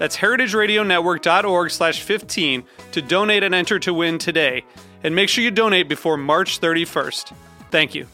That's 0.00 0.16
heritageradionetwork.org 0.16 1.70
slash 1.70 2.00
15 2.00 2.64
to 2.92 3.02
donate 3.02 3.42
and 3.42 3.54
enter 3.54 3.78
to 3.80 3.92
win 3.92 4.16
today. 4.16 4.64
And 5.04 5.14
make 5.14 5.28
sure 5.28 5.44
you 5.44 5.50
donate 5.50 5.90
before 5.90 6.16
March 6.16 6.58
31st. 6.58 7.34
Thank 7.70 7.94
you. 7.94 8.06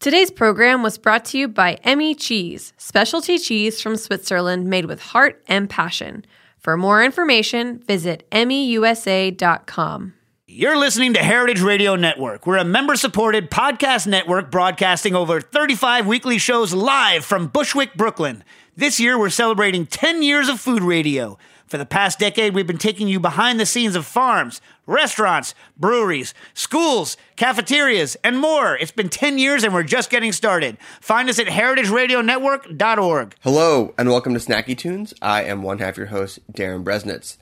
Today's 0.00 0.30
program 0.30 0.82
was 0.82 0.98
brought 0.98 1.24
to 1.26 1.38
you 1.38 1.48
by 1.48 1.78
Emmi 1.82 2.14
Cheese, 2.14 2.74
specialty 2.76 3.38
cheese 3.38 3.80
from 3.80 3.96
Switzerland 3.96 4.66
made 4.66 4.84
with 4.84 5.00
heart 5.00 5.42
and 5.48 5.70
passion. 5.70 6.26
For 6.58 6.76
more 6.76 7.02
information, 7.02 7.78
visit 7.86 8.28
emmiusa.com. 8.30 10.12
You're 10.50 10.78
listening 10.78 11.12
to 11.12 11.22
Heritage 11.22 11.60
Radio 11.60 11.94
Network. 11.94 12.46
We're 12.46 12.56
a 12.56 12.64
member 12.64 12.96
supported 12.96 13.50
podcast 13.50 14.06
network 14.06 14.50
broadcasting 14.50 15.14
over 15.14 15.42
35 15.42 16.06
weekly 16.06 16.38
shows 16.38 16.72
live 16.72 17.22
from 17.22 17.48
Bushwick, 17.48 17.92
Brooklyn. 17.96 18.42
This 18.74 18.98
year, 18.98 19.18
we're 19.18 19.28
celebrating 19.28 19.84
10 19.84 20.22
years 20.22 20.48
of 20.48 20.58
food 20.58 20.82
radio. 20.82 21.36
For 21.66 21.76
the 21.76 21.84
past 21.84 22.18
decade, 22.18 22.54
we've 22.54 22.66
been 22.66 22.78
taking 22.78 23.08
you 23.08 23.20
behind 23.20 23.60
the 23.60 23.66
scenes 23.66 23.94
of 23.94 24.06
farms, 24.06 24.62
restaurants, 24.86 25.54
breweries, 25.76 26.32
schools, 26.54 27.18
cafeterias, 27.36 28.16
and 28.24 28.38
more. 28.38 28.74
It's 28.74 28.90
been 28.90 29.10
10 29.10 29.36
years 29.36 29.64
and 29.64 29.74
we're 29.74 29.82
just 29.82 30.08
getting 30.08 30.32
started. 30.32 30.78
Find 31.02 31.28
us 31.28 31.38
at 31.38 31.48
heritageradionetwork.org. 31.48 33.34
Hello, 33.40 33.94
and 33.98 34.08
welcome 34.08 34.32
to 34.32 34.40
Snacky 34.40 34.78
Tunes. 34.78 35.12
I 35.20 35.42
am 35.42 35.60
one 35.60 35.80
half 35.80 35.98
your 35.98 36.06
host, 36.06 36.38
Darin 36.50 36.84
Bresnitz. 36.84 37.36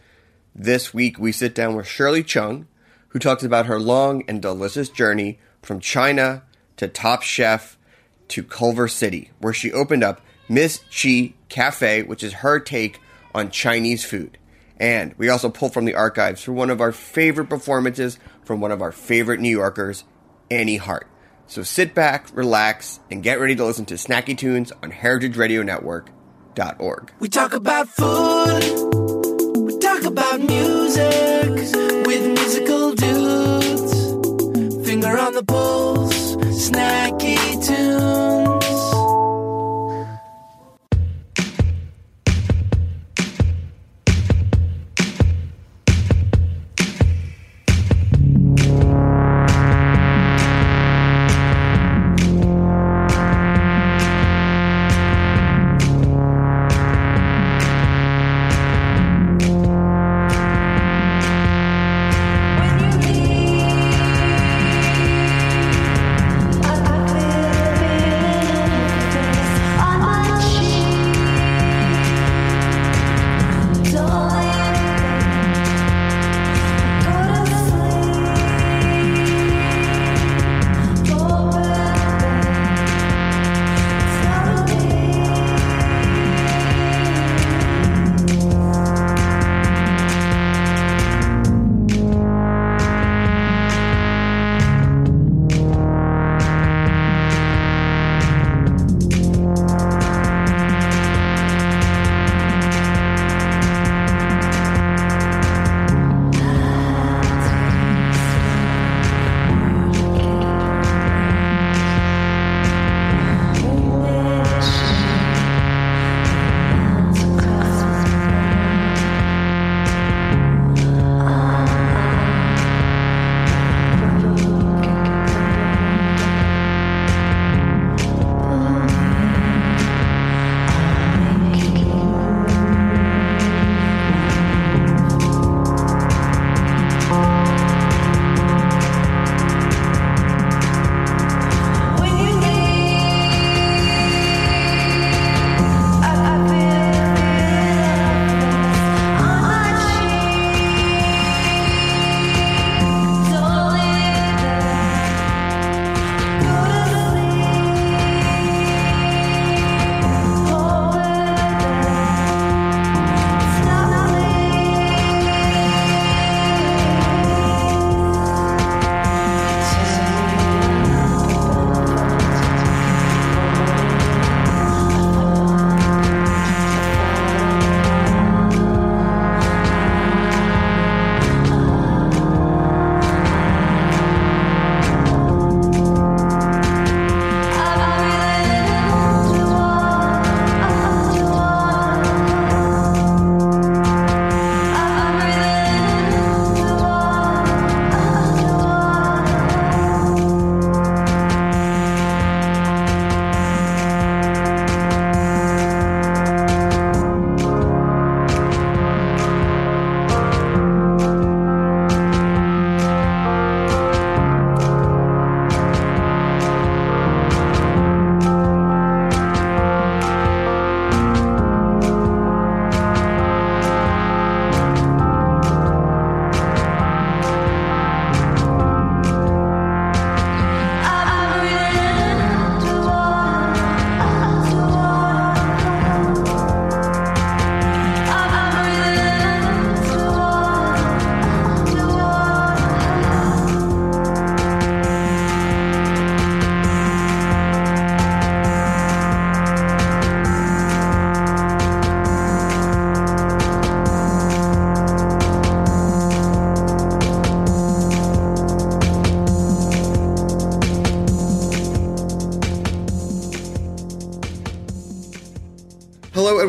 This 0.56 0.92
week, 0.92 1.20
we 1.20 1.30
sit 1.30 1.54
down 1.54 1.76
with 1.76 1.86
Shirley 1.86 2.24
Chung, 2.24 2.66
who 3.16 3.18
talks 3.18 3.42
about 3.42 3.64
her 3.64 3.80
long 3.80 4.22
and 4.28 4.42
delicious 4.42 4.90
journey 4.90 5.38
from 5.62 5.80
China 5.80 6.42
to 6.76 6.86
Top 6.86 7.22
Chef 7.22 7.78
to 8.28 8.42
Culver 8.42 8.88
City, 8.88 9.30
where 9.38 9.54
she 9.54 9.72
opened 9.72 10.04
up 10.04 10.20
Miss 10.50 10.84
Chi 10.94 11.32
Cafe, 11.48 12.02
which 12.02 12.22
is 12.22 12.34
her 12.34 12.60
take 12.60 13.00
on 13.34 13.50
Chinese 13.50 14.04
food. 14.04 14.36
And 14.78 15.14
we 15.16 15.30
also 15.30 15.48
pulled 15.48 15.72
from 15.72 15.86
the 15.86 15.94
archives 15.94 16.42
for 16.42 16.52
one 16.52 16.68
of 16.68 16.82
our 16.82 16.92
favorite 16.92 17.48
performances 17.48 18.18
from 18.44 18.60
one 18.60 18.70
of 18.70 18.82
our 18.82 18.92
favorite 18.92 19.40
New 19.40 19.48
Yorkers, 19.48 20.04
Annie 20.50 20.76
Hart. 20.76 21.08
So 21.46 21.62
sit 21.62 21.94
back, 21.94 22.28
relax, 22.34 23.00
and 23.10 23.22
get 23.22 23.40
ready 23.40 23.56
to 23.56 23.64
listen 23.64 23.86
to 23.86 23.94
Snacky 23.94 24.36
Tunes 24.36 24.72
on 24.82 24.92
heritageradionetwork.org. 24.92 27.12
We 27.18 27.30
talk 27.30 27.54
about 27.54 27.88
food. 27.88 28.62
We 29.56 29.78
talk 29.78 30.04
about 30.04 30.42
music 30.42 31.46
with 32.06 32.26
musical 32.26 32.65
dudes. 32.96 34.86
Finger 34.86 35.18
on 35.18 35.32
the 35.34 35.44
pulse, 35.44 36.36
snacky 36.36 37.36
tunes. 37.66 38.45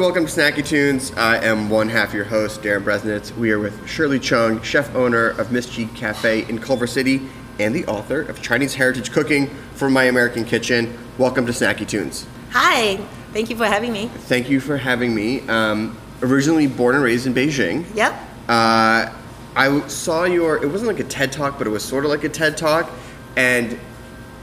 Welcome 0.08 0.26
to 0.26 0.32
Snacky 0.32 0.66
Tunes. 0.66 1.12
I 1.18 1.44
am 1.44 1.70
one 1.70 1.90
half 1.90 2.14
your 2.14 2.24
host, 2.24 2.64
Darin 2.64 2.82
Bresnitz. 2.82 3.36
We 3.36 3.52
are 3.52 3.60
with 3.60 3.86
Shirley 3.86 4.20
Chung, 4.20 4.62
chef 4.62 4.96
owner 4.96 5.32
of 5.32 5.52
Miss 5.52 5.66
Chi 5.66 5.84
Cafe 5.96 6.48
in 6.48 6.60
Culver 6.60 6.88
City 6.88 7.28
and 7.60 7.76
the 7.76 7.86
author 7.88 8.22
of 8.22 8.42
Chinese 8.42 8.74
Heritage 8.74 9.12
Cooking 9.12 9.48
for 9.74 9.90
My 9.90 10.06
American 10.06 10.46
Kitchen. 10.46 10.98
Welcome 11.18 11.46
to 11.46 11.52
Snacky 11.52 11.86
Tunes. 11.86 12.26
Hi, 12.52 12.96
thank 13.34 13.50
you 13.50 13.58
for 13.58 13.66
having 13.66 13.92
me. 13.92 14.08
Thank 14.08 14.50
you 14.50 14.62
for 14.62 14.78
having 14.78 15.14
me. 15.14 15.42
Um, 15.50 15.98
originally 16.22 16.68
born 16.68 16.96
and 16.96 17.04
raised 17.04 17.28
in 17.28 17.34
Beijing. 17.34 17.84
Yep. 17.94 18.14
Uh, 18.48 19.14
I 19.58 19.88
saw 19.90 20.24
your, 20.24 20.64
it 20.64 20.68
wasn't 20.68 20.88
like 20.88 21.02
a 21.02 21.10
TED 21.10 21.34
Talk, 21.34 21.58
but 21.58 21.68
it 21.68 21.72
was 21.72 21.84
sort 21.84 22.06
of 22.06 22.12
like 22.12 22.24
a 22.24 22.30
TED 22.30 22.56
Talk. 22.56 22.90
And 23.36 23.78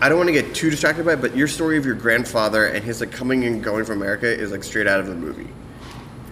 I 0.05 0.11
don't 0.11 0.19
want 0.19 0.29
to 0.29 0.35
get 0.35 0.55
too 0.55 0.69
distracted 0.69 1.06
by 1.06 1.15
it, 1.15 1.23
but 1.23 1.35
your 1.35 1.49
story 1.49 1.79
of 1.79 1.87
your 1.87 1.95
grandfather 1.95 2.67
and 2.67 2.85
his 2.85 3.01
like 3.01 3.11
coming 3.11 3.45
and 3.45 3.65
going 3.65 3.87
from 3.87 4.03
America 4.03 4.27
is 4.27 4.53
like 4.53 4.62
straight 4.62 4.87
out 4.87 5.01
of 5.01 5.06
the 5.06 5.15
movie. 5.15 5.49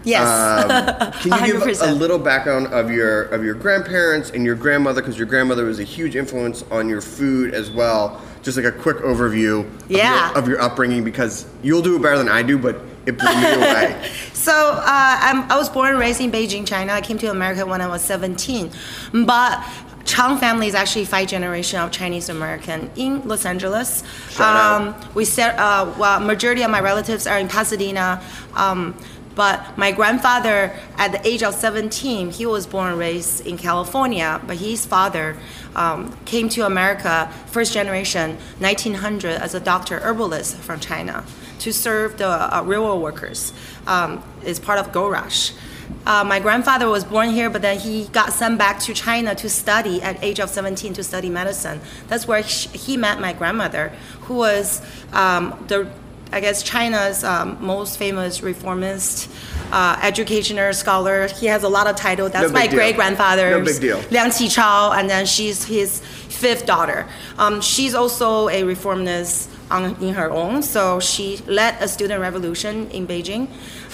Yes. 0.04 0.28
Um, 0.28 1.12
can 1.32 1.46
you 1.46 1.54
give 1.64 1.80
a 1.80 1.92
little 1.94 2.18
background 2.18 2.66
of 2.66 2.90
your 2.90 3.22
of 3.28 3.42
your 3.42 3.54
grandparents 3.54 4.28
and 4.28 4.44
your 4.44 4.56
grandmother? 4.56 5.00
Because 5.00 5.16
your 5.16 5.26
grandmother 5.26 5.64
was 5.64 5.78
a 5.80 5.84
huge 5.84 6.16
influence 6.16 6.62
on 6.70 6.86
your 6.86 7.00
food 7.00 7.54
as 7.54 7.70
well. 7.70 8.20
Just 8.42 8.58
like 8.58 8.66
a 8.66 8.72
quick 8.72 8.98
overview 8.98 9.60
of, 9.60 9.90
Yeah. 9.90 10.28
your, 10.28 10.38
of 10.38 10.48
your 10.48 10.60
upbringing, 10.60 11.02
because 11.02 11.46
you'll 11.62 11.80
do 11.80 11.96
it 11.96 12.02
better 12.02 12.18
than 12.18 12.28
I 12.28 12.42
do, 12.42 12.58
but 12.58 12.78
it 13.06 13.16
blew 13.16 13.34
me 13.34 13.54
away. 13.54 14.10
So 14.42 14.52
uh, 14.52 14.82
I'm, 14.84 15.48
I 15.52 15.56
was 15.56 15.68
born 15.68 15.90
and 15.90 16.00
raised 16.00 16.20
in 16.20 16.32
Beijing, 16.32 16.66
China. 16.66 16.92
I 16.94 17.00
came 17.00 17.16
to 17.18 17.30
America 17.30 17.64
when 17.64 17.80
I 17.80 17.86
was 17.86 18.02
17. 18.02 18.72
But 19.24 19.64
Chung 20.12 20.36
family 20.36 20.66
is 20.66 20.74
actually 20.74 21.06
five 21.06 21.26
generation 21.26 21.80
of 21.80 21.90
Chinese 21.90 22.28
American 22.28 22.90
in 22.96 23.26
Los 23.26 23.46
Angeles. 23.46 24.04
Out. 24.38 25.14
we 25.14 25.24
said, 25.24 25.56
uh, 25.56 25.90
well, 25.98 26.20
majority 26.20 26.60
of 26.60 26.70
my 26.70 26.80
relatives 26.82 27.26
are 27.26 27.38
in 27.38 27.48
Pasadena. 27.48 28.22
Um, 28.52 28.94
but 29.34 29.78
my 29.78 29.90
grandfather, 29.90 30.78
at 30.98 31.12
the 31.12 31.26
age 31.26 31.42
of 31.42 31.54
17, 31.54 32.30
he 32.30 32.44
was 32.44 32.66
born 32.66 32.90
and 32.90 32.98
raised 32.98 33.46
in 33.46 33.56
California. 33.56 34.38
But 34.46 34.58
his 34.58 34.84
father 34.84 35.38
um, 35.74 36.14
came 36.26 36.50
to 36.50 36.66
America, 36.66 37.32
first 37.46 37.72
generation, 37.72 38.36
1900, 38.58 39.40
as 39.40 39.54
a 39.54 39.60
doctor 39.60 39.98
herbalist 40.00 40.58
from 40.58 40.78
China 40.78 41.24
to 41.60 41.72
serve 41.72 42.18
the 42.18 42.28
uh, 42.28 42.62
railroad 42.66 42.98
workers. 42.98 43.54
Um, 43.86 44.22
is 44.44 44.60
part 44.60 44.78
of 44.78 44.92
Gold 44.92 45.12
Rush. 45.12 45.54
Uh, 46.06 46.24
my 46.24 46.40
grandfather 46.40 46.88
was 46.88 47.04
born 47.04 47.30
here, 47.30 47.48
but 47.48 47.62
then 47.62 47.78
he 47.78 48.06
got 48.08 48.32
sent 48.32 48.58
back 48.58 48.80
to 48.80 48.92
China 48.92 49.34
to 49.34 49.48
study 49.48 50.02
at 50.02 50.22
age 50.22 50.40
of 50.40 50.50
17 50.50 50.94
to 50.94 51.02
study 51.02 51.28
medicine. 51.28 51.80
That's 52.08 52.26
where 52.26 52.42
he 52.42 52.96
met 52.96 53.20
my 53.20 53.32
grandmother, 53.32 53.92
who 54.22 54.34
was 54.34 54.82
um, 55.12 55.64
the 55.68 55.88
I 56.32 56.40
guess 56.40 56.62
China's 56.62 57.24
um, 57.24 57.58
most 57.60 57.98
famous 57.98 58.42
reformist, 58.42 59.28
uh, 59.70 60.00
educationer, 60.02 60.72
scholar. 60.72 61.28
He 61.28 61.44
has 61.46 61.62
a 61.62 61.68
lot 61.68 61.86
of 61.86 61.94
titles. 61.94 62.32
That's 62.32 62.48
No 62.48 62.54
my 62.54 62.66
great 62.66 62.96
grandfather. 62.96 63.50
No 63.50 63.64
big 63.64 63.80
deal. 63.80 63.98
Liang 64.10 64.30
Qichao, 64.30 64.96
and 64.96 65.10
then 65.10 65.26
she's 65.26 65.64
his 65.64 66.00
fifth 66.00 66.64
daughter. 66.64 67.06
Um, 67.36 67.60
she's 67.60 67.94
also 67.94 68.48
a 68.48 68.62
reformist 68.64 69.50
on, 69.70 69.94
in 70.02 70.14
her 70.14 70.30
own, 70.30 70.62
so 70.62 71.00
she 71.00 71.36
led 71.46 71.76
a 71.82 71.88
student 71.88 72.22
revolution 72.22 72.90
in 72.90 73.06
Beijing 73.06 73.48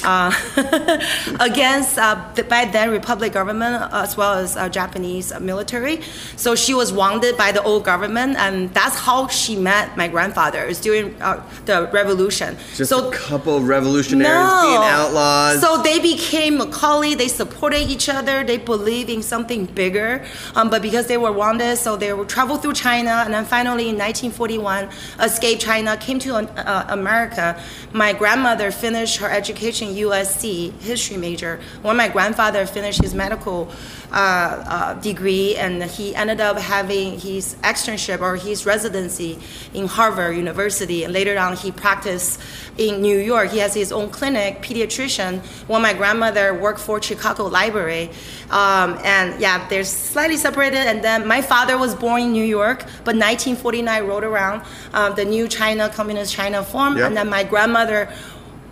uh, 0.04 0.32
against 1.40 1.98
uh, 1.98 2.30
the, 2.34 2.44
by 2.44 2.64
then 2.64 2.90
Republic 2.90 3.32
government 3.32 3.90
as 3.92 4.16
well 4.16 4.34
as 4.34 4.56
uh, 4.56 4.68
Japanese 4.68 5.38
military. 5.40 6.00
So 6.36 6.54
she 6.54 6.74
was 6.74 6.92
wounded 6.92 7.36
by 7.36 7.52
the 7.52 7.62
old 7.62 7.84
government, 7.84 8.36
and 8.38 8.72
that's 8.74 8.96
how 8.96 9.28
she 9.28 9.56
met 9.56 9.96
my 9.96 10.08
grandfather. 10.08 10.64
Is 10.64 10.80
during 10.80 11.20
uh, 11.22 11.42
the 11.66 11.88
revolution. 11.92 12.56
Just 12.74 12.90
so 12.90 13.08
a 13.08 13.12
couple 13.12 13.60
revolutionaries 13.60 14.62
being 14.62 14.84
outlaws. 14.98 15.60
so 15.60 15.82
they 15.82 15.98
became 15.98 16.60
a 16.60 16.66
colleague. 16.66 17.18
They 17.18 17.28
supported 17.28 17.88
each 17.88 18.08
other. 18.08 18.44
They 18.44 18.58
believed 18.58 19.10
in 19.10 19.22
something 19.22 19.66
bigger. 19.66 20.24
Um, 20.54 20.70
but 20.70 20.82
because 20.82 21.06
they 21.06 21.16
were 21.16 21.32
wanted, 21.32 21.76
so 21.76 21.96
they 21.96 22.12
would 22.12 22.28
travel 22.28 22.56
through 22.56 22.74
China, 22.74 23.22
and 23.24 23.34
then 23.34 23.44
finally 23.44 23.88
in 23.88 23.96
1941, 23.96 24.88
escaped 25.20 25.62
China, 25.62 25.96
came 25.96 26.18
to 26.20 26.36
uh, 26.36 26.86
America. 26.88 27.60
My 27.92 28.12
grandmother 28.12 28.70
finished 28.70 29.18
her 29.18 29.30
education 29.30 29.87
USC 29.96 30.72
history 30.80 31.16
major. 31.16 31.60
When 31.82 31.96
my 31.96 32.08
grandfather 32.08 32.66
finished 32.66 33.02
his 33.02 33.14
medical 33.14 33.70
uh, 34.12 34.14
uh, 34.14 34.94
degree, 35.00 35.56
and 35.56 35.82
he 35.82 36.14
ended 36.14 36.40
up 36.40 36.56
having 36.58 37.18
his 37.18 37.56
externship 37.62 38.20
or 38.20 38.36
his 38.36 38.64
residency 38.64 39.38
in 39.74 39.86
Harvard 39.86 40.36
University. 40.36 41.04
And 41.04 41.12
later 41.12 41.38
on, 41.38 41.56
he 41.56 41.70
practiced 41.70 42.40
in 42.78 43.02
New 43.02 43.18
York. 43.18 43.50
He 43.50 43.58
has 43.58 43.74
his 43.74 43.92
own 43.92 44.08
clinic, 44.10 44.62
pediatrician. 44.62 45.40
When 45.68 45.82
my 45.82 45.92
grandmother 45.92 46.54
worked 46.54 46.80
for 46.80 47.02
Chicago 47.02 47.44
Library, 47.46 48.10
um, 48.50 48.98
and 49.04 49.38
yeah, 49.40 49.66
they're 49.68 49.84
slightly 49.84 50.36
separated. 50.36 50.78
And 50.86 51.02
then 51.04 51.26
my 51.26 51.42
father 51.42 51.76
was 51.76 51.94
born 51.94 52.22
in 52.22 52.32
New 52.32 52.44
York, 52.44 52.80
but 53.04 53.14
1949 53.16 54.04
rolled 54.04 54.24
around, 54.24 54.62
um, 54.94 55.14
the 55.16 55.24
new 55.24 55.48
China, 55.48 55.88
Communist 55.88 56.32
China 56.32 56.62
formed, 56.62 56.98
Yep. 56.98 57.06
and 57.08 57.16
then 57.16 57.28
my 57.28 57.44
grandmother 57.44 58.08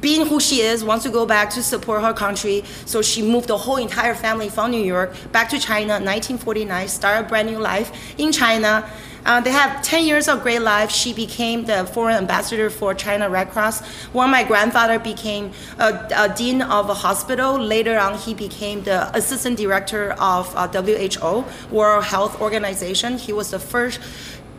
being 0.00 0.26
who 0.26 0.41
she 0.41 0.61
is, 0.61 0.85
wants 0.85 1.05
to 1.05 1.11
go 1.11 1.26
back 1.26 1.50
to 1.50 1.62
support 1.62 2.03
her 2.03 2.12
country. 2.12 2.65
So 2.85 3.03
she 3.03 3.23
moved 3.23 3.49
the 3.49 3.59
whole 3.59 3.76
entire 3.76 4.15
family 4.15 4.49
from 4.49 4.71
New 4.71 4.83
York 4.83 5.15
back 5.33 5.49
to 5.50 5.59
China, 5.59 5.95
1949, 5.95 6.88
start 6.88 7.25
a 7.25 7.29
brand 7.29 7.49
new 7.49 7.59
life 7.59 7.93
in 8.19 8.33
China. 8.33 8.88
Uh, 9.26 9.41
they 9.41 9.50
have 9.50 9.83
10 9.83 10.05
years 10.05 10.29
of 10.29 10.41
great 10.45 10.61
life. 10.61 10.88
She 10.88 11.12
became 11.12 11.65
the 11.65 11.85
foreign 11.87 12.17
ambassador 12.17 12.71
for 12.71 12.95
China 12.95 13.29
Red 13.29 13.50
Cross. 13.50 13.85
When 14.12 14.31
my 14.31 14.45
grandfather 14.45 15.00
became 15.00 15.50
a, 15.81 16.07
a 16.15 16.33
dean 16.33 16.62
of 16.62 16.88
a 16.88 16.95
hospital, 16.95 17.59
later 17.59 17.99
on 17.99 18.17
he 18.17 18.35
became 18.35 18.85
the 18.85 19.15
assistant 19.17 19.59
director 19.59 20.12
of 20.21 20.55
uh, 20.55 20.69
WHO, 20.69 21.45
World 21.75 22.05
Health 22.05 22.41
Organization. 22.41 23.19
He 23.19 23.33
was 23.33 23.50
the 23.50 23.59
first 23.59 23.99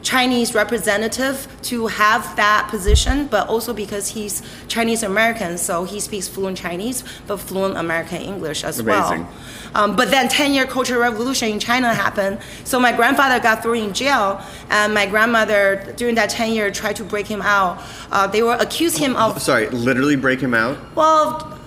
Chinese 0.07 0.55
representative 0.55 1.35
to 1.63 1.87
have 1.87 2.33
that 2.37 2.69
position, 2.69 3.27
but 3.27 3.45
also 3.49 3.73
because 3.73 4.07
he's 4.07 4.41
Chinese 4.69 5.03
American, 5.03 5.57
so 5.57 5.83
he 5.83 5.99
speaks 5.99 6.29
fluent 6.29 6.57
Chinese, 6.57 7.03
but 7.27 7.35
fluent 7.41 7.75
American 7.75 8.21
English 8.21 8.63
as 8.63 8.79
Amazing. 8.79 9.23
well. 9.25 9.33
Um, 9.75 9.97
but 9.97 10.09
then 10.09 10.29
10 10.29 10.53
year 10.53 10.65
cultural 10.65 11.01
revolution 11.01 11.49
in 11.49 11.59
China 11.59 11.93
happened. 11.93 12.39
So 12.63 12.79
my 12.79 12.93
grandfather 12.93 13.43
got 13.43 13.61
thrown 13.61 13.79
in 13.79 13.93
jail, 13.93 14.41
and 14.69 14.93
my 14.93 15.05
grandmother, 15.07 15.93
during 15.97 16.15
that 16.15 16.29
10 16.29 16.53
year, 16.53 16.71
tried 16.71 16.95
to 16.95 17.03
break 17.03 17.27
him 17.27 17.41
out. 17.41 17.83
Uh, 18.09 18.27
they 18.27 18.41
were 18.41 18.55
accused 18.61 18.97
him 18.97 19.13
of 19.17 19.41
Sorry, 19.41 19.67
literally 19.71 20.15
break 20.15 20.39
him 20.39 20.53
out. 20.53 20.77
well, 20.95 21.59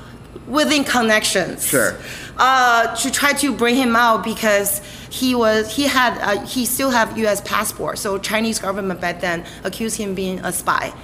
within 0.46 0.82
connections. 0.82 1.66
Sure. 1.66 1.94
Uh, 2.42 2.96
to 2.96 3.10
try 3.10 3.34
to 3.34 3.54
bring 3.54 3.76
him 3.76 3.94
out 3.94 4.24
because 4.24 4.80
he 5.10 5.34
was 5.34 5.76
he 5.76 5.82
had 5.82 6.16
uh, 6.22 6.42
he 6.46 6.64
still 6.64 6.88
have 6.88 7.18
U.S. 7.18 7.42
passport. 7.42 7.98
So 7.98 8.16
Chinese 8.16 8.58
government 8.58 8.98
back 8.98 9.20
then 9.20 9.44
accused 9.62 9.98
him 9.98 10.14
being 10.14 10.40
a 10.40 10.50
spy. 10.50 10.94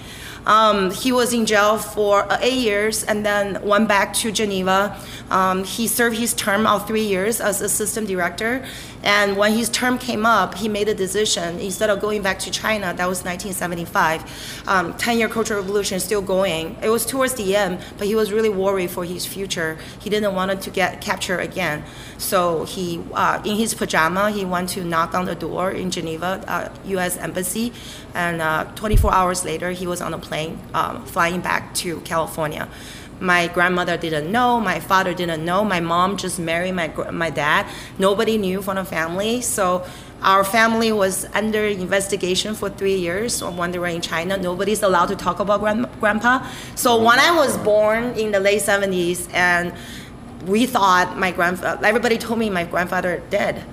Um, 0.46 0.92
he 0.92 1.12
was 1.12 1.34
in 1.34 1.44
jail 1.44 1.76
for 1.76 2.22
uh, 2.32 2.38
eight 2.40 2.62
years 2.62 3.04
and 3.04 3.26
then 3.26 3.60
went 3.62 3.86
back 3.86 4.14
to 4.14 4.32
Geneva. 4.32 4.96
Um, 5.28 5.64
he 5.64 5.88
served 5.88 6.16
his 6.16 6.32
term 6.32 6.66
of 6.66 6.86
three 6.86 7.04
years 7.04 7.38
as 7.40 7.60
assistant 7.60 8.08
director. 8.08 8.64
And 9.02 9.36
when 9.36 9.52
his 9.52 9.68
term 9.68 9.98
came 9.98 10.26
up, 10.26 10.54
he 10.54 10.68
made 10.68 10.88
a 10.88 10.94
decision 10.94 11.58
instead 11.60 11.90
of 11.90 12.00
going 12.00 12.22
back 12.22 12.38
to 12.40 12.50
China. 12.50 12.94
That 12.94 13.08
was 13.08 13.24
1975. 13.24 14.64
Um, 14.66 14.94
10-year 14.94 15.28
Cultural 15.28 15.60
Revolution 15.60 15.96
is 15.96 16.04
still 16.04 16.22
going. 16.22 16.76
It 16.82 16.88
was 16.88 17.06
towards 17.06 17.34
the 17.34 17.56
end, 17.56 17.80
but 17.98 18.06
he 18.06 18.14
was 18.14 18.32
really 18.32 18.48
worried 18.48 18.90
for 18.90 19.04
his 19.04 19.26
future. 19.26 19.78
He 20.00 20.10
didn't 20.10 20.34
want 20.34 20.60
to 20.60 20.70
get 20.70 21.00
captured 21.00 21.40
again. 21.40 21.84
So 22.18 22.64
he, 22.64 23.02
uh, 23.12 23.42
in 23.44 23.56
his 23.56 23.74
pajama, 23.74 24.30
he 24.30 24.44
went 24.44 24.70
to 24.70 24.84
knock 24.84 25.14
on 25.14 25.24
the 25.24 25.34
door 25.34 25.70
in 25.70 25.90
Geneva, 25.90 26.42
uh, 26.46 26.68
U.S. 26.86 27.16
Embassy, 27.16 27.72
and 28.14 28.40
uh, 28.40 28.64
24 28.74 29.12
hours 29.12 29.44
later, 29.44 29.70
he 29.70 29.86
was 29.86 30.00
on 30.00 30.14
a 30.14 30.18
plane 30.18 30.58
um, 30.74 31.04
flying 31.04 31.40
back 31.40 31.74
to 31.74 32.00
California. 32.00 32.68
My 33.20 33.46
grandmother 33.48 33.96
didn't 33.96 34.30
know. 34.30 34.60
My 34.60 34.78
father 34.80 35.14
didn't 35.14 35.44
know. 35.44 35.64
My 35.64 35.80
mom 35.80 36.16
just 36.16 36.38
married 36.38 36.72
my 36.72 36.88
my 37.10 37.30
dad. 37.30 37.66
Nobody 37.98 38.36
knew 38.36 38.60
from 38.60 38.76
the 38.76 38.84
family. 38.84 39.40
So 39.40 39.86
our 40.22 40.44
family 40.44 40.92
was 40.92 41.26
under 41.34 41.64
investigation 41.64 42.54
for 42.54 42.68
three 42.68 42.96
years 42.96 43.42
when 43.42 43.70
they 43.70 43.78
were 43.78 43.86
in 43.86 44.00
China. 44.00 44.36
Nobody's 44.36 44.82
allowed 44.82 45.06
to 45.06 45.16
talk 45.16 45.40
about 45.40 45.60
grand- 45.60 45.88
grandpa. 46.00 46.46
So 46.74 47.02
when 47.02 47.18
I 47.18 47.30
was 47.36 47.56
born 47.58 48.12
in 48.18 48.32
the 48.32 48.40
late 48.40 48.62
70s, 48.62 49.28
and 49.32 49.72
we 50.46 50.66
thought 50.66 51.16
my 51.16 51.30
grandfather, 51.32 51.84
everybody 51.86 52.18
told 52.18 52.38
me 52.38 52.50
my 52.50 52.64
grandfather 52.64 53.22
dead. 53.30 53.64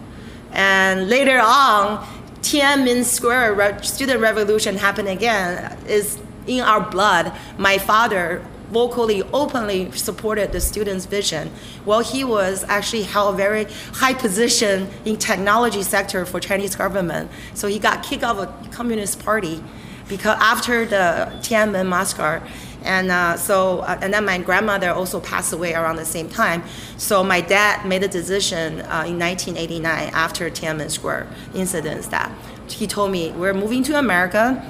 And 0.52 1.10
later 1.10 1.40
on, 1.42 2.06
Tiananmen 2.42 3.04
Square 3.04 3.54
re- 3.56 3.82
student 3.82 4.20
revolution 4.20 4.78
happened 4.78 5.08
again. 5.08 5.78
Is 5.88 6.18
in 6.46 6.60
our 6.60 6.82
blood. 6.82 7.32
My 7.58 7.78
father 7.78 8.46
vocally, 8.74 9.24
openly 9.34 9.92
supported 9.92 10.52
the 10.52 10.60
students' 10.60 11.06
vision. 11.06 11.52
Well, 11.86 12.00
he 12.00 12.24
was 12.24 12.66
actually 12.68 13.04
held 13.04 13.36
a 13.36 13.38
very 13.38 13.66
high 13.94 14.14
position 14.14 14.90
in 15.06 15.18
technology 15.18 15.84
sector 15.84 16.26
for 16.26 16.40
Chinese 16.40 16.76
government. 16.76 17.32
So 17.54 17.68
he 17.68 17.80
got 17.80 18.04
kicked 18.04 18.24
out 18.24 18.38
of 18.38 18.72
communist 18.72 19.24
party 19.24 19.64
because 20.10 20.38
after 20.42 20.86
the 20.86 21.32
Tiananmen 21.42 21.88
massacre, 21.88 22.42
And 22.84 23.12
uh, 23.12 23.38
so, 23.38 23.80
uh, 23.80 23.98
and 24.02 24.14
then 24.14 24.26
my 24.26 24.38
grandmother 24.38 24.92
also 24.92 25.20
passed 25.20 25.54
away 25.54 25.74
around 25.74 25.96
the 25.96 26.06
same 26.06 26.30
time. 26.30 26.64
So 26.98 27.24
my 27.24 27.42
dad 27.42 27.86
made 27.86 28.04
a 28.04 28.08
decision 28.08 28.82
uh, 28.82 29.08
in 29.08 29.18
1989 29.20 30.12
after 30.14 30.50
Tiananmen 30.50 30.92
Square 30.92 31.28
incidents 31.56 32.08
that 32.08 32.32
he 32.68 32.88
told 32.88 33.12
me 33.12 33.32
we're 33.32 33.54
moving 33.54 33.84
to 33.84 33.98
America. 33.98 34.62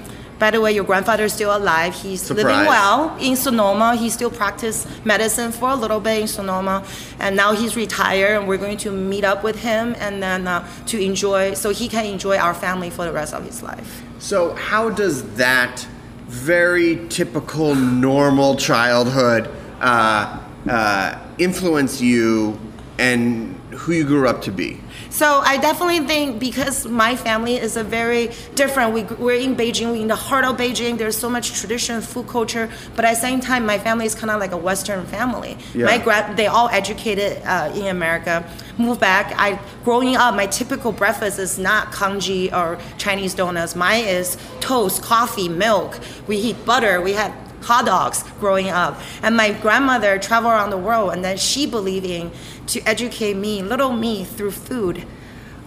By 0.44 0.52
the 0.52 0.60
way, 0.60 0.74
your 0.74 0.84
grandfather 0.84 1.24
is 1.24 1.32
still 1.32 1.56
alive. 1.56 1.96
He's 1.96 2.30
living 2.30 2.68
well 2.68 3.16
in 3.18 3.38
Sonoma. 3.38 3.96
He 3.96 4.10
still 4.10 4.30
practiced 4.30 4.90
medicine 5.06 5.54
for 5.54 5.70
a 5.70 5.76
little 5.78 6.02
bit 6.02 6.20
in 6.20 6.28
Sonoma, 6.28 6.84
and 7.22 7.38
now 7.38 7.54
he's 7.54 7.78
retired. 7.78 8.40
And 8.40 8.46
we're 8.46 8.58
going 8.58 8.76
to 8.80 8.92
meet 8.92 9.24
up 9.24 9.42
with 9.42 9.62
him 9.62 9.96
and 10.00 10.22
then 10.22 10.46
uh, 10.46 10.68
to 10.88 11.02
enjoy, 11.02 11.54
so 11.54 11.70
he 11.70 11.88
can 11.88 12.06
enjoy 12.06 12.36
our 12.36 12.54
family 12.54 12.90
for 12.90 13.06
the 13.06 13.14
rest 13.14 13.34
of 13.34 13.46
his 13.46 13.64
life. 13.64 14.04
So, 14.20 14.54
how 14.56 14.90
does 14.90 15.24
that 15.36 15.88
very 16.28 17.08
typical, 17.08 17.74
normal 17.74 18.58
childhood 18.58 19.50
uh, 19.80 20.42
uh, 20.68 21.20
influence 21.38 22.02
you 22.02 22.60
and 23.00 23.58
who 23.74 23.92
you 23.94 24.06
grew 24.06 24.28
up 24.28 24.42
to 24.44 24.52
be? 24.52 24.80
So 25.10 25.42
I 25.44 25.58
definitely 25.58 26.00
think 26.08 26.40
because 26.40 26.88
my 26.88 27.16
family 27.16 27.58
is 27.58 27.78
a 27.78 27.84
very 27.84 28.32
different. 28.56 28.94
We, 28.94 29.04
we're 29.04 29.40
in 29.40 29.56
Beijing, 29.56 29.92
we're 29.92 30.02
in 30.02 30.08
the 30.08 30.16
heart 30.16 30.46
of 30.46 30.58
Beijing. 30.58 30.98
There's 30.98 31.18
so 31.18 31.30
much 31.30 31.54
tradition, 31.60 32.02
food 32.02 32.28
culture, 32.28 32.70
but 32.96 33.06
at 33.06 33.16
the 33.16 33.22
same 33.22 33.40
time, 33.40 33.66
my 33.66 33.78
family 33.78 34.06
is 34.06 34.16
kind 34.16 34.32
of 34.32 34.40
like 34.40 34.52
a 34.52 34.58
Western 34.58 35.06
family. 35.06 35.58
Yeah. 35.74 35.86
My 35.86 35.98
grand, 35.98 36.38
they 36.38 36.48
all 36.48 36.70
educated 36.70 37.42
uh, 37.46 37.72
in 37.76 37.88
America. 37.88 38.50
Moved 38.78 39.02
back. 39.02 39.34
I 39.38 39.60
growing 39.84 40.16
up, 40.16 40.36
my 40.36 40.48
typical 40.48 40.92
breakfast 40.92 41.38
is 41.38 41.60
not 41.60 41.92
congee 41.92 42.52
or 42.52 42.80
Chinese 42.98 43.36
donuts. 43.36 43.76
Mine 43.76 44.06
is 44.06 44.38
toast, 44.62 45.04
coffee, 45.04 45.48
milk. 45.48 46.00
We 46.28 46.38
eat 46.38 46.66
butter. 46.66 47.02
We 47.02 47.14
had 47.14 47.34
hot 47.64 47.86
dogs 47.86 48.24
growing 48.40 48.70
up. 48.70 49.00
And 49.22 49.36
my 49.36 49.54
grandmother 49.54 50.20
traveled 50.20 50.54
around 50.54 50.70
the 50.70 50.78
world, 50.78 51.14
and 51.14 51.24
then 51.24 51.38
she 51.38 51.66
believed 51.66 52.06
in 52.06 52.32
to 52.68 52.82
educate 52.82 53.36
me, 53.36 53.62
little 53.62 53.92
me, 53.92 54.24
through 54.24 54.52
food 54.52 55.06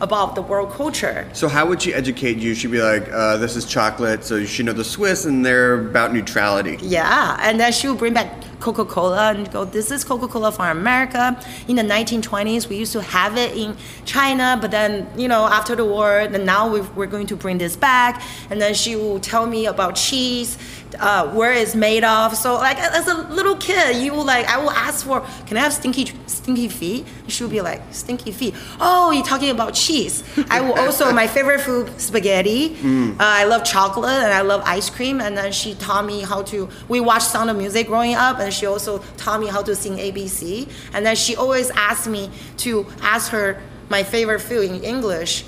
about 0.01 0.35
the 0.35 0.43
world 0.43 0.71
culture. 0.73 1.29
So, 1.33 1.49
how 1.49 1.67
would 1.67 1.81
she 1.81 1.95
educate 1.95 2.37
you? 2.37 2.55
She'd 2.55 2.71
be 2.71 2.83
like, 2.83 3.11
uh, 3.11 3.39
"This 3.39 3.57
is 3.57 3.65
chocolate," 3.65 4.25
so 4.25 4.37
you 4.37 4.47
should 4.47 4.67
know 4.67 4.73
the 4.73 4.85
Swiss, 4.85 5.25
and 5.25 5.45
they're 5.45 5.75
about 5.75 6.13
neutrality. 6.13 6.79
Yeah, 6.83 7.39
and 7.41 7.59
then 7.59 7.73
she 7.73 7.89
would 7.89 7.99
bring 7.99 8.13
back 8.13 8.31
Coca-Cola 8.61 9.31
and 9.35 9.51
go, 9.53 9.65
"This 9.65 9.91
is 9.91 10.05
Coca-Cola 10.05 10.53
from 10.53 10.77
America." 10.77 11.39
In 11.69 11.77
the 11.77 11.83
1920s, 11.83 12.69
we 12.69 12.77
used 12.77 12.93
to 12.93 13.03
have 13.03 13.37
it 13.37 13.57
in 13.57 13.77
China, 14.05 14.59
but 14.61 14.71
then 14.71 15.07
you 15.17 15.29
know 15.29 15.47
after 15.47 15.75
the 15.77 15.85
war, 15.85 16.27
then 16.31 16.45
now 16.45 16.69
we've, 16.69 16.89
we're 16.97 17.07
going 17.07 17.27
to 17.27 17.37
bring 17.37 17.59
this 17.59 17.77
back. 17.77 18.23
And 18.51 18.61
then 18.61 18.75
she 18.75 18.97
will 18.97 19.21
tell 19.21 19.47
me 19.47 19.67
about 19.67 19.95
cheese, 19.97 20.59
uh, 21.01 21.29
where 21.29 21.53
it's 21.53 21.75
made 21.75 22.05
of. 22.05 22.37
So 22.37 22.55
like 22.55 22.79
as 22.79 23.07
a 23.09 23.15
little 23.29 23.57
kid, 23.57 23.97
you 23.97 24.13
will 24.13 24.25
like 24.25 24.47
I 24.47 24.59
will 24.59 24.71
ask 24.71 25.05
for, 25.07 25.21
"Can 25.47 25.57
I 25.57 25.61
have 25.61 25.73
stinky 25.73 26.13
stinky 26.27 26.69
feet?" 26.69 27.07
She 27.29 27.43
will 27.43 27.51
be 27.51 27.61
like, 27.61 27.83
"Stinky 27.91 28.33
feet." 28.33 28.55
Oh, 28.81 29.11
you're 29.11 29.25
talking 29.25 29.51
about 29.51 29.75
cheese. 29.75 30.23
I 30.51 30.61
will 30.61 30.75
also 30.75 31.13
my 31.13 31.27
favorite 31.27 31.61
food 31.61 31.91
spaghetti. 32.01 32.77
Uh, 32.85 33.15
I 33.19 33.45
love 33.45 33.65
chocolate 33.65 34.23
and 34.23 34.33
I 34.33 34.43
love 34.43 34.63
ice 34.65 34.89
cream. 34.91 35.21
And 35.21 35.37
then 35.37 35.53
she 35.53 35.75
taught 35.75 36.05
me 36.05 36.23
how 36.23 36.43
to. 36.45 36.69
We 36.89 37.01
watched 37.01 37.29
Sound 37.29 37.51
of 37.51 37.57
Music 37.57 37.87
growing 37.87 38.15
up, 38.15 38.39
and 38.47 38.55
she 38.55 38.65
also 38.65 38.99
taught 39.17 39.41
me 39.41 39.49
how 39.49 39.61
to 39.63 39.75
sing 39.75 39.97
ABC. 39.97 40.69
And 40.95 41.05
then 41.05 41.17
she 41.17 41.37
always 41.37 41.71
asked 41.71 42.07
me 42.07 42.31
to 42.59 42.87
ask 43.03 43.31
her 43.33 43.61
my 43.91 44.03
favorite 44.03 44.41
food 44.41 44.71
in 44.71 44.83
English. 44.83 45.45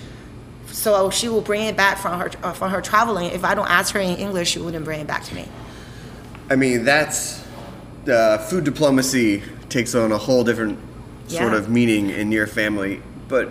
So 0.66 1.10
she 1.10 1.28
will 1.28 1.40
bring 1.40 1.62
it 1.62 1.76
back 1.76 1.98
from 1.98 2.18
her 2.20 2.30
uh, 2.42 2.52
from 2.52 2.70
her 2.70 2.82
traveling. 2.82 3.30
If 3.30 3.44
I 3.44 3.54
don't 3.54 3.70
ask 3.70 3.94
her 3.94 4.00
in 4.00 4.16
English, 4.18 4.50
she 4.50 4.58
wouldn't 4.58 4.84
bring 4.84 5.00
it 5.00 5.06
back 5.06 5.24
to 5.24 5.34
me. 5.34 5.46
I 6.50 6.56
mean, 6.56 6.84
that's 6.84 7.42
uh, 8.08 8.38
food 8.38 8.64
diplomacy 8.64 9.42
takes 9.68 9.94
on 9.94 10.12
a 10.12 10.18
whole 10.18 10.44
different 10.44 10.78
sort 11.28 11.52
Yeah. 11.52 11.58
of 11.58 11.68
meaning 11.68 12.10
in 12.10 12.32
your 12.32 12.46
family. 12.46 13.00
But 13.28 13.50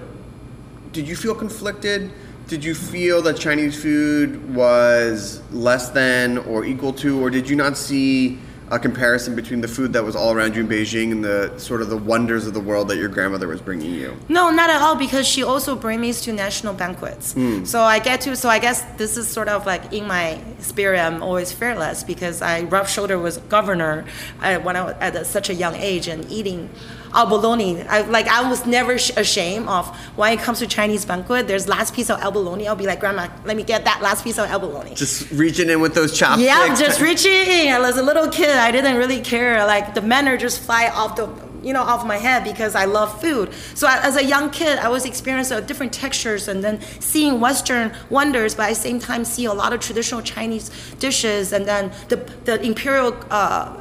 did 0.94 1.08
you 1.08 1.16
feel 1.16 1.36
conflicted? 1.36 2.12
Did 2.48 2.64
you 2.64 2.74
feel 2.74 3.22
that 3.24 3.38
Chinese 3.38 3.80
food 3.82 4.56
was 4.56 5.42
less 5.52 5.90
than 5.90 6.38
or 6.40 6.64
equal 6.66 6.94
to, 6.94 7.20
or 7.22 7.30
did 7.30 7.50
you 7.50 7.56
not 7.56 7.78
see 7.78 8.40
a 8.70 8.78
comparison 8.78 9.36
between 9.36 9.62
the 9.62 9.68
food 9.68 9.94
that 9.94 10.04
was 10.04 10.16
all 10.16 10.34
around 10.34 10.56
you 10.56 10.62
in 10.62 10.68
Beijing 10.68 11.12
and 11.12 11.24
the 11.24 11.58
sort 11.58 11.82
of 11.82 11.90
the 11.90 11.98
wonders 11.98 12.48
of 12.48 12.54
the 12.54 12.60
world 12.60 12.90
that 12.90 12.98
your 12.98 13.08
grandmother 13.08 13.48
was 13.48 13.62
bringing 13.62 13.94
you? 13.94 14.18
No, 14.28 14.50
not 14.50 14.70
at 14.70 14.82
all, 14.82 14.96
because 14.96 15.26
she 15.28 15.42
also 15.44 15.76
brings 15.76 16.02
me 16.02 16.12
to 16.14 16.34
national 16.34 16.74
banquets. 16.74 17.36
So 17.70 17.82
I 17.82 18.00
get 18.00 18.22
to, 18.22 18.36
so 18.36 18.50
I 18.50 18.60
guess 18.60 18.82
this 18.98 19.16
is 19.18 19.28
sort 19.28 19.48
of 19.48 19.66
like 19.66 19.94
in 19.94 20.08
my 20.08 20.40
spirit, 20.60 21.00
I'm 21.00 21.24
always 21.24 21.52
fearless 21.52 22.04
because 22.04 22.42
I 22.42 22.64
rubbed 22.64 22.90
shoulder 22.90 23.18
with 23.18 23.48
governor 23.50 24.06
uh, 24.42 24.58
when 24.60 24.76
I 24.76 24.84
was 24.84 24.96
at 25.00 25.26
such 25.28 25.50
a 25.50 25.54
young 25.54 25.76
age 25.76 26.08
and 26.08 26.30
eating 26.30 26.70
abalone. 27.14 27.82
I, 27.84 28.02
like 28.02 28.28
I 28.28 28.50
was 28.50 28.66
never 28.66 28.98
sh- 28.98 29.12
ashamed 29.18 29.68
of 29.68 29.88
when 30.16 30.34
it 30.34 30.40
comes 30.40 30.60
to 30.60 30.68
Chinese 30.68 31.06
banquet, 31.06 31.48
there's 31.48 31.68
last 31.68 31.94
piece 31.94 32.10
of 32.10 32.20
abalone. 32.20 32.68
I'll 32.68 32.76
be 32.76 32.86
like, 32.86 33.00
Grandma, 33.00 33.28
let 33.46 33.58
me 33.58 33.64
get 33.64 33.86
that 33.86 34.02
last 34.02 34.24
piece 34.24 34.38
of 34.38 34.50
abalone. 34.50 34.96
Just 34.96 35.30
reaching 35.32 35.70
in 35.70 35.80
with 35.82 35.94
those 35.96 36.18
chopsticks. 36.18 36.46
Yeah, 36.48 36.76
just 36.76 37.02
reaching 37.02 37.32
in. 37.32 37.82
As 37.82 37.98
a 37.98 38.04
little 38.04 38.30
kid, 38.30 38.56
I 38.56 38.72
didn't 38.72 38.98
really 38.98 39.22
care. 39.22 39.66
Like 39.66 39.94
the 39.94 40.02
manner 40.02 40.38
just 40.38 40.60
fly 40.62 40.88
off 40.90 41.16
the, 41.16 41.28
you 41.64 41.74
know, 41.74 41.82
off 41.82 42.06
my 42.06 42.18
head 42.18 42.44
because 42.44 42.76
I 42.76 42.86
love 42.86 43.20
food. 43.22 43.52
So 43.76 43.88
I- 43.88 44.00
as 44.06 44.16
a 44.16 44.24
young 44.24 44.50
kid, 44.52 44.78
I 44.80 44.90
was 44.90 45.06
experiencing 45.06 45.66
different 45.66 45.94
textures 45.94 46.48
and 46.48 46.64
then 46.64 46.80
seeing 47.00 47.40
Western 47.40 47.94
wonders, 48.10 48.56
but 48.56 48.64
at 48.64 48.70
the 48.70 48.76
same 48.76 49.00
time 49.00 49.26
see 49.26 49.46
a 49.46 49.54
lot 49.54 49.74
of 49.74 49.80
traditional 49.80 50.22
Chinese 50.22 50.70
dishes 51.00 51.52
and 51.54 51.66
then 51.66 51.92
the 52.10 52.18
the 52.46 52.62
imperial 52.64 53.14
uh, 53.32 53.34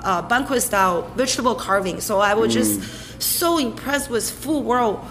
uh, 0.02 0.22
banquet 0.22 0.62
style 0.62 1.02
vegetable 1.16 1.54
carving. 1.54 2.00
So 2.00 2.18
I 2.20 2.34
was 2.34 2.52
just 2.54 2.80
so 3.18 3.58
impressed 3.58 4.10
with 4.10 4.30
full 4.30 4.62
world 4.62 5.04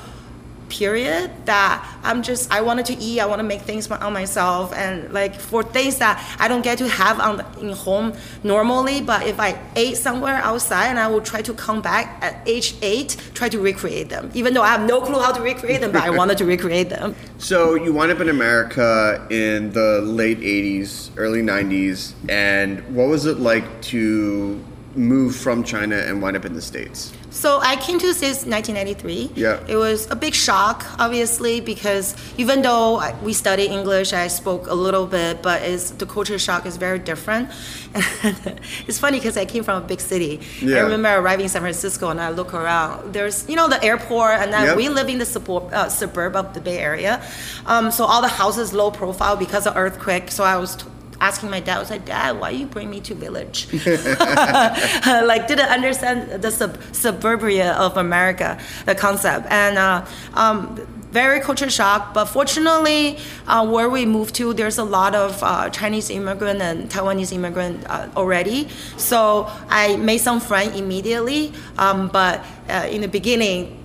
period 0.69 1.31
that 1.45 1.85
I'm 2.03 2.23
just 2.23 2.51
I 2.51 2.61
wanted 2.61 2.85
to 2.87 2.97
eat 2.97 3.19
I 3.19 3.25
want 3.25 3.39
to 3.39 3.43
make 3.43 3.61
things 3.61 3.89
on 3.89 4.13
myself. 4.13 4.73
And 4.73 5.13
like 5.13 5.39
for 5.39 5.63
things 5.63 5.97
that 5.97 6.23
I 6.39 6.47
don't 6.47 6.63
get 6.63 6.77
to 6.79 6.87
have 6.87 7.19
on 7.19 7.37
the, 7.37 7.59
in 7.59 7.69
home 7.69 8.13
normally 8.43 9.01
but 9.01 9.25
if 9.27 9.39
I 9.39 9.59
ate 9.75 9.97
somewhere 9.97 10.35
outside 10.35 10.87
and 10.87 10.99
I 10.99 11.07
will 11.07 11.21
try 11.21 11.41
to 11.43 11.53
come 11.53 11.81
back 11.81 12.21
at 12.21 12.47
age 12.47 12.75
8 12.81 13.31
try 13.33 13.49
to 13.49 13.59
recreate 13.59 14.09
them. 14.09 14.31
Even 14.33 14.53
though 14.53 14.63
I 14.63 14.69
have 14.69 14.85
no 14.85 15.01
clue 15.01 15.19
how 15.19 15.31
to 15.31 15.41
recreate 15.41 15.81
them 15.81 15.91
but 15.91 16.03
I 16.03 16.09
wanted 16.09 16.37
to 16.39 16.45
recreate 16.45 16.89
them. 16.89 17.15
So 17.37 17.75
you 17.75 17.93
wind 17.93 18.11
up 18.11 18.21
in 18.21 18.29
America 18.29 19.27
in 19.29 19.71
the 19.71 20.01
late 20.01 20.39
'80s, 20.39 21.11
early 21.17 21.41
'90s, 21.41 22.13
and 22.29 22.79
what 22.95 23.07
was 23.07 23.25
it 23.25 23.39
like 23.39 23.81
to 23.83 24.63
move 24.95 25.35
from 25.35 25.63
China 25.63 25.97
and 25.97 26.21
wind 26.21 26.37
up 26.37 26.45
in 26.45 26.53
the 26.53 26.61
states? 26.61 27.13
So 27.35 27.59
I 27.61 27.75
came 27.75 27.99
to 27.99 28.07
the 28.07 28.13
States 28.13 28.43
in 28.45 28.49
1993. 28.51 29.31
Yeah. 29.35 29.59
It 29.67 29.75
was 29.75 30.09
a 30.09 30.15
big 30.15 30.33
shock, 30.33 30.85
obviously, 30.97 31.59
because 31.59 32.15
even 32.37 32.61
though 32.61 32.95
I- 32.95 33.13
we 33.21 33.33
studied 33.33 33.71
English, 33.71 34.13
I 34.13 34.27
spoke 34.29 34.67
a 34.67 34.73
little 34.73 35.05
bit, 35.05 35.41
but 35.41 35.61
it's, 35.61 35.91
the 35.91 36.05
culture 36.05 36.39
shock 36.39 36.65
is 36.65 36.77
very 36.77 36.97
different. 36.99 37.49
It's 38.87 38.99
funny 38.99 39.17
because 39.19 39.35
I 39.37 39.45
came 39.45 39.63
from 39.63 39.83
a 39.83 39.85
big 39.85 39.99
city. 39.99 40.39
Yeah. 40.61 40.77
I 40.77 40.79
remember 40.81 41.09
arriving 41.21 41.43
in 41.45 41.49
San 41.49 41.61
Francisco 41.61 42.09
and 42.09 42.19
I 42.21 42.29
look 42.29 42.53
around. 42.53 43.13
There's, 43.13 43.37
you 43.49 43.55
know, 43.55 43.67
the 43.67 43.81
airport, 43.83 44.35
and 44.41 44.51
then 44.53 44.63
Yep. 44.67 44.77
we 44.77 44.89
live 44.89 45.09
in 45.09 45.19
the 45.19 45.25
suburb, 45.25 45.73
uh, 45.73 45.89
suburb 45.89 46.35
of 46.35 46.53
the 46.53 46.61
Bay 46.61 46.77
Area. 46.79 47.21
Um, 47.65 47.91
so 47.91 48.05
all 48.05 48.21
the 48.21 48.33
houses 48.41 48.73
low 48.73 48.91
profile 48.91 49.35
because 49.35 49.67
of 49.67 49.75
earthquake. 49.75 50.31
So 50.31 50.43
I 50.43 50.55
was. 50.57 50.75
T- 50.77 50.85
Asking 51.21 51.49
my 51.49 51.59
dad, 51.59 51.77
I 51.77 51.79
was 51.79 51.89
like, 51.89 52.05
Dad, 52.05 52.39
why 52.39 52.49
you 52.49 52.65
bring 52.65 52.89
me 52.89 52.99
to 53.01 53.15
village? 53.15 53.67
like 53.73 55.47
didn't 55.47 55.69
understand 55.69 56.41
the 56.41 56.51
sub- 56.51 56.77
suburbia 56.91 57.73
of 57.73 57.97
America, 57.97 58.57
the 58.85 58.95
concept, 58.95 59.47
and 59.49 59.77
uh, 59.77 60.05
um, 60.33 60.75
very 61.15 61.39
culture 61.39 61.69
shock. 61.69 62.13
But 62.13 62.25
fortunately, 62.25 63.17
uh, 63.47 63.65
where 63.65 63.89
we 63.89 64.05
moved 64.05 64.35
to, 64.35 64.53
there's 64.53 64.77
a 64.77 64.83
lot 64.83 65.15
of 65.15 65.41
uh, 65.41 65.69
Chinese 65.69 66.09
immigrant 66.09 66.61
and 66.61 66.89
Taiwanese 66.89 67.31
immigrant 67.31 67.85
uh, 67.89 68.09
already. 68.17 68.67
So 68.97 69.49
I 69.69 69.95
made 69.95 70.19
some 70.19 70.41
friends 70.41 70.77
immediately. 70.77 71.53
Um, 71.77 72.09
but 72.09 72.43
uh, 72.67 72.87
in 72.91 72.99
the 72.99 73.07
beginning, 73.07 73.81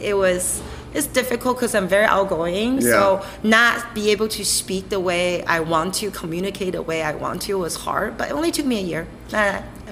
it 0.00 0.14
was 0.14 0.62
it's 0.94 1.06
difficult 1.06 1.56
because 1.56 1.74
I'm 1.74 1.88
very 1.88 2.04
outgoing. 2.04 2.80
So 2.80 3.24
not 3.42 3.94
be 3.94 4.10
able 4.10 4.28
to 4.28 4.44
speak 4.44 4.88
the 4.88 5.00
way 5.00 5.44
I 5.44 5.60
want 5.60 5.94
to, 5.94 6.10
communicate 6.10 6.72
the 6.72 6.82
way 6.82 7.02
I 7.02 7.14
want 7.14 7.42
to 7.42 7.54
was 7.58 7.76
hard. 7.76 8.16
But 8.16 8.30
it 8.30 8.32
only 8.32 8.50
took 8.50 8.66
me 8.66 8.78
a 8.78 8.82
year. 8.82 9.06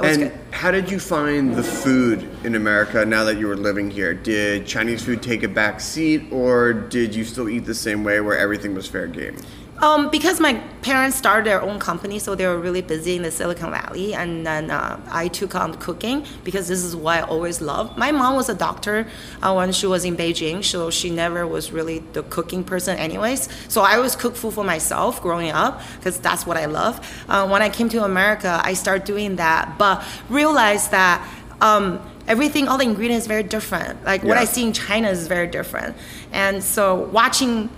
Was 0.01 0.17
and 0.17 0.31
good. 0.31 0.41
how 0.53 0.71
did 0.71 0.91
you 0.91 1.01
find 1.01 1.55
the 1.55 1.63
food 1.63 2.29
in 2.45 2.55
America 2.55 3.05
now 3.05 3.25
that 3.25 3.39
you 3.39 3.49
were 3.49 3.57
living 3.57 3.91
here? 3.91 4.15
Did 4.15 4.67
Chinese 4.67 5.05
food 5.05 5.23
take 5.23 5.43
a 5.43 5.49
back 5.49 5.81
seat, 5.81 6.25
or 6.31 6.73
did 6.73 7.15
you 7.15 7.25
still 7.25 7.49
eat 7.49 7.65
the 7.65 7.75
same 7.75 8.05
way 8.05 8.21
where 8.21 8.39
everything 8.39 8.75
was 8.75 8.87
fair 8.87 9.09
game? 9.09 9.37
Um, 9.81 10.11
because 10.11 10.41
my 10.41 10.55
parents 10.83 11.17
started 11.17 11.47
their 11.47 11.63
own 11.63 11.79
company, 11.79 12.19
so 12.19 12.35
they 12.35 12.47
were 12.47 12.59
really 12.59 12.83
busy 12.83 13.15
in 13.15 13.23
the 13.23 13.31
Silicon 13.31 13.71
Valley, 13.71 14.13
and 14.13 14.45
then 14.45 14.71
uh, 14.71 15.01
I 15.09 15.29
took 15.29 15.55
on 15.55 15.75
cooking 15.75 16.27
because 16.43 16.67
this 16.67 16.83
is 16.83 16.97
what 16.97 17.19
I 17.19 17.23
always 17.23 17.61
loved. 17.61 17.97
My 17.97 18.11
mom 18.11 18.35
was 18.35 18.49
a 18.49 18.55
doctor 18.55 19.07
uh, 19.41 19.55
when 19.55 19.71
she 19.73 19.87
was 19.87 20.05
in 20.05 20.17
Beijing, 20.17 20.65
so 20.65 20.91
she 20.91 21.11
never 21.11 21.47
was 21.47 21.71
really 21.71 22.01
the 22.13 22.25
cooking 22.25 22.65
person, 22.65 22.99
anyways. 22.99 23.49
So 23.69 23.83
I 23.83 23.97
always 23.97 24.17
cook 24.17 24.35
food 24.35 24.55
for 24.55 24.65
myself 24.65 25.23
growing 25.23 25.51
up 25.51 25.81
because 25.97 26.19
that's 26.19 26.45
what 26.45 26.57
I 26.57 26.67
love. 26.67 26.99
Uh, 27.29 27.49
when 27.49 27.63
I 27.63 27.69
came 27.69 27.89
to 27.91 28.05
America, 28.05 28.61
I 28.65 28.75
started 28.75 29.05
doing 29.05 29.37
that, 29.37 29.79
but 29.79 30.05
realized 30.29 30.91
that. 30.91 31.27
Um, 31.61 32.01
everything, 32.29 32.69
all 32.69 32.79
the 32.79 32.85
ingredients, 32.85 33.27
very 33.27 33.43
different. 33.43 34.05
Like 34.05 34.23
what 34.23 34.39
I 34.39 34.45
see 34.45 34.65
in 34.65 34.73
China 34.73 35.09
is 35.09 35.27
very 35.27 35.49
different, 35.49 35.97
and 36.31 36.63
so 36.63 37.09
watching 37.11 37.69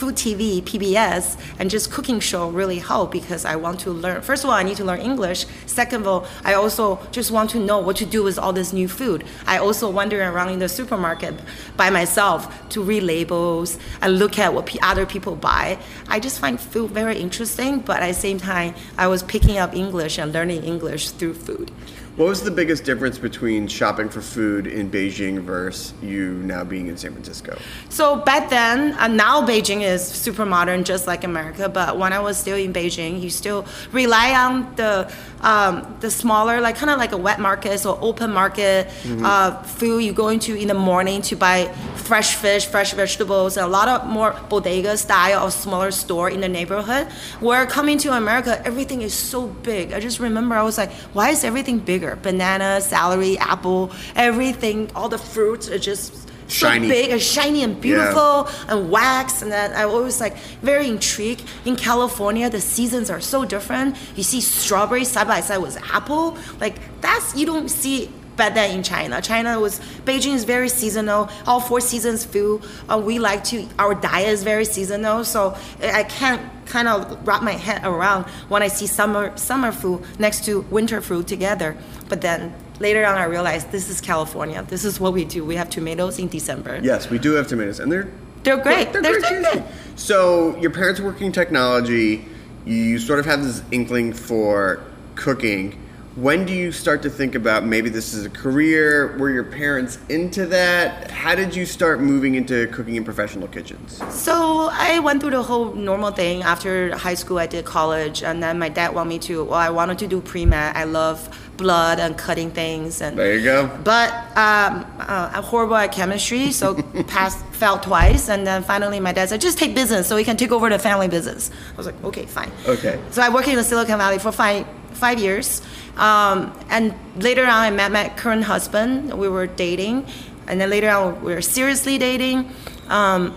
food 0.00 0.14
TV, 0.14 0.62
PBS, 0.62 1.38
and 1.58 1.68
just 1.68 1.92
cooking 1.92 2.20
show 2.20 2.48
really 2.48 2.78
help 2.78 3.12
because 3.12 3.44
I 3.44 3.56
want 3.56 3.80
to 3.80 3.90
learn. 3.90 4.22
First 4.22 4.44
of 4.44 4.48
all, 4.48 4.56
I 4.56 4.62
need 4.62 4.78
to 4.78 4.84
learn 4.84 5.00
English. 5.00 5.44
Second 5.66 6.00
of 6.00 6.08
all, 6.08 6.26
I 6.42 6.54
also 6.54 6.98
just 7.12 7.30
want 7.30 7.50
to 7.50 7.58
know 7.58 7.78
what 7.80 7.96
to 7.96 8.06
do 8.06 8.22
with 8.22 8.38
all 8.38 8.54
this 8.54 8.72
new 8.72 8.88
food. 8.88 9.24
I 9.46 9.58
also 9.58 9.90
wander 9.90 10.22
around 10.22 10.48
in 10.48 10.58
the 10.58 10.70
supermarket 10.70 11.34
by 11.76 11.90
myself 11.90 12.40
to 12.70 12.82
read 12.82 13.02
labels 13.02 13.78
and 14.00 14.18
look 14.18 14.38
at 14.38 14.54
what 14.54 14.74
other 14.82 15.04
people 15.04 15.36
buy. 15.36 15.78
I 16.08 16.18
just 16.18 16.38
find 16.38 16.58
food 16.58 16.92
very 16.92 17.18
interesting, 17.20 17.80
but 17.80 18.02
at 18.02 18.08
the 18.08 18.14
same 18.14 18.38
time, 18.38 18.74
I 18.96 19.06
was 19.06 19.22
picking 19.22 19.58
up 19.58 19.76
English 19.76 20.16
and 20.16 20.32
learning 20.32 20.64
English 20.64 21.10
through 21.10 21.34
food. 21.34 21.70
What 22.16 22.26
was 22.28 22.42
the 22.42 22.50
biggest 22.50 22.84
difference 22.84 23.18
between 23.18 23.68
shopping 23.68 24.08
for 24.08 24.20
food 24.20 24.66
in 24.66 24.90
Beijing 24.90 25.40
versus 25.42 25.94
you 26.02 26.32
now 26.44 26.64
being 26.64 26.88
in 26.88 26.96
San 26.96 27.12
Francisco? 27.12 27.56
So 27.88 28.16
back 28.16 28.50
then, 28.50 28.94
uh, 28.94 29.06
now 29.06 29.46
Beijing 29.46 29.82
is 29.82 30.06
super 30.06 30.44
modern, 30.44 30.82
just 30.82 31.06
like 31.06 31.22
America. 31.22 31.68
But 31.68 31.98
when 31.98 32.12
I 32.12 32.18
was 32.18 32.36
still 32.36 32.56
in 32.56 32.72
Beijing, 32.72 33.22
you 33.22 33.30
still 33.30 33.64
rely 33.92 34.34
on 34.34 34.74
the 34.74 35.10
um, 35.40 35.96
the 36.00 36.10
smaller, 36.10 36.60
like 36.60 36.76
kind 36.76 36.90
of 36.90 36.98
like 36.98 37.12
a 37.12 37.16
wet 37.16 37.40
market 37.40 37.86
or 37.86 37.96
open 38.02 38.32
market 38.32 38.88
uh, 39.22 39.62
food. 39.62 40.00
You 40.04 40.12
go 40.12 40.28
into 40.28 40.54
in 40.54 40.68
the 40.68 40.74
morning 40.74 41.22
to 41.22 41.36
buy 41.36 41.72
fresh 41.94 42.34
fish, 42.34 42.66
fresh 42.66 42.92
vegetables, 42.92 43.56
and 43.56 43.64
a 43.64 43.68
lot 43.68 43.88
of 43.88 44.06
more 44.06 44.34
bodega 44.48 44.96
style 44.96 45.46
or 45.46 45.50
smaller 45.50 45.90
store 45.90 46.28
in 46.28 46.40
the 46.40 46.48
neighborhood. 46.48 47.06
Where 47.38 47.64
coming 47.66 47.98
to 47.98 48.12
America, 48.12 48.60
everything 48.66 49.00
is 49.02 49.14
so 49.14 49.46
big. 49.46 49.92
I 49.92 50.00
just 50.00 50.18
remember 50.18 50.56
I 50.56 50.62
was 50.62 50.76
like, 50.76 50.92
why 51.14 51.30
is 51.30 51.44
everything 51.44 51.78
bigger? 52.00 52.16
Banana, 52.16 52.80
celery, 52.80 53.38
apple, 53.38 53.92
everything, 54.16 54.90
all 54.94 55.08
the 55.08 55.18
fruits 55.18 55.68
are 55.68 55.78
just 55.78 56.28
so 56.48 56.68
big 56.80 57.10
and 57.10 57.22
shiny 57.22 57.62
and 57.62 57.80
beautiful 57.80 58.48
and 58.68 58.90
wax 58.90 59.40
and 59.40 59.52
then 59.52 59.72
I 59.72 59.84
always 59.84 60.20
like 60.20 60.36
very 60.62 60.88
intrigued. 60.88 61.44
In 61.64 61.76
California, 61.76 62.50
the 62.50 62.60
seasons 62.60 63.08
are 63.08 63.20
so 63.20 63.44
different. 63.44 63.96
You 64.16 64.24
see 64.24 64.40
strawberry 64.40 65.04
side 65.04 65.28
by 65.28 65.42
side 65.42 65.58
with 65.58 65.76
apple. 65.94 66.36
Like 66.60 66.76
that's 67.00 67.36
you 67.36 67.46
don't 67.46 67.68
see 67.68 68.10
back 68.36 68.54
then 68.54 68.74
in 68.76 68.82
China. 68.82 69.20
China 69.20 69.58
was 69.60 69.80
Beijing 70.04 70.34
is 70.34 70.44
very 70.44 70.68
seasonal. 70.68 71.28
All 71.46 71.60
four 71.60 71.80
seasons 71.80 72.24
food. 72.24 72.62
Uh, 72.88 72.98
we 72.98 73.18
like 73.18 73.44
to 73.44 73.66
our 73.78 73.94
diet 73.94 74.28
is 74.28 74.42
very 74.42 74.64
seasonal. 74.64 75.24
So 75.24 75.56
I 75.82 76.04
can't 76.04 76.40
kind 76.66 76.88
of 76.88 77.26
wrap 77.26 77.42
my 77.42 77.52
head 77.52 77.84
around 77.84 78.24
when 78.48 78.62
I 78.62 78.68
see 78.68 78.86
summer 78.86 79.36
summer 79.36 79.72
food 79.72 80.02
next 80.18 80.44
to 80.46 80.60
winter 80.70 81.00
food 81.00 81.26
together. 81.26 81.76
But 82.08 82.20
then 82.20 82.54
later 82.78 83.04
on, 83.04 83.16
I 83.18 83.24
realized 83.24 83.70
this 83.72 83.88
is 83.90 84.00
California. 84.00 84.62
This 84.68 84.84
is 84.84 84.98
what 85.00 85.12
we 85.12 85.24
do. 85.24 85.44
We 85.44 85.56
have 85.56 85.68
tomatoes 85.70 86.18
in 86.18 86.28
December. 86.28 86.80
Yes, 86.82 87.10
we 87.10 87.18
do 87.18 87.32
have 87.32 87.46
tomatoes, 87.46 87.80
and 87.80 87.90
they're 87.92 88.08
They're 88.42 88.56
great. 88.56 88.92
They're, 88.92 89.02
They're, 89.02 89.20
great 89.20 89.44
so 89.44 89.52
too. 89.52 89.58
good. 89.60 89.64
So 89.96 90.56
your 90.58 90.70
parents 90.70 90.98
are 91.00 91.04
working 91.04 91.30
technology. 91.32 92.24
You 92.64 92.98
sort 92.98 93.18
of 93.18 93.26
have 93.26 93.42
this 93.42 93.62
inkling 93.70 94.12
for 94.14 94.82
cooking. 95.14 95.76
When 96.20 96.44
do 96.44 96.52
you 96.52 96.70
start 96.70 97.00
to 97.04 97.08
think 97.08 97.34
about 97.34 97.64
maybe 97.64 97.88
this 97.88 98.12
is 98.12 98.26
a 98.26 98.28
career? 98.28 99.16
Were 99.16 99.30
your 99.30 99.42
parents 99.42 99.98
into 100.10 100.44
that? 100.48 101.10
How 101.10 101.34
did 101.34 101.56
you 101.56 101.64
start 101.64 102.02
moving 102.02 102.34
into 102.34 102.66
cooking 102.66 102.96
in 102.96 103.04
professional 103.04 103.48
kitchens? 103.48 104.02
So 104.12 104.68
I 104.70 104.98
went 104.98 105.22
through 105.22 105.30
the 105.30 105.42
whole 105.42 105.72
normal 105.72 106.10
thing. 106.10 106.42
After 106.42 106.94
high 106.94 107.14
school, 107.14 107.38
I 107.38 107.46
did 107.46 107.64
college, 107.64 108.22
and 108.22 108.42
then 108.42 108.58
my 108.58 108.68
dad 108.68 108.94
wanted 108.94 109.08
me 109.08 109.18
to. 109.20 109.44
Well, 109.44 109.54
I 109.54 109.70
wanted 109.70 109.98
to 110.00 110.06
do 110.06 110.20
pre 110.20 110.44
med. 110.44 110.76
I 110.76 110.84
love 110.84 111.34
blood 111.56 111.98
and 111.98 112.18
cutting 112.18 112.50
things, 112.50 113.00
and 113.00 113.18
There 113.18 113.34
you 113.36 113.42
go. 113.44 113.70
but 113.82 114.12
um, 114.36 114.84
uh, 114.98 115.30
I'm 115.32 115.42
horrible 115.42 115.76
at 115.76 115.90
chemistry, 115.90 116.52
so 116.52 116.74
passed, 117.06 117.42
failed 117.52 117.82
twice, 117.82 118.28
and 118.28 118.46
then 118.46 118.62
finally 118.62 119.00
my 119.00 119.12
dad 119.12 119.30
said, 119.30 119.40
just 119.40 119.58
take 119.58 119.74
business 119.74 120.06
so 120.06 120.16
we 120.16 120.24
can 120.24 120.36
take 120.36 120.52
over 120.52 120.68
the 120.68 120.78
family 120.78 121.08
business. 121.08 121.50
I 121.72 121.76
was 121.76 121.86
like, 121.86 122.02
okay, 122.04 122.26
fine. 122.26 122.50
Okay. 122.66 123.00
So 123.10 123.22
I 123.22 123.30
worked 123.30 123.48
in 123.48 123.56
the 123.56 123.64
Silicon 123.64 123.98
Valley 123.98 124.18
for 124.18 124.32
five 124.32 124.66
five 124.92 125.18
years, 125.18 125.62
um, 125.96 126.52
and 126.68 126.94
later 127.16 127.42
on 127.42 127.50
I 127.50 127.70
met 127.70 127.92
my 127.92 128.08
current 128.16 128.44
husband. 128.44 129.12
We 129.14 129.28
were 129.28 129.46
dating, 129.46 130.06
and 130.46 130.60
then 130.60 130.70
later 130.70 130.90
on 130.90 131.22
we 131.24 131.34
were 131.34 131.42
seriously 131.42 131.98
dating. 131.98 132.50
Um, 132.88 133.34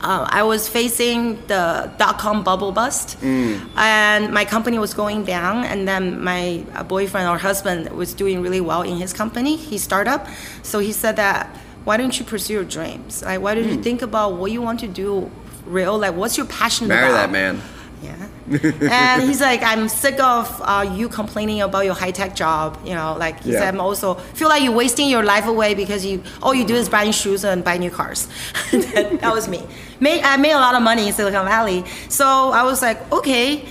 uh, 0.00 0.26
I 0.28 0.42
was 0.42 0.68
facing 0.68 1.36
the 1.46 1.90
dot 1.96 2.18
com 2.18 2.44
bubble 2.44 2.72
bust, 2.72 3.16
and 3.22 4.32
my 4.34 4.44
company 4.44 4.78
was 4.78 4.92
going 4.92 5.24
down. 5.24 5.64
And 5.64 5.88
then 5.88 6.22
my 6.22 6.64
uh, 6.74 6.82
boyfriend 6.84 7.26
or 7.28 7.38
husband 7.38 7.88
was 7.90 8.12
doing 8.12 8.42
really 8.42 8.60
well 8.60 8.82
in 8.82 8.98
his 8.98 9.14
company, 9.14 9.56
his 9.56 9.82
startup. 9.82 10.26
So 10.62 10.78
he 10.78 10.92
said 10.92 11.16
that, 11.16 11.48
why 11.84 11.96
don't 11.96 12.18
you 12.18 12.24
pursue 12.26 12.52
your 12.52 12.64
dreams? 12.64 13.22
Like, 13.22 13.40
why 13.40 13.54
don't 13.54 13.68
you 13.68 13.82
think 13.82 14.02
about 14.02 14.36
what 14.36 14.52
you 14.52 14.60
want 14.60 14.80
to 14.80 14.88
do 14.88 15.30
real? 15.64 15.96
Like, 15.98 16.14
what's 16.14 16.36
your 16.36 16.46
passion 16.46 16.88
Marry 16.88 17.08
about? 17.08 17.16
that 17.16 17.30
man. 17.30 17.62
Yeah. 18.02 18.28
and 18.90 19.22
he's 19.22 19.40
like, 19.40 19.62
I'm 19.62 19.88
sick 19.88 20.20
of 20.20 20.60
uh, 20.64 20.86
you 20.96 21.08
complaining 21.08 21.62
about 21.62 21.84
your 21.84 21.94
high 21.94 22.10
tech 22.10 22.34
job. 22.36 22.78
You 22.84 22.94
know, 22.94 23.16
like 23.18 23.40
he 23.42 23.52
Yeah. 23.52 23.60
said, 23.60 23.74
I'm 23.74 23.80
also 23.80 24.14
feel 24.14 24.48
like 24.48 24.62
you're 24.62 24.72
wasting 24.84 25.08
your 25.08 25.22
life 25.24 25.46
away 25.46 25.74
because 25.74 26.04
you 26.04 26.22
all 26.42 26.54
you 26.54 26.64
do 26.64 26.74
is 26.74 26.88
buying 26.88 27.12
shoes 27.12 27.44
and 27.44 27.64
buy 27.64 27.78
new 27.78 27.90
cars. 27.90 28.28
that, 28.72 29.20
that 29.20 29.32
was 29.34 29.48
me. 29.48 29.62
Made, 30.00 30.22
I 30.22 30.36
made 30.36 30.52
a 30.52 30.58
lot 30.60 30.74
of 30.74 30.82
money 30.82 31.06
in 31.06 31.12
Silicon 31.14 31.46
Valley, 31.46 31.84
so 32.08 32.26
I 32.26 32.62
was 32.64 32.82
like, 32.82 32.98
okay. 33.12 33.64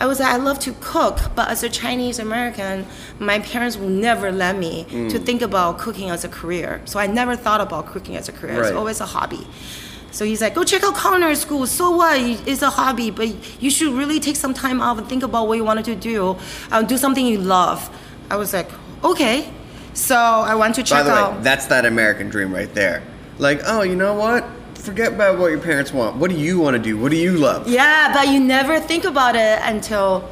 I 0.00 0.06
was 0.06 0.18
like, 0.18 0.32
I 0.32 0.36
love 0.36 0.58
to 0.60 0.72
cook, 0.80 1.18
but 1.36 1.48
as 1.48 1.62
a 1.62 1.68
Chinese 1.68 2.18
American, 2.18 2.86
my 3.20 3.38
parents 3.38 3.76
will 3.76 3.88
never 3.88 4.32
let 4.32 4.56
me 4.58 4.84
to 4.84 5.18
Mm. 5.18 5.24
think 5.24 5.42
about 5.42 5.78
cooking 5.78 6.10
as 6.10 6.24
a 6.24 6.28
career. 6.28 6.80
So 6.86 6.98
I 6.98 7.06
never 7.06 7.36
thought 7.36 7.60
about 7.60 7.86
cooking 7.86 8.16
as 8.16 8.28
a 8.28 8.32
career. 8.32 8.60
Right. 8.62 8.74
always 8.74 9.00
a 9.00 9.06
hobby. 9.06 9.46
So 10.12 10.24
he's 10.26 10.40
like, 10.42 10.54
go 10.54 10.62
check 10.62 10.84
out 10.84 10.94
culinary 10.96 11.34
school. 11.36 11.66
So 11.66 11.90
what? 11.96 12.20
It's 12.46 12.62
a 12.62 12.68
hobby, 12.70 13.10
but 13.10 13.28
you 13.62 13.70
should 13.70 13.92
really 13.94 14.20
take 14.20 14.36
some 14.36 14.52
time 14.54 14.80
off 14.80 14.98
and 14.98 15.08
think 15.08 15.22
about 15.22 15.48
what 15.48 15.56
you 15.56 15.64
wanted 15.64 15.86
to 15.86 15.94
do. 15.96 16.36
Um, 16.70 16.86
do 16.86 16.96
something 16.98 17.26
you 17.26 17.38
love. 17.38 17.88
I 18.30 18.36
was 18.36 18.52
like, 18.52 18.68
okay. 19.02 19.50
So 19.94 20.16
I 20.16 20.54
went 20.54 20.74
to 20.76 20.82
check 20.82 20.98
By 21.00 21.02
the 21.04 21.10
out. 21.12 21.36
way, 21.38 21.42
that's 21.42 21.66
that 21.66 21.86
American 21.86 22.28
dream 22.28 22.52
right 22.54 22.72
there. 22.74 23.02
Like, 23.38 23.62
oh, 23.66 23.82
you 23.82 23.96
know 23.96 24.14
what? 24.14 24.44
Forget 24.74 25.12
about 25.14 25.38
what 25.38 25.50
your 25.50 25.60
parents 25.60 25.92
want. 25.92 26.16
What 26.16 26.30
do 26.30 26.36
you 26.36 26.58
want 26.60 26.76
to 26.76 26.82
do? 26.82 26.98
What 26.98 27.10
do 27.10 27.16
you 27.16 27.38
love? 27.38 27.66
yeah, 27.68 28.12
but 28.12 28.28
you 28.28 28.38
never 28.40 28.80
think 28.80 29.04
about 29.04 29.34
it 29.36 29.60
until 29.62 30.28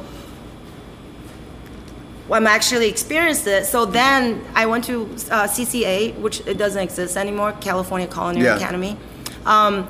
I'm 2.31 2.47
actually 2.47 2.87
experienced 2.87 3.47
it. 3.47 3.65
So 3.65 3.85
then 3.85 4.41
I 4.55 4.65
went 4.65 4.83
to 4.85 5.03
uh, 5.31 5.47
CCA, 5.47 6.15
which 6.19 6.41
it 6.47 6.57
doesn't 6.57 6.81
exist 6.81 7.17
anymore, 7.17 7.51
California 7.59 8.07
Culinary 8.07 8.45
Yeah. 8.45 8.55
Academy. 8.57 8.97
Um, 9.45 9.87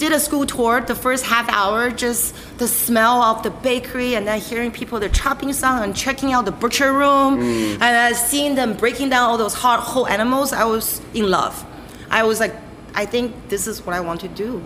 did 0.00 0.12
a 0.12 0.18
school 0.18 0.46
tour. 0.46 0.80
The 0.80 0.94
first 0.94 1.26
half 1.26 1.48
hour, 1.50 1.90
just 1.90 2.34
the 2.58 2.66
smell 2.66 3.20
of 3.22 3.42
the 3.42 3.50
bakery, 3.50 4.14
and 4.14 4.26
then 4.26 4.40
hearing 4.40 4.72
people 4.72 4.98
the 4.98 5.10
chopping 5.10 5.52
sound 5.52 5.84
and 5.84 5.94
checking 5.94 6.32
out 6.32 6.46
the 6.46 6.52
butcher 6.52 6.92
room, 6.92 7.38
and 7.38 7.82
uh, 7.82 8.14
seeing 8.14 8.54
them 8.54 8.74
breaking 8.74 9.10
down 9.10 9.28
all 9.28 9.36
those 9.36 9.54
hard 9.54 9.80
whole 9.80 10.06
animals. 10.06 10.52
I 10.52 10.64
was 10.64 11.02
in 11.12 11.30
love. 11.30 11.64
I 12.10 12.22
was 12.24 12.40
like, 12.40 12.54
I 12.94 13.04
think 13.04 13.48
this 13.48 13.66
is 13.66 13.84
what 13.84 13.94
I 13.94 14.00
want 14.00 14.22
to 14.22 14.28
do. 14.28 14.62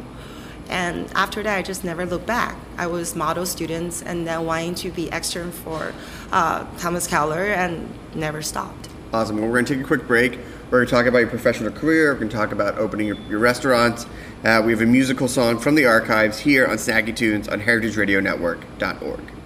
And 0.68 1.10
after 1.14 1.42
that, 1.42 1.58
I 1.58 1.62
just 1.62 1.84
never 1.84 2.06
looked 2.06 2.26
back. 2.26 2.56
I 2.78 2.86
was 2.86 3.14
model 3.14 3.44
students 3.44 4.02
and 4.02 4.26
then 4.26 4.46
wanting 4.46 4.74
to 4.76 4.90
be 4.90 5.10
extern 5.12 5.52
for 5.52 5.92
uh, 6.32 6.64
Thomas 6.78 7.06
Keller 7.06 7.44
and 7.44 7.92
never 8.14 8.40
stopped. 8.40 8.88
Awesome. 9.12 9.36
Well, 9.36 9.46
we're 9.46 9.52
going 9.52 9.66
to 9.66 9.74
take 9.74 9.84
a 9.84 9.86
quick 9.86 10.06
break. 10.06 10.38
We're 10.74 10.80
going 10.80 10.88
to 10.88 10.94
talk 10.96 11.06
about 11.06 11.18
your 11.18 11.28
professional 11.28 11.70
career. 11.70 12.12
We're 12.12 12.18
going 12.18 12.30
to 12.30 12.36
talk 12.36 12.50
about 12.50 12.78
opening 12.78 13.06
your, 13.06 13.16
your 13.28 13.38
restaurants. 13.38 14.06
Uh, 14.42 14.60
we 14.66 14.72
have 14.72 14.80
a 14.80 14.86
musical 14.86 15.28
song 15.28 15.60
from 15.60 15.76
the 15.76 15.86
archives 15.86 16.40
here 16.40 16.66
on 16.66 16.78
Snacky 16.78 17.14
Tunes 17.14 17.46
on 17.46 17.60
heritageradionetwork.org. 17.60 19.43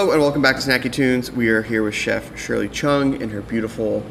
Hello 0.00 0.12
and 0.12 0.22
welcome 0.22 0.40
back 0.40 0.56
to 0.56 0.62
Snacky 0.62 0.90
Tunes. 0.90 1.30
We 1.30 1.50
are 1.50 1.60
here 1.60 1.82
with 1.82 1.92
Chef 1.92 2.34
Shirley 2.34 2.70
Chung 2.70 3.20
in 3.20 3.28
her 3.28 3.42
beautiful 3.42 4.02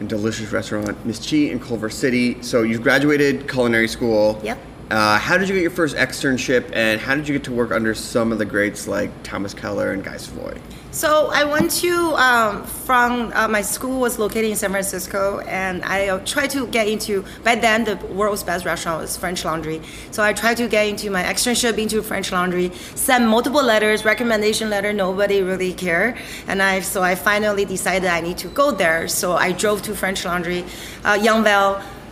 and 0.00 0.08
delicious 0.08 0.50
restaurant, 0.50 1.04
Miss 1.04 1.18
Chi 1.30 1.36
in 1.36 1.60
Culver 1.60 1.90
City. 1.90 2.42
So 2.42 2.62
you've 2.62 2.80
graduated 2.80 3.46
culinary 3.46 3.86
school. 3.86 4.40
Yep. 4.42 4.58
Uh, 4.90 5.18
how 5.18 5.36
did 5.36 5.48
you 5.48 5.54
get 5.54 5.62
your 5.62 5.70
first 5.70 5.96
externship, 5.96 6.70
and 6.72 7.00
how 7.00 7.14
did 7.14 7.26
you 7.26 7.34
get 7.34 7.44
to 7.44 7.52
work 7.52 7.72
under 7.72 7.92
some 7.92 8.30
of 8.30 8.38
the 8.38 8.44
greats 8.44 8.86
like 8.86 9.10
Thomas 9.24 9.52
Keller 9.52 9.92
and 9.92 10.04
Guy 10.04 10.16
Savoy? 10.16 10.56
So 10.92 11.28
I 11.30 11.44
went 11.44 11.72
to 11.82 11.92
um, 12.14 12.64
from 12.64 13.30
uh, 13.34 13.48
my 13.48 13.60
school 13.60 14.00
was 14.00 14.18
located 14.18 14.46
in 14.46 14.56
San 14.56 14.70
Francisco, 14.70 15.40
and 15.40 15.84
I 15.84 16.08
uh, 16.08 16.20
tried 16.24 16.50
to 16.50 16.68
get 16.68 16.86
into. 16.86 17.24
By 17.42 17.56
then, 17.56 17.84
the 17.84 17.96
world's 18.14 18.44
best 18.44 18.64
restaurant 18.64 19.02
was 19.02 19.16
French 19.16 19.44
Laundry. 19.44 19.82
So 20.12 20.22
I 20.22 20.32
tried 20.32 20.56
to 20.58 20.68
get 20.68 20.86
into 20.86 21.10
my 21.10 21.22
externship 21.22 21.76
into 21.76 22.00
French 22.00 22.30
Laundry. 22.32 22.70
Sent 22.94 23.26
multiple 23.26 23.62
letters, 23.62 24.04
recommendation 24.04 24.70
letter. 24.70 24.92
Nobody 24.92 25.42
really 25.42 25.74
cared, 25.74 26.16
and 26.46 26.62
I 26.62 26.80
so 26.80 27.02
I 27.02 27.16
finally 27.16 27.64
decided 27.64 28.08
I 28.08 28.20
need 28.20 28.38
to 28.38 28.48
go 28.48 28.70
there. 28.70 29.08
So 29.08 29.32
I 29.32 29.52
drove 29.52 29.82
to 29.82 29.94
French 29.94 30.24
Laundry, 30.24 30.64
uh, 31.04 31.18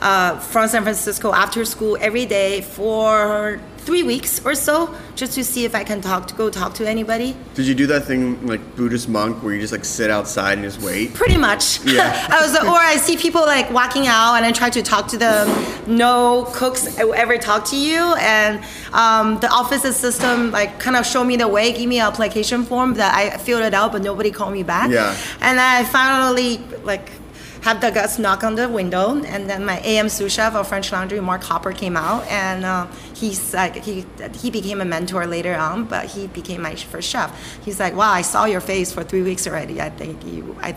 uh, 0.04 0.38
from 0.38 0.68
San 0.68 0.82
Francisco 0.82 1.32
after 1.32 1.64
school 1.64 1.96
every 1.98 2.26
day 2.26 2.60
for 2.60 3.58
three 3.78 4.02
weeks 4.02 4.44
or 4.44 4.54
so, 4.54 4.94
just 5.14 5.34
to 5.34 5.44
see 5.44 5.64
if 5.64 5.74
I 5.74 5.84
can 5.84 6.00
talk 6.00 6.26
to 6.28 6.34
go 6.34 6.48
talk 6.50 6.74
to 6.74 6.88
anybody. 6.88 7.36
Did 7.54 7.66
you 7.66 7.74
do 7.74 7.86
that 7.88 8.04
thing 8.04 8.46
like 8.46 8.76
Buddhist 8.76 9.08
monk 9.08 9.42
where 9.42 9.54
you 9.54 9.60
just 9.60 9.72
like 9.72 9.84
sit 9.84 10.10
outside 10.10 10.58
and 10.58 10.62
just 10.62 10.80
wait? 10.82 11.14
Pretty 11.14 11.36
much. 11.36 11.84
Yeah. 11.84 12.26
I 12.30 12.40
was, 12.42 12.54
or 12.54 12.76
I 12.76 12.96
see 12.96 13.16
people 13.16 13.42
like 13.42 13.70
walking 13.70 14.06
out, 14.06 14.34
and 14.36 14.44
I 14.44 14.52
try 14.52 14.70
to 14.70 14.82
talk 14.82 15.08
to 15.08 15.18
them. 15.18 15.48
No 15.86 16.44
cooks 16.54 16.98
ever 16.98 17.38
talk 17.38 17.64
to 17.66 17.76
you, 17.76 18.14
and 18.16 18.62
um, 18.92 19.38
the 19.40 19.48
office 19.48 19.82
system 19.96 20.50
like 20.50 20.78
kind 20.78 20.96
of 20.96 21.06
show 21.06 21.24
me 21.24 21.36
the 21.36 21.48
way, 21.48 21.72
give 21.72 21.88
me 21.88 21.98
an 21.98 22.06
application 22.06 22.64
form 22.64 22.94
that 22.94 23.14
I 23.14 23.38
filled 23.38 23.62
it 23.62 23.74
out, 23.74 23.92
but 23.92 24.02
nobody 24.02 24.30
called 24.30 24.52
me 24.52 24.62
back. 24.62 24.90
Yeah. 24.90 25.16
And 25.40 25.60
I 25.60 25.84
finally 25.84 26.58
like 26.84 27.10
have 27.64 27.80
the 27.80 27.90
guts 27.90 28.18
knock 28.18 28.44
on 28.44 28.56
the 28.56 28.68
window, 28.68 29.24
and 29.24 29.48
then 29.48 29.64
my 29.64 29.80
AM 29.80 30.10
sous 30.10 30.30
chef 30.30 30.54
of 30.54 30.68
French 30.68 30.92
Laundry, 30.92 31.18
Mark 31.18 31.42
Hopper, 31.42 31.72
came 31.72 31.96
out, 31.96 32.22
and 32.28 32.62
uh, 32.62 32.86
he's 33.24 33.54
like 33.54 33.74
he 33.88 34.04
he 34.42 34.48
became 34.58 34.78
a 34.80 34.88
mentor 34.94 35.22
later 35.36 35.54
on, 35.68 35.76
but 35.94 36.04
he 36.14 36.22
became 36.40 36.60
my 36.68 36.74
first 36.92 37.08
chef. 37.12 37.28
He's 37.66 37.78
like, 37.84 37.94
"Wow, 38.00 38.12
I 38.20 38.22
saw 38.22 38.42
your 38.54 38.60
face 38.72 38.88
for 38.96 39.02
three 39.10 39.22
weeks 39.30 39.46
already. 39.50 39.76
I 39.80 39.90
think 40.00 40.14
you, 40.32 40.40
I, 40.60 40.70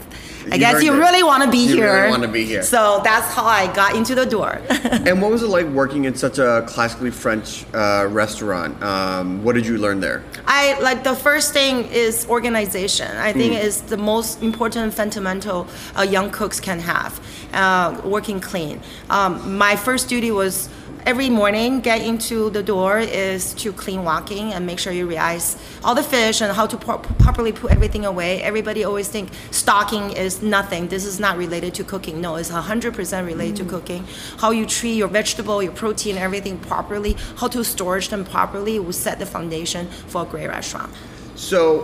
I 0.52 0.56
You 0.56 0.60
guess 0.64 0.84
you 0.86 0.92
it. 0.94 1.00
really 1.06 1.24
want 1.24 1.42
to 1.44 1.52
be 1.60 1.64
You 1.68 1.76
here. 1.80 1.94
really 1.94 2.10
wanna 2.16 2.34
be 2.42 2.46
here. 2.54 2.64
So 2.64 2.82
that's 3.10 3.30
how 3.38 3.46
I 3.46 3.64
got 3.82 3.92
into 4.00 4.14
the 4.22 4.26
door. 4.38 4.52
and 5.08 5.22
what 5.22 5.30
was 5.36 5.42
it 5.44 5.52
like 5.58 5.68
working 5.82 6.06
in 6.10 6.14
such 6.26 6.38
a 6.40 6.52
classically 6.74 7.12
French 7.24 7.66
uh, 7.74 8.08
restaurant? 8.24 8.72
Um, 8.92 9.44
what 9.44 9.54
did 9.58 9.66
you 9.70 9.78
learn 9.86 10.00
there? 10.08 10.20
I 10.64 10.80
like 10.90 11.00
the 11.04 11.16
first 11.28 11.48
thing 11.58 11.76
is 12.06 12.26
organization. 12.30 13.10
I 13.30 13.32
think 13.40 13.52
Hmm. 13.54 13.68
is 13.68 13.76
the 13.94 13.98
most 14.14 14.32
important 14.42 14.94
fundamental 15.02 15.60
uh, 15.98 16.02
young 16.16 16.30
cooks 16.40 16.60
can 16.60 16.80
have. 16.80 17.12
Uh, 17.54 17.90
working 18.16 18.40
clean. 18.52 18.76
Um, 19.10 19.32
my 19.66 19.76
first 19.88 20.10
duty 20.14 20.32
was 20.32 20.70
every 21.08 21.30
morning 21.30 21.80
get 21.80 22.02
into 22.02 22.50
the 22.50 22.62
door 22.62 23.00
is 23.00 23.54
to 23.54 23.72
clean 23.72 24.04
walk-in 24.04 24.52
and 24.52 24.66
make 24.66 24.78
sure 24.78 24.92
you 24.92 25.08
realize 25.08 25.56
all 25.82 25.96
the 25.96 26.04
fish 26.04 26.42
and 26.42 26.54
how 26.54 26.68
to 26.68 26.76
pro- 26.76 26.98
properly 26.98 27.54
put 27.54 27.72
everything 27.72 28.04
away. 28.06 28.44
Everybody 28.44 28.84
always 28.84 29.08
think 29.08 29.30
stocking 29.50 30.12
is 30.12 30.42
nothing. 30.42 30.90
This 30.90 31.06
is 31.06 31.18
not 31.18 31.38
related 31.38 31.74
to 31.76 31.86
cooking. 31.86 32.20
No, 32.20 32.36
it's 32.36 32.52
100% 32.52 33.26
related 33.26 33.56
to 33.56 33.64
mm. 33.64 33.70
cooking. 33.70 34.06
How 34.38 34.52
you 34.52 34.66
treat 34.66 34.96
your 34.96 35.08
vegetable, 35.08 35.64
your 35.64 35.72
protein, 35.72 36.18
everything 36.18 36.60
properly, 36.60 37.16
how 37.38 37.48
to 37.48 37.64
storage 37.64 38.10
them 38.10 38.26
properly 38.26 38.78
will 38.78 38.92
set 38.92 39.18
the 39.18 39.26
foundation 39.26 39.88
for 40.08 40.24
a 40.24 40.26
great 40.26 40.48
restaurant. 40.48 40.92
So, 41.36 41.84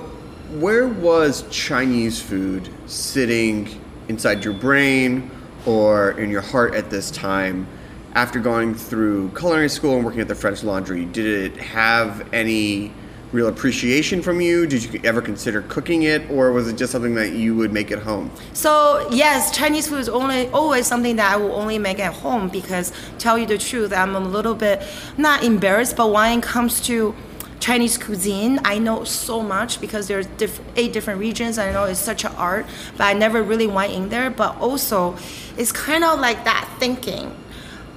where 0.60 0.90
was 0.90 1.46
Chinese 1.50 2.22
food 2.22 2.68
sitting 2.88 3.80
inside 4.10 4.44
your 4.44 4.54
brain 4.54 5.32
or 5.66 6.12
in 6.20 6.30
your 6.30 6.42
heart 6.42 6.76
at 6.76 6.90
this 6.90 7.10
time 7.10 7.68
after 8.14 8.40
going 8.40 8.76
through 8.76 9.30
culinary 9.30 9.70
school 9.70 9.96
and 9.96 10.06
working 10.06 10.22
at 10.22 10.28
the 10.28 10.36
French 10.36 10.64
Laundry? 10.64 11.06
Did 11.06 11.26
it 11.26 11.58
have 11.58 12.32
any 12.34 12.92
real 13.32 13.48
appreciation 13.48 14.22
from 14.22 14.40
you? 14.40 14.68
Did 14.68 14.84
you 14.84 15.02
ever 15.04 15.22
consider 15.22 15.64
cooking 15.64 16.04
it, 16.04 16.30
or 16.30 16.52
was 16.52 16.68
it 16.68 16.78
just 16.78 16.92
something 16.92 17.16
that 17.16 17.34
you 17.34 17.56
would 17.56 17.74
make 17.74 17.92
at 17.92 18.00
home? 18.00 18.32
So 18.54 19.08
yes, 19.12 19.56
Chinese 19.56 19.88
food 19.88 20.00
is 20.00 20.10
only 20.10 20.48
always 20.50 20.86
something 20.86 21.16
that 21.16 21.34
I 21.34 21.38
will 21.38 21.54
only 21.54 21.80
make 21.80 22.00
at 22.00 22.14
home 22.14 22.50
because 22.50 22.94
tell 23.18 23.38
you 23.38 23.48
the 23.48 23.58
truth, 23.58 23.92
I'm 23.92 24.16
a 24.16 24.20
little 24.20 24.54
bit 24.54 24.84
not 25.18 25.44
embarrassed, 25.44 25.98
but 25.98 26.12
when 26.12 26.40
it 26.40 26.44
comes 26.44 26.80
to 26.82 27.16
Chinese 27.60 27.98
cuisine, 27.98 28.60
I 28.66 28.78
know 28.78 29.06
so 29.06 29.42
much 29.42 29.80
because 29.80 30.08
there's 30.08 30.28
diff- 30.28 30.60
eight 30.76 30.92
different 30.92 31.22
regions. 31.22 31.58
And 31.58 31.70
I 31.70 31.72
know 31.72 31.86
it's 31.86 31.98
such 31.98 32.26
an 32.26 32.34
art, 32.36 32.66
but 32.98 33.06
I 33.06 33.14
never 33.14 33.42
really 33.42 33.68
went 33.68 33.94
in 33.94 34.10
there. 34.10 34.30
But 34.30 34.58
also, 34.58 35.16
it's 35.58 35.72
kind 35.72 36.04
of 36.04 36.20
like 36.20 36.44
that 36.44 36.70
thinking 36.78 37.34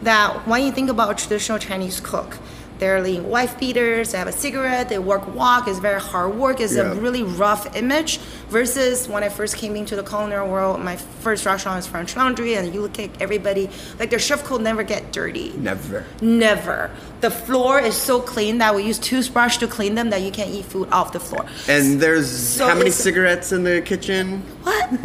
that 0.03 0.47
when 0.47 0.65
you 0.65 0.73
think 0.73 0.91
about 0.91 1.11
a 1.11 1.15
traditional 1.15 1.59
Chinese 1.59 2.01
cook, 2.01 2.39
they're 2.79 3.01
leading 3.01 3.31
wife 3.31 3.59
beaters, 3.59 4.13
they 4.13 4.19
have 4.19 4.29
a 4.29 4.33
cigarette, 4.33 4.91
they 4.91 4.99
work 4.99 5.35
wok, 5.35 5.67
it's 5.67 5.79
very 5.79 5.99
hard 5.99 6.35
work, 6.35 6.61
it's 6.61 6.75
Yeah. 6.75 6.93
a 6.93 6.95
really 6.95 7.23
rough 7.23 7.75
image. 7.75 8.21
Versus 8.51 9.09
when 9.09 9.25
I 9.25 9.31
first 9.31 9.57
came 9.57 9.75
into 9.77 9.97
the 9.97 10.03
culinary 10.03 10.47
world, 10.47 10.81
my 10.81 10.97
first 10.97 11.47
restaurant 11.47 11.79
was 11.79 11.87
French 11.87 12.15
Laundry, 12.17 12.55
and 12.55 12.75
you 12.75 12.83
look 12.83 12.99
at 12.99 13.09
everybody, 13.19 13.71
like 13.99 14.11
their 14.11 14.19
chef 14.19 14.45
coat 14.45 14.61
never 14.61 14.83
get 14.83 15.11
dirty. 15.11 15.55
Never. 15.57 16.05
Never. 16.21 16.91
The 17.23 17.31
floor 17.31 17.81
is 17.81 17.97
so 17.97 18.21
clean 18.21 18.59
that 18.59 18.75
we 18.75 18.83
use 18.83 18.99
toothbrush 18.99 19.57
to 19.57 19.67
clean 19.67 19.95
them 19.95 20.11
that 20.11 20.21
you 20.21 20.31
can't 20.31 20.51
eat 20.51 20.67
food 20.67 20.89
off 20.93 21.13
the 21.13 21.19
floor. 21.21 21.47
And 21.67 21.99
there's 21.99 22.31
So 22.31 22.69
how 22.69 22.75
many 22.75 22.91
cigarettes 22.91 23.53
in 23.53 23.65
the 23.65 23.81
kitchen? 23.81 24.43
What? 24.67 25.01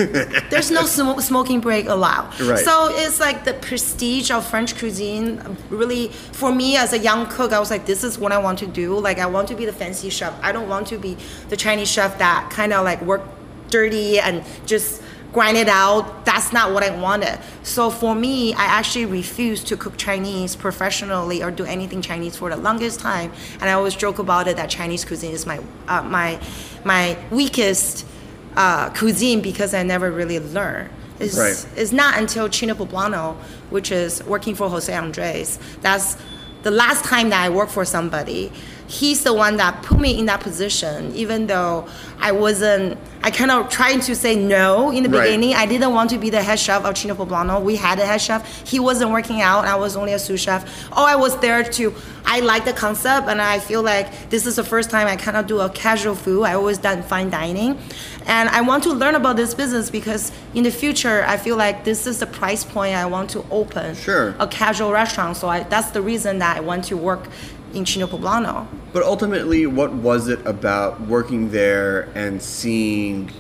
There's 0.50 0.72
no 0.72 0.88
sm- 0.88 1.20
smoking 1.20 1.60
break 1.60 1.88
allowed. 1.88 2.40
Right. 2.42 2.66
So 2.66 2.90
it's 2.94 3.20
like 3.20 3.46
the 3.46 3.54
prestige 3.54 4.32
of 4.32 4.44
French 4.44 4.76
cuisine. 4.76 5.40
Really, 5.70 6.08
for 6.08 6.52
me 6.52 6.78
as 6.78 6.94
a 6.94 6.98
young 6.98 7.28
cook, 7.28 7.54
I 7.54 7.60
was 7.60 7.70
like, 7.70 7.86
this 7.86 8.04
is 8.04 8.18
what 8.18 8.32
I 8.32 8.40
want 8.40 8.58
to 8.60 8.66
do. 8.66 8.98
Like, 8.98 9.20
I 9.20 9.28
want 9.28 9.48
to 9.50 9.56
be 9.56 9.68
the 9.68 9.72
fancy 9.72 10.10
chef. 10.10 10.34
I 10.42 10.52
don't 10.52 10.68
want 10.68 10.88
to 10.88 10.98
be 10.98 11.16
the 11.50 11.56
Chinese 11.56 11.92
chef 11.92 12.18
that 12.18 12.50
kind 12.50 12.74
of 12.74 12.84
like 12.84 13.04
work 13.04 13.22
dirty 13.70 14.20
and 14.20 14.44
just 14.66 15.04
grind 15.32 15.58
it 15.58 15.70
out. 15.70 16.26
That's 16.26 16.52
not 16.52 16.74
what 16.74 16.84
I 16.84 16.90
wanted. 17.00 17.40
So 17.62 17.92
for 17.92 18.16
me, 18.16 18.56
I 18.56 18.66
actually 18.66 19.06
refused 19.06 19.68
to 19.68 19.78
cook 19.78 19.96
Chinese 19.96 20.56
professionally 20.56 21.44
or 21.44 21.52
do 21.52 21.66
anything 21.66 22.02
Chinese 22.02 22.36
for 22.36 22.50
the 22.50 22.58
longest 22.58 23.00
time. 23.00 23.32
And 23.60 23.70
I 23.70 23.74
always 23.74 23.96
joke 23.96 24.18
about 24.18 24.48
it 24.48 24.58
that 24.58 24.72
Chinese 24.72 25.06
cuisine 25.06 25.34
is 25.34 25.46
my 25.46 25.60
uh, 25.88 26.02
my 26.02 26.40
my 26.84 27.16
weakest 27.30 28.08
uh, 28.56 28.90
cuisine 28.92 29.42
because 29.42 29.74
I 29.74 29.84
never 29.84 30.12
really 30.12 30.40
learned. 30.40 30.90
It's, 31.20 31.38
Right. 31.38 31.66
it's 31.76 31.92
not 31.92 32.18
until 32.18 32.50
China 32.50 32.74
Poblano, 32.76 33.36
which 33.70 33.92
is 33.92 34.24
working 34.24 34.56
for 34.56 34.70
Jose 34.70 34.92
Andres, 34.94 35.60
that's 35.82 36.18
the 36.64 36.72
last 36.72 37.04
time 37.06 37.30
that 37.30 37.42
I 37.44 37.50
worked 37.50 37.72
for 37.72 37.86
somebody. 37.86 38.52
He's 38.88 39.24
the 39.24 39.34
one 39.34 39.56
that 39.58 39.84
put 39.84 40.00
me 40.02 40.20
in 40.20 40.26
that 40.26 40.42
position, 40.42 41.16
even 41.16 41.48
though 41.48 41.88
I 42.20 42.34
wasn't, 42.34 42.98
I 43.24 43.32
kind 43.32 43.50
of 43.50 43.70
tried 43.70 44.02
to 44.02 44.16
say 44.16 44.36
no 44.36 44.92
in 44.92 45.04
the 45.04 45.10
Right. 45.10 45.24
beginning. 45.24 45.56
I 45.56 45.66
didn't 45.66 45.94
want 45.94 46.10
to 46.10 46.18
be 46.18 46.30
the 46.30 46.42
head 46.44 46.60
chef 46.60 46.84
of 46.84 46.94
China 46.96 47.16
Poblano. 47.16 47.62
We 47.62 47.78
had 47.78 48.00
a 48.00 48.06
head 48.06 48.20
chef. 48.22 48.68
He 48.68 48.80
wasn't 48.80 49.12
working 49.12 49.42
out. 49.42 49.64
I 49.66 49.76
was 49.76 49.96
only 49.96 50.12
a 50.12 50.20
sous 50.20 50.42
chef. 50.42 50.66
Oh, 50.92 51.06
I 51.06 51.16
was 51.16 51.38
there 51.38 51.64
to, 51.64 51.94
I 52.26 52.42
like 52.42 52.66
the 52.66 52.74
concept 52.74 53.28
and 53.30 53.42
I 53.42 53.60
feel 53.60 53.82
like 53.82 54.30
this 54.30 54.46
is 54.46 54.58
the 54.58 54.64
first 54.64 54.90
time 54.90 55.08
I 55.08 55.16
kind 55.16 55.38
of 55.38 55.48
do 55.48 55.62
a 55.62 55.70
casual 55.70 56.14
food. 56.16 56.44
I 56.44 56.54
always 56.56 56.78
done 56.78 57.02
fine 57.02 57.30
dining. 57.30 57.80
And 58.26 58.50
I 58.50 58.62
want 58.62 58.84
to 58.84 58.94
learn 58.94 59.16
about 59.16 59.36
this 59.36 59.54
business 59.54 59.90
because 59.90 60.32
in 60.54 60.64
the 60.64 60.72
future, 60.72 61.24
I 61.28 61.38
feel 61.38 61.58
like 61.58 61.84
this 61.84 62.06
is 62.08 62.20
the 62.20 62.28
price 62.28 62.64
point 62.64 62.96
I 62.96 63.06
want 63.06 63.30
to 63.32 63.46
open 63.52 63.96
Sure. 63.96 64.36
a 64.40 64.48
casual 64.48 64.92
restaurant. 64.92 65.38
So 65.38 65.48
I, 65.48 65.64
that's 65.64 65.92
the 65.92 66.02
reason 66.02 66.40
that 66.40 66.58
I 66.58 66.60
want 66.60 66.86
to 66.86 66.98
work 66.98 67.28
in 67.74 67.86
China 67.86 68.08
Poblano. 68.08 68.68
But 68.94 69.04
ultimately, 69.04 69.66
what 69.66 69.94
was 69.94 70.28
it 70.28 70.46
about 70.46 71.02
working 71.02 71.52
there 71.52 72.10
and 72.16 72.42
seeing 72.42 73.32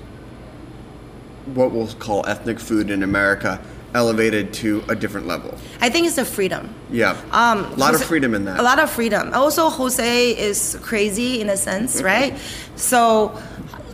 what 1.53 1.71
we'll 1.71 1.87
call 1.95 2.25
ethnic 2.27 2.59
food 2.59 2.89
in 2.89 3.03
America 3.03 3.59
elevated 3.93 4.53
to 4.53 4.83
a 4.87 4.95
different 4.95 5.27
level? 5.27 5.57
I 5.81 5.89
think 5.89 6.07
it's 6.07 6.15
the 6.15 6.23
freedom. 6.25 6.73
Yeah. 6.89 7.19
Um, 7.31 7.65
a 7.65 7.75
lot 7.75 7.93
of 7.93 8.03
freedom 8.03 8.33
in 8.33 8.45
that. 8.45 8.59
A 8.59 8.63
lot 8.63 8.79
of 8.79 8.89
freedom. 8.89 9.33
Also, 9.33 9.69
Jose 9.69 10.29
is 10.31 10.77
crazy 10.81 11.41
in 11.41 11.49
a 11.49 11.57
sense, 11.57 12.01
right? 12.01 12.37
So, 12.77 13.37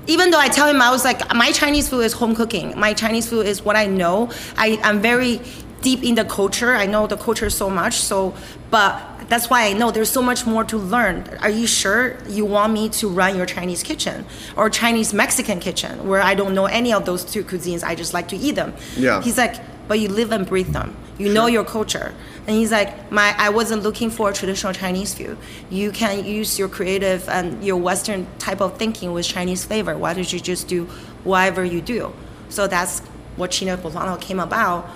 even 0.08 0.32
though 0.32 0.39
I 0.39 0.48
tell 0.50 0.67
him 0.67 0.82
I 0.82 0.89
was 0.89 1.04
like, 1.04 1.34
my 1.36 1.52
Chinese 1.52 1.89
food 1.89 2.02
is 2.02 2.13
home 2.13 2.36
cooking. 2.36 2.78
My 2.80 2.93
Chinese 2.93 3.30
food 3.30 3.46
is 3.46 3.63
what 3.63 3.76
I 3.76 3.86
know. 3.86 4.32
I, 4.58 4.80
I'm 4.84 5.02
very 5.02 5.41
deep 5.82 6.04
in 6.04 6.15
the 6.15 6.26
culture. 6.26 6.74
I 6.74 6.86
know 6.86 7.08
the 7.08 7.17
culture 7.17 7.50
so 7.50 7.70
much. 7.70 7.96
So, 7.96 8.34
but 8.72 9.28
that's 9.30 9.50
why 9.50 9.67
I 9.67 9.74
know 9.74 9.91
there's 9.91 10.10
so 10.10 10.22
much 10.22 10.46
more 10.46 10.63
to 10.65 10.78
learn. 10.78 11.28
Are 11.41 11.50
you 11.50 11.67
sure 11.67 12.17
you 12.28 12.46
want 12.46 12.74
me 12.74 12.89
to 12.89 13.10
run 13.10 13.36
your 13.36 13.46
Chinese 13.46 13.84
kitchen 13.84 14.26
or 14.56 14.70
Chinese 14.70 15.13
Mexican 15.13 15.60
kitchen 15.60 16.08
where 16.08 16.22
I 16.22 16.34
don't 16.34 16.56
know 16.56 16.65
any 16.65 16.93
of 16.93 17.06
those 17.06 17.24
two 17.24 17.43
cuisines? 17.43 17.84
I 17.84 17.96
just 17.96 18.13
like 18.13 18.30
to 18.30 18.38
eat 18.38 18.56
them. 18.56 18.74
Yeah. 18.96 19.22
He's 19.22 19.38
like, 19.38 19.56
but 19.88 20.00
you 20.00 20.10
live 20.10 20.32
and 20.32 20.46
breathe 20.46 20.74
them. 20.74 20.96
You 21.17 21.34
know 21.34 21.48
your 21.48 21.63
culture. 21.63 22.13
And 22.48 22.56
he's 22.56 22.72
like, 22.72 23.12
my, 23.12 23.36
I 23.38 23.50
wasn't 23.50 23.84
looking 23.84 24.10
for 24.10 24.30
a 24.30 24.34
traditional 24.34 24.72
Chinese 24.72 25.14
food. 25.14 25.38
You 25.70 25.92
can 25.92 26.24
use 26.24 26.58
your 26.58 26.70
creative 26.70 27.28
and 27.28 27.62
your 27.62 27.76
Western 27.76 28.26
type 28.40 28.62
of 28.62 28.78
thinking 28.78 29.12
with 29.12 29.26
Chinese 29.26 29.66
flavor. 29.66 29.98
Why 29.98 30.14
don't 30.14 30.32
you 30.32 30.40
just 30.40 30.70
do 30.70 30.86
whatever 31.26 31.66
you 31.66 31.82
do? 31.82 32.14
So 32.48 32.66
that's 32.66 33.02
what 33.36 33.52
China 33.52 33.78
Poblano 33.78 34.20
came 34.20 34.40
about. 34.40 34.90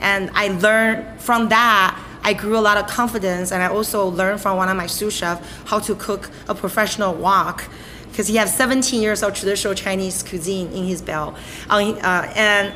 And 0.00 0.30
I 0.34 0.48
learned 0.48 1.18
from 1.18 1.48
that, 1.48 1.98
I 2.22 2.34
grew 2.34 2.58
a 2.58 2.60
lot 2.60 2.76
of 2.76 2.86
confidence. 2.86 3.52
And 3.52 3.62
I 3.62 3.68
also 3.68 4.06
learned 4.06 4.42
from 4.42 4.58
one 4.58 4.68
of 4.68 4.76
my 4.76 4.86
sous 4.86 5.14
chefs 5.14 5.46
how 5.64 5.78
to 5.78 5.94
cook 5.94 6.30
a 6.46 6.54
professional 6.54 7.14
wok 7.14 7.64
because 8.10 8.26
he 8.26 8.36
has 8.36 8.54
17 8.54 9.00
years 9.00 9.22
of 9.22 9.32
traditional 9.32 9.74
Chinese 9.74 10.22
cuisine 10.22 10.70
in 10.72 10.84
his 10.84 11.00
belt. 11.00 11.36
Uh, 11.70 11.92
uh, 12.02 12.32
and 12.34 12.74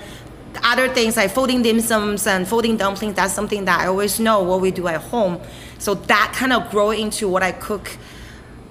other 0.62 0.88
things 0.88 1.16
like 1.16 1.30
folding 1.30 1.62
dim 1.62 1.80
sums 1.80 2.26
and 2.26 2.46
folding 2.46 2.76
dumplings, 2.76 3.14
that's 3.14 3.32
something 3.32 3.64
that 3.64 3.80
I 3.80 3.86
always 3.86 4.18
know 4.20 4.42
what 4.42 4.60
we 4.60 4.70
do 4.70 4.88
at 4.88 5.00
home. 5.00 5.40
So 5.78 5.94
that 5.94 6.32
kind 6.34 6.52
of 6.52 6.70
grow 6.70 6.90
into 6.90 7.28
what 7.28 7.42
I 7.42 7.52
cook 7.52 7.96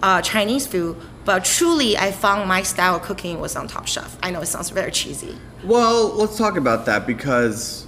uh, 0.02 0.22
Chinese 0.22 0.68
food. 0.68 0.98
But 1.24 1.46
truly, 1.46 1.98
I 1.98 2.12
found 2.12 2.48
my 2.48 2.64
style 2.64 2.96
of 2.96 3.04
cooking 3.04 3.40
was 3.40 3.56
on 3.56 3.68
Top 3.68 3.88
Chef. 3.88 4.18
I 4.24 4.32
know 4.32 4.42
it 4.42 4.48
sounds 4.48 4.70
very 4.70 4.92
cheesy. 4.92 5.38
Well, 5.64 6.08
let's 6.16 6.38
talk 6.38 6.58
about 6.58 6.86
that 6.88 7.06
because 7.06 7.86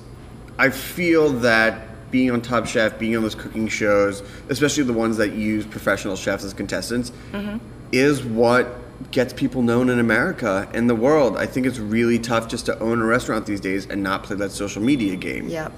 I 0.60 0.70
feel 0.70 1.30
that 1.40 2.12
being 2.12 2.30
on 2.30 2.42
Top 2.42 2.68
Chef, 2.68 3.00
being 3.00 3.16
on 3.16 3.24
those 3.24 3.34
cooking 3.34 3.68
shows, 3.68 4.22
especially 4.50 4.84
the 4.84 4.94
ones 4.94 5.18
that 5.18 5.34
use 5.34 5.66
professional 5.66 6.16
chefs 6.16 6.44
as 6.44 6.54
contestants, 6.54 7.12
is 7.92 8.24
what 8.24 8.68
gets 9.12 9.34
people 9.34 9.62
known 9.62 9.89
in 9.89 10.00
America 10.00 10.70
and 10.74 10.89
the 10.89 10.96
world. 10.96 11.38
I 11.38 11.46
think 11.46 11.66
it's 11.66 11.80
really 11.80 12.20
tough 12.20 12.48
just 12.48 12.66
to 12.68 12.80
own 12.80 13.02
a 13.02 13.06
restaurant 13.06 13.46
these 13.46 13.60
days 13.60 13.86
and 13.88 14.04
not 14.04 14.24
play 14.24 14.36
that 14.38 14.52
social 14.52 14.82
media 14.82 15.16
game. 15.16 15.50
Yep. 15.50 15.72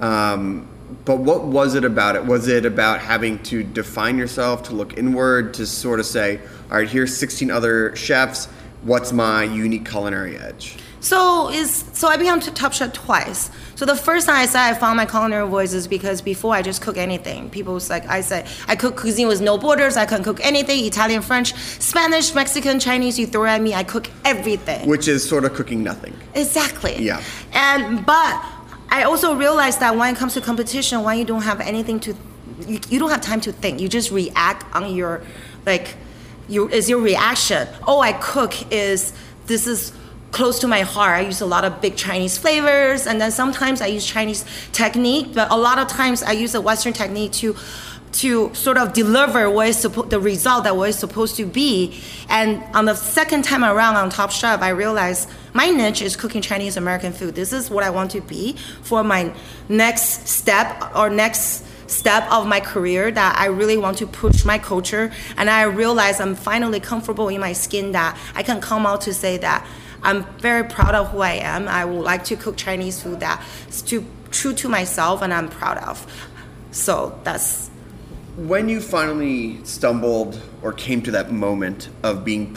Um, 0.00 0.68
but 1.04 1.18
what 1.18 1.44
was 1.44 1.74
it 1.74 1.84
about 1.84 2.16
it? 2.16 2.24
Was 2.24 2.48
it 2.48 2.66
about 2.66 3.00
having 3.00 3.42
to 3.44 3.62
define 3.62 4.18
yourself, 4.18 4.62
to 4.64 4.74
look 4.74 4.98
inward, 4.98 5.54
to 5.54 5.66
sort 5.66 6.00
of 6.00 6.06
say, 6.06 6.38
all 6.70 6.78
right, 6.78 6.88
here's 6.88 7.16
16 7.16 7.50
other 7.50 7.96
chefs. 7.96 8.46
What's 8.82 9.12
my 9.12 9.44
unique 9.44 9.88
culinary 9.88 10.36
edge? 10.36 10.76
So 11.02 11.50
is 11.50 11.84
so 11.92 12.08
I 12.08 12.16
became 12.16 12.40
Top 12.40 12.72
Chef 12.72 12.92
twice. 12.92 13.50
So 13.74 13.84
the 13.84 13.96
first 13.96 14.26
time 14.26 14.36
I 14.36 14.46
said 14.46 14.70
I 14.70 14.74
found 14.74 14.96
my 14.96 15.04
culinary 15.04 15.48
voice 15.48 15.72
is 15.72 15.88
because 15.88 16.22
before 16.22 16.54
I 16.54 16.62
just 16.62 16.80
cook 16.80 16.96
anything. 16.96 17.50
People 17.50 17.74
was 17.74 17.90
like 17.90 18.08
I 18.08 18.20
said 18.20 18.48
I 18.68 18.76
cook 18.76 18.96
cuisine 18.96 19.26
with 19.26 19.40
no 19.40 19.58
borders. 19.58 19.96
I 19.96 20.06
can 20.06 20.22
cook 20.22 20.38
anything: 20.44 20.84
Italian, 20.84 21.20
French, 21.20 21.54
Spanish, 21.54 22.34
Mexican, 22.34 22.78
Chinese. 22.78 23.18
You 23.18 23.26
throw 23.26 23.46
at 23.46 23.60
me, 23.60 23.74
I 23.74 23.82
cook 23.82 24.08
everything. 24.24 24.88
Which 24.88 25.08
is 25.08 25.28
sort 25.28 25.44
of 25.44 25.54
cooking 25.54 25.82
nothing. 25.82 26.14
Exactly. 26.34 27.02
Yeah. 27.02 27.20
And 27.52 28.06
but 28.06 28.40
I 28.92 29.02
also 29.02 29.34
realized 29.34 29.80
that 29.80 29.96
when 29.96 30.14
it 30.14 30.18
comes 30.18 30.34
to 30.34 30.40
competition, 30.40 31.02
when 31.02 31.18
you 31.18 31.24
don't 31.24 31.42
have 31.42 31.60
anything 31.60 31.98
to, 32.00 32.14
you, 32.68 32.78
you 32.90 32.98
don't 33.00 33.10
have 33.10 33.22
time 33.22 33.40
to 33.40 33.50
think. 33.50 33.80
You 33.80 33.88
just 33.88 34.10
react 34.12 34.72
on 34.74 34.94
your, 34.94 35.22
like, 35.64 35.96
you 36.46 36.68
is 36.68 36.90
your 36.90 37.00
reaction. 37.00 37.66
Oh, 37.88 38.00
I 38.00 38.12
cook 38.12 38.70
is 38.70 39.14
this 39.46 39.66
is 39.66 39.92
close 40.32 40.58
to 40.60 40.66
my 40.66 40.80
heart. 40.80 41.18
I 41.18 41.20
use 41.20 41.40
a 41.40 41.46
lot 41.46 41.64
of 41.64 41.80
big 41.80 41.96
Chinese 41.96 42.36
flavors, 42.38 43.06
and 43.06 43.20
then 43.20 43.30
sometimes 43.30 43.80
I 43.80 43.86
use 43.86 44.04
Chinese 44.04 44.44
technique, 44.72 45.34
but 45.34 45.50
a 45.50 45.56
lot 45.56 45.78
of 45.78 45.86
times 45.88 46.22
I 46.22 46.32
use 46.32 46.54
a 46.54 46.60
Western 46.60 46.92
technique 46.92 47.32
to 47.32 47.54
to 48.12 48.54
sort 48.54 48.76
of 48.76 48.92
deliver 48.92 49.48
what 49.48 49.68
is 49.68 49.84
suppo- 49.84 50.08
the 50.08 50.20
result 50.20 50.64
that 50.64 50.76
what 50.76 50.90
is 50.90 50.98
supposed 50.98 51.34
to 51.36 51.46
be. 51.46 51.98
And 52.28 52.62
on 52.74 52.84
the 52.84 52.94
second 52.94 53.42
time 53.42 53.64
around 53.64 53.96
on 53.96 54.10
Top 54.10 54.30
Chef, 54.30 54.60
I 54.60 54.68
realized 54.68 55.30
my 55.54 55.70
niche 55.70 56.02
is 56.02 56.14
cooking 56.14 56.42
Chinese 56.42 56.76
American 56.76 57.12
food. 57.12 57.34
This 57.34 57.54
is 57.54 57.70
what 57.70 57.82
I 57.82 57.88
want 57.88 58.10
to 58.10 58.20
be 58.20 58.56
for 58.82 59.02
my 59.02 59.32
next 59.70 60.28
step 60.28 60.94
or 60.94 61.08
next 61.08 61.64
step 61.90 62.30
of 62.30 62.46
my 62.46 62.60
career 62.60 63.10
that 63.10 63.36
I 63.38 63.46
really 63.46 63.76
want 63.76 63.98
to 63.98 64.06
push 64.06 64.44
my 64.44 64.58
culture. 64.58 65.10
And 65.36 65.48
I 65.48 65.62
realize 65.62 66.20
I'm 66.20 66.34
finally 66.34 66.80
comfortable 66.80 67.28
in 67.28 67.40
my 67.40 67.52
skin 67.52 67.92
that 67.92 68.18
I 68.34 68.42
can 68.42 68.60
come 68.60 68.86
out 68.86 69.02
to 69.02 69.14
say 69.14 69.36
that 69.38 69.66
I'm 70.02 70.24
very 70.38 70.64
proud 70.64 70.94
of 70.94 71.10
who 71.10 71.20
I 71.20 71.34
am. 71.34 71.68
I 71.68 71.84
would 71.84 72.02
like 72.02 72.24
to 72.24 72.36
cook 72.36 72.56
Chinese 72.56 73.02
food 73.02 73.20
that's 73.20 73.82
too 73.82 74.04
true 74.30 74.52
to 74.54 74.68
myself 74.68 75.22
and 75.22 75.32
I'm 75.32 75.48
proud 75.48 75.78
of. 75.78 76.06
So 76.72 77.18
that's 77.22 77.70
When 78.36 78.68
you 78.68 78.80
finally 78.80 79.62
stumbled 79.64 80.40
or 80.62 80.72
came 80.72 81.02
to 81.02 81.10
that 81.12 81.30
moment 81.30 81.88
of 82.02 82.24
being 82.24 82.56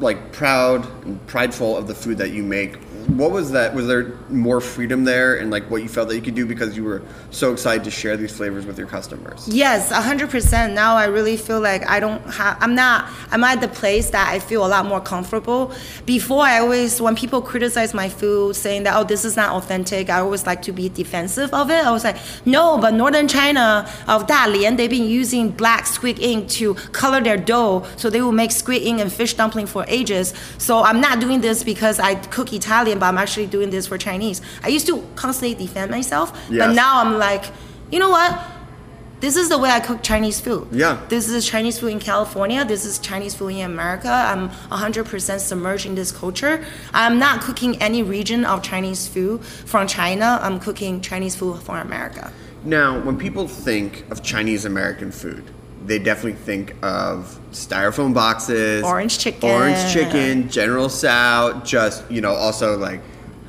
like 0.00 0.32
proud 0.32 0.86
and 1.04 1.24
prideful 1.26 1.76
of 1.76 1.86
the 1.86 1.94
food 1.94 2.18
that 2.18 2.30
you 2.30 2.42
make, 2.42 2.78
what 3.08 3.30
was 3.30 3.52
that? 3.52 3.74
Was 3.74 3.86
there 3.86 4.12
more 4.28 4.60
freedom 4.60 5.04
there 5.04 5.36
and 5.36 5.50
like 5.50 5.70
what 5.70 5.82
you 5.82 5.88
felt 5.88 6.08
that 6.08 6.16
you 6.16 6.22
could 6.22 6.34
do 6.34 6.46
because 6.46 6.76
you 6.76 6.84
were 6.84 7.02
so 7.30 7.52
excited 7.52 7.84
to 7.84 7.90
share 7.90 8.16
these 8.16 8.34
flavors 8.36 8.66
with 8.66 8.78
your 8.78 8.86
customers? 8.86 9.48
Yes, 9.48 9.90
hundred 9.90 10.30
percent. 10.30 10.72
Now 10.74 10.96
I 10.96 11.06
really 11.06 11.36
feel 11.36 11.60
like 11.60 11.86
I 11.88 12.00
don't 12.00 12.22
have. 12.30 12.56
I'm 12.60 12.74
not. 12.74 13.10
I'm 13.30 13.44
at 13.44 13.60
the 13.60 13.68
place 13.68 14.10
that 14.10 14.28
I 14.28 14.38
feel 14.38 14.64
a 14.64 14.68
lot 14.68 14.86
more 14.86 15.00
comfortable. 15.00 15.72
Before 16.06 16.42
I 16.42 16.60
always, 16.60 17.00
when 17.00 17.16
people 17.16 17.42
criticize 17.42 17.94
my 17.94 18.08
food, 18.08 18.56
saying 18.56 18.84
that 18.84 18.96
oh 18.96 19.04
this 19.04 19.24
is 19.24 19.36
not 19.36 19.50
authentic, 19.50 20.10
I 20.10 20.20
always 20.20 20.46
like 20.46 20.62
to 20.62 20.72
be 20.72 20.88
defensive 20.88 21.52
of 21.52 21.70
it. 21.70 21.84
I 21.84 21.90
was 21.90 22.04
like, 22.04 22.16
no, 22.44 22.78
but 22.78 22.94
Northern 22.94 23.28
China 23.28 23.88
of 24.08 24.26
Dalian, 24.26 24.76
they've 24.76 24.90
been 24.90 25.08
using 25.08 25.50
black 25.50 25.86
squid 25.86 26.18
ink 26.18 26.48
to 26.50 26.74
color 26.92 27.20
their 27.20 27.36
dough, 27.36 27.86
so 27.96 28.10
they 28.10 28.22
will 28.22 28.32
make 28.32 28.50
squid 28.50 28.82
ink 28.82 29.00
and 29.00 29.12
fish 29.12 29.34
dumpling 29.34 29.66
for 29.66 29.84
ages. 29.88 30.34
So 30.58 30.82
I'm 30.82 31.00
not 31.00 31.20
doing 31.20 31.40
this 31.40 31.62
because 31.62 31.98
I 31.98 32.14
cook 32.14 32.52
Italian, 32.52 32.93
but 32.98 33.06
I'm 33.06 33.18
actually 33.18 33.46
doing 33.46 33.70
this 33.70 33.86
for 33.86 33.98
Chinese. 33.98 34.40
I 34.62 34.68
used 34.68 34.86
to 34.86 35.06
constantly 35.16 35.66
defend 35.66 35.90
myself, 35.90 36.32
but 36.48 36.72
now 36.72 37.00
I'm 37.00 37.18
like, 37.18 37.44
you 37.90 37.98
know 37.98 38.10
what? 38.10 38.38
This 39.20 39.36
is 39.36 39.48
the 39.48 39.56
way 39.56 39.70
I 39.70 39.80
cook 39.80 40.02
Chinese 40.02 40.38
food. 40.38 40.68
Yeah. 40.70 41.00
This 41.08 41.30
is 41.30 41.46
Chinese 41.46 41.78
food 41.78 41.92
in 41.92 41.98
California. 41.98 42.62
This 42.62 42.84
is 42.84 42.98
Chinese 42.98 43.34
food 43.34 43.48
in 43.54 43.64
America. 43.64 44.10
I'm 44.10 44.50
100% 44.50 45.40
submerged 45.40 45.86
in 45.86 45.94
this 45.94 46.12
culture. 46.12 46.62
I'm 46.92 47.18
not 47.18 47.40
cooking 47.40 47.80
any 47.80 48.02
region 48.02 48.44
of 48.44 48.62
Chinese 48.62 49.08
food 49.08 49.42
from 49.42 49.86
China. 49.86 50.38
I'm 50.42 50.60
cooking 50.60 51.00
Chinese 51.00 51.36
food 51.36 51.62
for 51.62 51.78
America. 51.78 52.32
Now, 52.64 53.00
when 53.00 53.16
people 53.16 53.48
think 53.48 54.04
of 54.10 54.22
Chinese 54.22 54.66
American 54.66 55.10
food, 55.10 55.44
they 55.84 55.98
definitely 55.98 56.38
think 56.40 56.74
of 56.82 57.38
styrofoam 57.52 58.14
boxes, 58.14 58.82
Orange 58.84 59.18
chicken. 59.18 59.48
orange 59.48 59.92
chicken, 59.92 60.48
General 60.48 60.88
Tso, 60.88 61.60
just 61.64 62.10
you 62.10 62.20
know, 62.20 62.32
also 62.32 62.76
like 62.76 63.00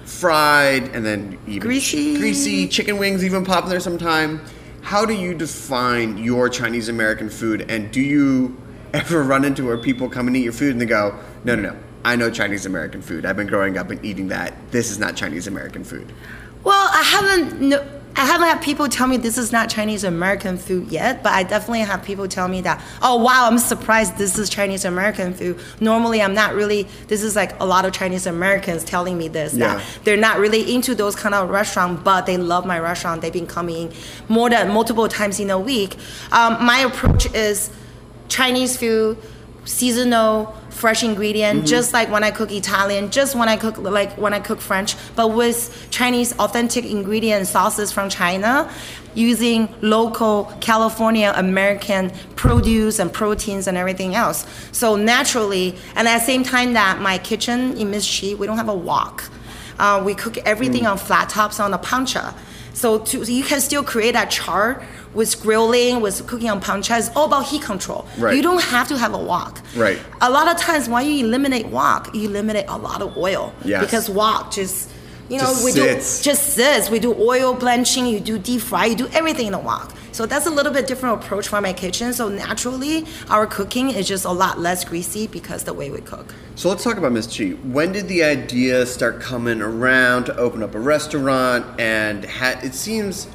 fried 0.06 0.84
and 0.96 1.06
then 1.06 1.38
even 1.48 1.68
Greasy. 1.68 2.18
greasy 2.18 2.68
chicken 2.68 2.98
wings 2.98 3.24
even 3.24 3.44
pop 3.44 3.64
in 3.64 3.70
there 3.70 3.80
sometime. 3.80 4.42
How 4.82 5.04
do 5.06 5.14
you 5.14 5.34
define 5.34 6.18
your 6.18 6.48
Chinese 6.48 6.90
American 6.90 7.30
food, 7.30 7.66
and 7.70 7.92
do 7.92 8.02
you 8.02 8.56
ever 8.94 9.24
run 9.24 9.44
into 9.44 9.66
where 9.66 9.78
people 9.78 10.10
come 10.10 10.28
and 10.28 10.38
eat 10.38 10.44
your 10.44 10.54
food 10.54 10.72
and 10.72 10.80
they 10.80 10.86
go, 10.86 11.18
no, 11.44 11.56
no, 11.56 11.62
no, 11.64 11.76
I 12.06 12.16
know 12.16 12.30
Chinese 12.30 12.66
American 12.66 13.02
food. 13.02 13.26
I've 13.26 13.36
been 13.36 13.48
growing 13.48 13.78
up 13.78 13.90
and 13.90 14.04
eating 14.06 14.30
that. 14.30 14.54
This 14.72 14.90
is 14.92 15.00
not 15.00 15.16
Chinese 15.16 15.48
American 15.48 15.84
food. 15.84 16.14
Well, 16.64 16.90
I 16.92 17.04
haven't. 17.04 17.62
No, 17.62 17.86
I 18.18 18.26
haven't 18.26 18.48
had 18.48 18.62
people 18.62 18.88
tell 18.88 19.08
me 19.08 19.18
this 19.18 19.38
is 19.38 19.52
not 19.52 19.70
Chinese 19.70 20.06
American 20.06 20.58
food 20.58 20.88
yet, 20.90 21.22
but 21.22 21.34
I 21.34 21.44
definitely 21.44 21.82
have 21.82 22.02
people 22.04 22.28
tell 22.30 22.48
me 22.48 22.62
that, 22.62 22.82
oh 23.02 23.18
wow, 23.18 23.48
I'm 23.48 23.58
surprised 23.58 24.18
this 24.18 24.38
is 24.38 24.50
Chinese 24.50 24.86
American 24.86 25.34
food. 25.34 25.60
Normally, 25.82 26.22
I'm 26.22 26.34
not 26.34 26.54
really. 26.56 26.88
This 27.08 27.24
is 27.24 27.36
like 27.36 27.60
a 27.60 27.66
lot 27.66 27.84
of 27.84 27.92
Chinese 27.92 28.26
Americans 28.26 28.86
telling 28.86 29.18
me 29.18 29.28
this 29.28 29.54
Yeah. 29.54 29.76
that 29.76 29.84
they're 30.06 30.16
not 30.18 30.40
really 30.40 30.74
into 30.74 30.96
those 30.96 31.16
kind 31.16 31.36
of 31.36 31.50
restaurant, 31.50 32.06
but 32.06 32.26
they 32.26 32.38
love 32.38 32.66
my 32.66 32.80
restaurant. 32.80 33.22
They've 33.22 33.34
been 33.34 33.48
coming 33.48 33.92
more 34.30 34.50
than 34.50 34.72
multiple 34.72 35.10
times 35.10 35.40
in 35.42 35.50
a 35.50 35.60
week. 35.60 35.98
Um, 36.32 36.64
my 36.66 36.80
approach 36.80 37.26
is 37.34 37.70
Chinese 38.30 38.78
food, 38.78 39.18
seasonal, 39.66 40.56
fresh 40.76 41.04
ingredient, 41.04 41.66
just 41.66 41.94
like 41.94 42.10
when 42.12 42.24
I 42.24 42.32
cook 42.32 42.52
Italian, 42.52 43.10
just 43.10 43.36
when 43.36 43.48
I 43.48 43.56
cook 43.56 43.78
like 43.78 44.18
when 44.18 44.34
I 44.34 44.40
cook 44.40 44.60
French, 44.60 44.96
but 45.16 45.30
with 45.30 45.88
Chinese 45.90 46.38
authentic 46.38 46.86
ingredient 46.86 47.48
sauces 47.48 47.92
from 47.92 48.10
China, 48.10 48.70
using 49.16 49.74
local 49.82 50.52
California 50.60 51.34
American 51.36 52.12
produce 52.36 53.00
and 53.00 53.12
proteins 53.12 53.68
and 53.68 53.78
everything 53.78 54.16
else. 54.16 54.46
So 54.72 54.96
naturally, 54.96 55.76
and 55.96 56.08
at 56.08 56.20
the 56.20 56.26
same 56.26 56.44
time 56.44 56.74
that 56.74 57.02
my 57.02 57.18
kitchen 57.18 57.78
in 57.78 57.90
Miss 57.90 58.06
Chi, 58.06 58.36
we 58.36 58.46
don't 58.46 58.58
have 58.58 58.70
a 58.70 58.76
wok. 58.76 59.24
Uh, 59.80 60.02
we 60.06 60.14
cook 60.14 60.38
everything 60.40 60.86
on 60.86 60.98
flat 60.98 61.30
tops 61.30 61.60
on 61.60 61.74
a 61.74 61.80
plancha. 61.80 62.34
So, 62.74 63.00
to, 63.00 63.26
so 63.26 63.32
you 63.32 63.44
can 63.44 63.62
still 63.62 63.84
create 63.84 64.12
that 64.12 64.30
char 64.30 64.86
with 65.16 65.42
grilling, 65.42 66.02
with 66.02 66.28
cooking 66.28 66.50
on 66.50 66.62
plancha. 66.62 67.00
It's 67.00 67.10
all 67.16 67.26
about 67.26 67.46
heat 67.48 67.62
control. 67.64 68.06
Right. 68.18 68.36
You 68.36 68.44
don't 68.44 68.62
have 68.62 68.88
to 68.90 68.98
have 68.98 69.14
a 69.14 69.18
wok. 69.18 69.62
Right. 69.76 69.98
A 70.22 70.30
lot 70.30 70.48
of 70.54 70.58
times 70.58 70.88
when 70.90 71.06
you 71.08 71.26
eliminate 71.26 71.66
wok, 71.68 72.14
you 72.14 72.28
eliminate 72.30 72.66
a 72.68 72.78
lot 72.78 73.02
of 73.02 73.18
oil. 73.18 73.54
Yes. 73.64 73.84
Because 73.84 74.10
wok 74.10 74.52
just 74.52 74.92
You 75.28 75.38
know, 75.40 75.46
Just 75.46 75.66
we 75.66 75.72
sits. 75.72 76.20
do 76.20 76.30
just 76.30 76.44
sits. 76.54 76.92
We 76.92 77.00
do 77.00 77.12
oil 77.16 77.56
blanching. 77.56 78.06
You 78.06 78.20
do 78.20 78.38
deep 78.38 78.62
fry. 78.62 78.86
You 78.86 78.96
do 78.96 79.08
everything 79.08 79.48
in 79.48 79.56
a 79.56 79.60
wok. 79.60 79.92
So 80.12 80.28
that's 80.28 80.46
a 80.46 80.52
little 80.52 80.72
bit 80.72 80.86
different 80.86 81.24
approach 81.24 81.48
for 81.48 81.60
my 81.62 81.74
kitchen. 81.74 82.14
So 82.14 82.30
naturally, 82.30 83.06
our 83.30 83.48
cooking 83.48 83.90
is 83.90 84.08
just 84.08 84.26
a 84.26 84.32
lot 84.32 84.60
less 84.60 84.84
greasy 84.86 85.26
because 85.26 85.64
the 85.64 85.74
way 85.74 85.90
we 85.90 86.00
cook. 86.02 86.28
So 86.56 86.70
let's 86.70 86.84
talk 86.84 86.98
about 86.98 87.12
Miss 87.12 87.26
Chi. 87.36 87.50
When 87.78 87.92
did 87.92 88.08
the 88.08 88.24
idea 88.24 88.86
start 88.86 89.20
coming 89.20 89.62
around 89.64 90.26
to 90.26 90.38
open 90.38 90.62
up 90.62 90.76
a 90.76 90.80
restaurant? 90.80 91.66
And 91.80 92.24
ha- 92.26 92.60
it 92.64 92.76
seems 92.76 93.28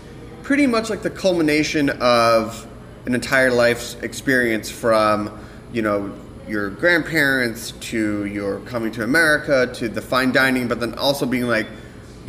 pretty 0.50 0.66
much 0.66 0.90
like 0.90 1.02
the 1.02 1.10
culmination 1.10 1.88
of 2.00 2.66
an 3.06 3.14
entire 3.14 3.52
life's 3.52 3.94
experience 4.02 4.68
from, 4.68 5.38
you 5.72 5.80
know, 5.80 6.12
your 6.48 6.70
grandparents 6.70 7.70
to 7.78 8.24
your 8.24 8.58
coming 8.62 8.90
to 8.90 9.04
America 9.04 9.72
to 9.72 9.88
the 9.88 10.02
fine 10.02 10.32
dining, 10.32 10.66
but 10.66 10.80
then 10.80 10.92
also 10.94 11.24
being 11.24 11.46
like, 11.46 11.68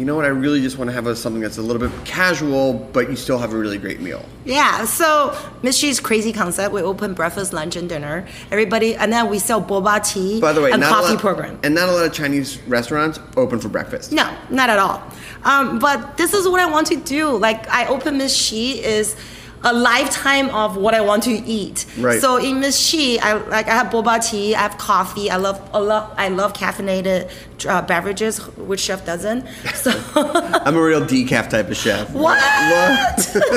you 0.02 0.08
know 0.08 0.16
what, 0.16 0.26
I 0.26 0.30
really 0.30 0.62
just 0.62 0.80
want 0.80 0.88
to 0.90 0.94
have 0.94 1.06
a, 1.06 1.16
something 1.16 1.44
that's 1.44 1.60
a 1.60 1.62
little 1.62 1.88
bit 1.88 1.92
casual, 2.06 2.74
but 2.92 3.08
you 3.12 3.16
still 3.16 3.38
have 3.38 3.54
a 3.54 3.56
really 3.56 3.78
great 3.78 4.00
meal. 4.00 4.26
Yeah, 4.46 4.84
so 4.86 5.38
Miss 5.62 5.80
Chi's 5.80 6.00
crazy 6.00 6.34
concept. 6.34 6.74
We 6.74 6.82
open 6.82 7.14
breakfast, 7.14 7.54
lunch, 7.54 7.76
and 7.76 7.88
dinner. 7.88 8.28
Everybody, 8.50 8.96
and 8.96 9.14
then 9.14 9.30
we 9.30 9.38
sell 9.38 9.62
boba 9.62 10.04
tea 10.04 10.42
By 10.42 10.54
the 10.54 10.62
way, 10.62 10.72
and 10.72 10.82
coffee 10.82 11.14
lot, 11.14 11.22
program. 11.22 11.60
and 11.62 11.76
not 11.76 11.88
a 11.88 11.92
lot 11.92 12.04
of 12.04 12.14
Chinese 12.14 12.60
restaurants 12.64 13.20
open 13.38 13.60
for 13.60 13.70
breakfast. 13.70 14.12
No, 14.12 14.36
not 14.50 14.72
at 14.72 14.80
all. 14.80 15.04
Um, 15.44 15.78
but 15.78 16.18
this 16.18 16.34
is 16.34 16.48
what 16.48 16.60
I 16.60 16.66
want 16.66 16.88
to 16.88 16.96
do. 16.96 17.38
Like 17.38 17.70
I 17.70 17.86
open 17.86 18.18
Miss 18.18 18.50
Chi 18.50 18.56
is 18.56 19.16
a 19.64 19.74
lifetime 19.74 20.50
of 20.50 20.76
what 20.76 20.94
I 20.94 21.02
want 21.02 21.24
to 21.24 21.32
eat. 21.32 21.86
Right. 21.98 22.20
So 22.20 22.38
in 22.38 22.60
Miss 22.60 22.92
Chi, 22.92 23.18
I 23.22 23.34
like 23.34 23.68
I 23.68 23.74
have 23.74 23.88
boba 23.88 24.28
tea, 24.28 24.56
I 24.56 24.62
have 24.62 24.78
coffee. 24.78 25.30
I 25.30 25.38
love 25.38 25.62
a 25.74 25.82
lot. 25.82 26.14
I 26.18 26.30
love 26.30 26.54
caffeinated 26.54 27.30
uh, 27.68 27.82
beverages. 27.84 28.40
Which 28.58 28.82
chef 28.82 29.06
doesn't? 29.06 29.46
So 29.76 29.92
I'm 30.16 30.76
a 30.76 30.82
real 30.82 31.02
decaf 31.02 31.50
type 31.50 31.70
of 31.70 31.78
chef. 31.78 32.12
What? 32.12 32.38
What? 32.38 33.36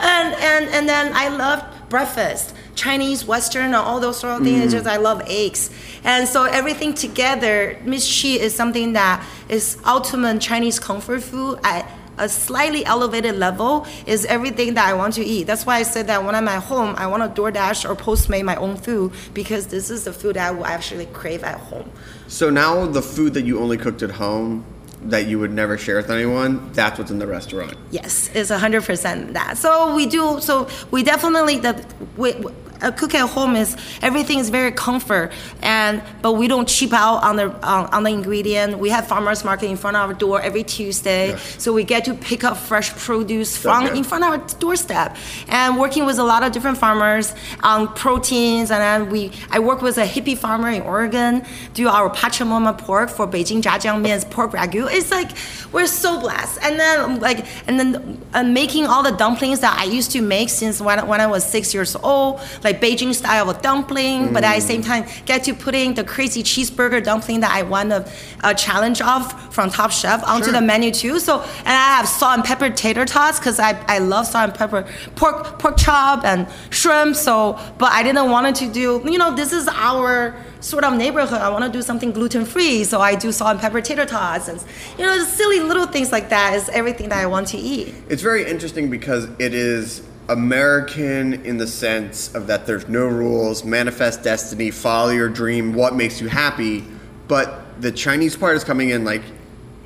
and 0.00 0.34
and 0.34 0.68
and 0.70 0.88
then 0.88 1.12
I 1.14 1.28
love 1.28 1.62
breakfast. 1.88 2.54
Chinese, 2.74 3.26
Western, 3.26 3.74
all 3.74 4.00
those 4.00 4.18
sort 4.18 4.40
of 4.40 4.46
things. 4.46 4.64
It's 4.64 4.72
just 4.72 4.86
I 4.86 4.96
love 4.96 5.22
eggs, 5.26 5.70
and 6.04 6.26
so 6.26 6.44
everything 6.44 6.94
together. 6.94 7.78
Miss 7.84 8.22
Chi 8.22 8.28
is 8.28 8.54
something 8.54 8.94
that 8.94 9.22
is 9.50 9.76
ultimate 9.84 10.40
Chinese 10.40 10.78
comfort 10.78 11.22
food 11.22 11.58
at 11.64 11.86
a 12.18 12.28
slightly 12.28 12.84
elevated 12.84 13.36
level. 13.36 13.86
Is 14.06 14.24
everything 14.26 14.74
that 14.74 14.88
I 14.88 14.94
want 14.94 15.14
to 15.14 15.24
eat. 15.24 15.44
That's 15.44 15.66
why 15.66 15.76
I 15.76 15.82
said 15.82 16.06
that 16.08 16.24
when 16.24 16.34
I'm 16.34 16.48
at 16.48 16.62
home, 16.62 16.94
I 16.96 17.06
want 17.06 17.22
to 17.34 17.40
DoorDash 17.40 17.88
or 17.88 17.94
Postmate 17.94 18.44
my 18.44 18.56
own 18.56 18.76
food 18.76 19.12
because 19.34 19.68
this 19.68 19.90
is 19.90 20.04
the 20.04 20.12
food 20.12 20.36
that 20.36 20.48
I 20.48 20.50
will 20.50 20.66
actually 20.66 21.06
crave 21.06 21.42
at 21.44 21.58
home. 21.58 21.90
So 22.28 22.50
now 22.50 22.86
the 22.86 23.02
food 23.02 23.34
that 23.34 23.42
you 23.42 23.60
only 23.60 23.78
cooked 23.78 24.02
at 24.02 24.10
home 24.10 24.64
that 25.04 25.26
you 25.26 25.38
would 25.38 25.50
never 25.50 25.76
share 25.76 25.96
with 25.96 26.10
anyone, 26.10 26.72
that's 26.72 26.98
what's 26.98 27.10
in 27.10 27.18
the 27.18 27.26
restaurant. 27.26 27.76
Yes, 27.90 28.30
it's 28.34 28.50
hundred 28.50 28.84
percent 28.84 29.34
that. 29.34 29.56
So 29.58 29.94
we 29.94 30.06
do. 30.06 30.40
So 30.40 30.68
we 30.90 31.02
definitely 31.02 31.58
the 31.58 31.84
we, 32.16 32.34
a 32.82 32.92
cook 32.92 33.14
at 33.14 33.28
home 33.28 33.56
is 33.56 33.76
everything 34.02 34.38
is 34.38 34.50
very 34.50 34.72
comfort 34.72 35.32
and 35.62 36.02
but 36.20 36.32
we 36.32 36.48
don't 36.48 36.68
cheap 36.68 36.92
out 36.92 37.18
on 37.22 37.36
the 37.36 37.50
on, 37.66 37.86
on 37.86 38.02
the 38.02 38.10
ingredient. 38.10 38.78
We 38.78 38.90
have 38.90 39.06
farmers 39.06 39.44
market 39.44 39.66
in 39.66 39.76
front 39.76 39.96
of 39.96 40.08
our 40.08 40.14
door 40.14 40.40
every 40.40 40.64
Tuesday, 40.64 41.28
Yes. 41.30 41.62
so 41.62 41.72
we 41.72 41.84
get 41.84 42.04
to 42.06 42.14
pick 42.14 42.44
up 42.44 42.56
fresh 42.56 42.90
produce 42.94 43.56
from 43.56 43.84
good. 43.86 43.96
in 43.96 44.04
front 44.04 44.24
of 44.24 44.30
our 44.30 44.58
doorstep. 44.58 45.16
And 45.48 45.78
working 45.78 46.04
with 46.06 46.18
a 46.18 46.24
lot 46.24 46.42
of 46.42 46.52
different 46.52 46.78
farmers 46.78 47.34
on 47.62 47.88
proteins, 47.94 48.70
and 48.70 48.80
then 48.80 49.10
we 49.12 49.30
I 49.50 49.58
work 49.58 49.80
with 49.82 49.96
a 49.98 50.04
hippie 50.14 50.36
farmer 50.36 50.70
in 50.70 50.82
Oregon, 50.82 51.44
do 51.74 51.88
our 51.88 52.10
Pachamama 52.10 52.76
pork 52.76 53.08
for 53.10 53.26
Beijing 53.26 53.62
Zhajiang 53.62 54.30
pork 54.30 54.52
ragu. 54.52 54.88
It's 54.90 55.10
like 55.10 55.30
we're 55.72 55.86
so 55.86 56.20
blessed. 56.20 56.58
And 56.62 56.78
then 56.78 57.20
like 57.20 57.46
and 57.66 57.78
then 57.78 58.20
uh, 58.34 58.42
making 58.42 58.86
all 58.86 59.02
the 59.02 59.12
dumplings 59.12 59.60
that 59.60 59.78
I 59.78 59.84
used 59.84 60.10
to 60.12 60.22
make 60.22 60.48
since 60.48 60.80
when, 60.80 61.06
when 61.06 61.20
I 61.20 61.26
was 61.26 61.44
six 61.44 61.74
years 61.74 61.94
old, 61.96 62.40
like 62.64 62.71
Beijing 62.74 63.14
style 63.14 63.48
of 63.50 63.60
dumpling, 63.62 64.32
but 64.32 64.44
at 64.44 64.54
the 64.56 64.60
same 64.60 64.82
time 64.82 65.04
get 65.26 65.44
to 65.44 65.54
putting 65.54 65.94
the 65.94 66.04
crazy 66.04 66.42
cheeseburger 66.42 67.02
dumpling 67.02 67.40
that 67.40 67.50
I 67.50 67.62
won 67.62 67.92
a, 67.92 68.08
a 68.44 68.54
challenge 68.54 69.00
of 69.00 69.32
from 69.52 69.70
Top 69.70 69.90
Chef 69.90 70.22
onto 70.24 70.44
Sure. 70.44 70.52
the 70.54 70.60
menu 70.60 70.90
too. 70.90 71.18
So 71.18 71.40
and 71.40 71.68
I 71.68 71.96
have 71.96 72.08
salt 72.08 72.34
and 72.38 72.44
pepper 72.44 72.70
tater 72.70 73.04
tots 73.04 73.38
because 73.38 73.58
I, 73.60 73.72
I 73.86 73.98
love 73.98 74.26
salt 74.26 74.50
and 74.50 74.54
pepper 74.58 74.86
pork 75.16 75.58
pork 75.58 75.76
chop 75.76 76.24
and 76.24 76.46
shrimp. 76.70 77.16
So 77.16 77.58
but 77.78 77.92
I 77.92 78.02
didn't 78.02 78.30
want 78.30 78.54
to 78.56 78.68
do 78.72 79.02
you 79.04 79.18
know 79.18 79.34
this 79.34 79.52
is 79.52 79.68
our 79.68 80.34
sort 80.60 80.84
of 80.84 80.94
neighborhood. 80.96 81.40
I 81.40 81.48
want 81.48 81.64
to 81.64 81.70
do 81.70 81.82
something 81.82 82.12
gluten 82.12 82.44
free, 82.44 82.84
so 82.84 83.00
I 83.00 83.14
do 83.16 83.32
salt 83.32 83.52
and 83.52 83.60
pepper 83.60 83.80
tater 83.80 84.06
tots 84.06 84.48
and 84.48 84.62
you 84.98 85.04
know 85.04 85.18
the 85.18 85.24
silly 85.24 85.60
little 85.60 85.86
things 85.86 86.12
like 86.12 86.28
that 86.30 86.54
is 86.54 86.68
everything 86.70 87.08
that 87.08 87.18
I 87.18 87.26
want 87.26 87.48
to 87.48 87.58
eat. 87.58 87.94
It's 88.08 88.22
very 88.22 88.48
interesting 88.48 88.88
because 88.90 89.24
it 89.38 89.54
is 89.54 90.02
American 90.32 91.44
in 91.44 91.58
the 91.58 91.66
sense 91.66 92.34
of 92.34 92.46
that 92.46 92.66
there's 92.66 92.88
no 92.88 93.06
rules, 93.06 93.64
manifest 93.64 94.22
destiny, 94.22 94.70
follow 94.70 95.10
your 95.10 95.28
dream, 95.28 95.74
what 95.74 95.94
makes 95.94 96.20
you 96.20 96.28
happy. 96.28 96.84
But 97.28 97.80
the 97.80 97.92
Chinese 97.92 98.34
part 98.36 98.56
is 98.56 98.64
coming 98.64 98.90
in 98.90 99.04
like, 99.04 99.22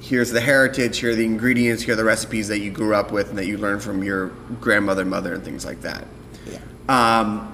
here's 0.01 0.31
the 0.31 0.41
heritage, 0.41 0.99
here 0.99 1.11
are 1.11 1.15
the 1.15 1.25
ingredients, 1.25 1.83
here 1.83 1.95
are 1.95 1.97
the 1.97 2.05
recipes 2.05 2.47
that 2.49 2.61
you 2.61 2.71
grew 2.71 2.95
up 2.95 3.11
with 3.11 3.29
and 3.29 3.39
that 3.39 3.47
you 3.47 3.59
learned 3.59 3.83
from 3.83 4.05
your 4.05 4.29
grandmother, 4.61 5.05
mother, 5.05 5.35
and 5.35 5.45
things 5.45 5.65
like 5.65 5.81
that. 5.81 6.07
Yeah. 6.47 6.61
Um, 6.89 7.53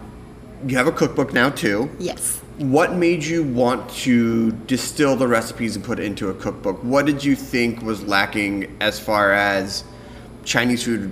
you 0.66 0.76
have 0.76 0.86
a 0.86 0.92
cookbook 0.92 1.32
now 1.32 1.48
too. 1.48 1.90
Yes. 1.98 2.40
What 2.58 2.94
made 2.94 3.24
you 3.24 3.42
want 3.42 3.88
to 3.90 4.52
distill 4.52 5.16
the 5.16 5.26
recipes 5.26 5.76
and 5.76 5.84
put 5.84 5.98
it 5.98 6.04
into 6.04 6.28
a 6.28 6.34
cookbook? 6.34 6.84
What 6.84 7.06
did 7.06 7.24
you 7.24 7.34
think 7.34 7.80
was 7.80 8.02
lacking 8.02 8.76
as 8.80 9.00
far 9.00 9.32
as 9.32 9.82
Chinese 10.44 10.84
food 10.84 11.10